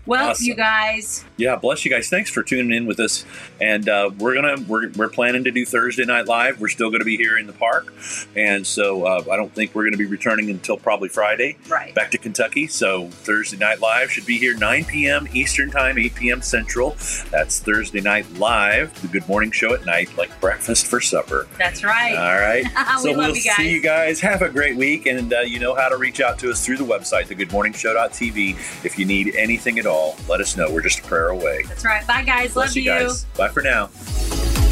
Well, 0.07 0.31
Awesome. 0.31 0.47
you 0.47 0.55
guys, 0.55 1.25
yeah, 1.37 1.57
bless 1.57 1.85
you 1.85 1.91
guys. 1.91 2.09
Thanks 2.09 2.31
for 2.31 2.43
tuning 2.43 2.77
in 2.77 2.87
with 2.87 3.01
us. 3.01 3.25
And 3.61 3.89
uh, 3.89 4.11
we're 4.19 4.35
gonna 4.35 4.57
we're, 4.69 4.91
we're 4.93 5.09
planning 5.09 5.45
to 5.45 5.51
do 5.51 5.65
Thursday 5.65 6.05
night 6.05 6.27
live. 6.27 6.61
We're 6.61 6.69
still 6.69 6.91
gonna 6.91 7.05
be 7.05 7.17
here 7.17 7.39
in 7.39 7.47
the 7.47 7.53
park, 7.53 7.93
and 8.37 8.67
so 8.67 9.05
uh, 9.05 9.25
I 9.31 9.37
don't 9.37 9.55
think 9.55 9.75
we're 9.75 9.85
gonna 9.85 9.97
be 9.97 10.05
returning 10.07 10.51
until 10.51 10.77
probably 10.77 11.09
Friday 11.09 11.57
right. 11.69 11.95
back 11.95 12.11
to 12.13 12.19
Kentucky. 12.19 12.67
So 12.67 13.09
Thursday 13.09 13.57
night 13.57 13.81
live 13.81 14.11
should 14.11 14.27
be 14.27 14.39
here 14.39 14.57
9 14.57 14.85
p.m. 14.85 15.29
Eastern 15.33 15.71
time, 15.71 15.99
8 15.99 16.15
p.m. 16.15 16.43
Central. 16.43 16.97
That's 17.31 17.61
Thursday 17.61 18.01
night 18.01 18.31
live, 18.35 19.01
the 19.03 19.09
Good 19.09 19.27
Morning 19.29 19.51
Show 19.51 19.73
at 19.75 19.85
night, 19.87 20.17
like 20.19 20.39
breakfast 20.41 20.87
for 20.87 21.01
supper. 21.01 21.47
That's 21.59 21.83
right. 21.85 22.17
All 22.17 22.41
right. 22.41 22.65
We 23.05 23.11
so 23.13 23.19
love 23.19 23.27
we'll 23.29 23.37
you 23.37 23.43
guys. 23.43 23.57
see 23.57 23.71
you 23.71 23.83
guys. 23.83 24.21
Have 24.21 24.43
a 24.43 24.49
great 24.49 24.77
week, 24.77 25.07
and 25.07 25.33
uh, 25.33 25.41
you 25.41 25.59
know 25.59 25.75
how 25.75 25.89
to 25.89 25.97
reach 25.97 26.21
out 26.21 26.39
to 26.41 26.51
us 26.51 26.65
through 26.65 26.77
the 26.77 26.85
website, 26.85 27.27
thegoodmorningshow.tv. 27.35 28.85
If 28.85 28.99
you 28.99 29.05
need 29.05 29.35
anything 29.37 29.79
at 29.79 29.87
all, 29.87 30.17
let 30.29 30.41
us 30.41 30.57
know. 30.57 30.71
We're 30.71 30.83
just 30.83 31.01
a 31.01 31.03
prayer 31.03 31.29
away. 31.29 31.63
That's 31.69 31.85
right. 31.85 32.07
Bye, 32.07 32.23
guys. 32.23 32.55
Bless 32.55 32.71
Love 32.71 32.77
you 32.77 32.85
guys. 32.85 33.25
Bye 33.37 33.49
for 33.49 33.63
now. 33.63 33.91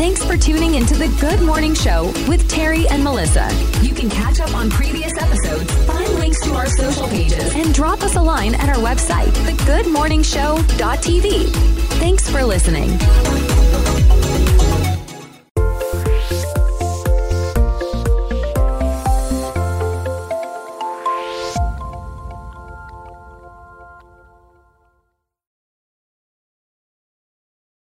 Thanks 0.03 0.25
for 0.25 0.37
tuning 0.37 0.75
into 0.75 0.95
the 0.95 1.07
Good 1.21 1.41
Morning 1.43 1.75
Show 1.75 2.07
with 2.27 2.49
Terry 2.49 2.89
and 2.89 3.05
Melissa. 3.05 3.49
You 3.83 3.95
can 3.95 4.11
catch 4.11 4.41
up 4.41 4.53
on 4.55 4.69
previous 4.69 5.17
episodes, 5.17 5.73
find 5.85 6.13
links 6.15 6.45
to 6.45 6.55
our 6.55 6.67
social 6.67 7.07
pages, 7.07 7.55
and 7.55 7.73
drop 7.73 8.03
us 8.03 8.17
a 8.17 8.23
line 8.23 8.57
at 8.57 8.69
our 8.69 8.83
website, 8.83 9.31
thegoodmorningshow.tv. 9.47 11.53
Thanks 12.01 12.29
for 12.29 12.43
listening. 12.43 12.99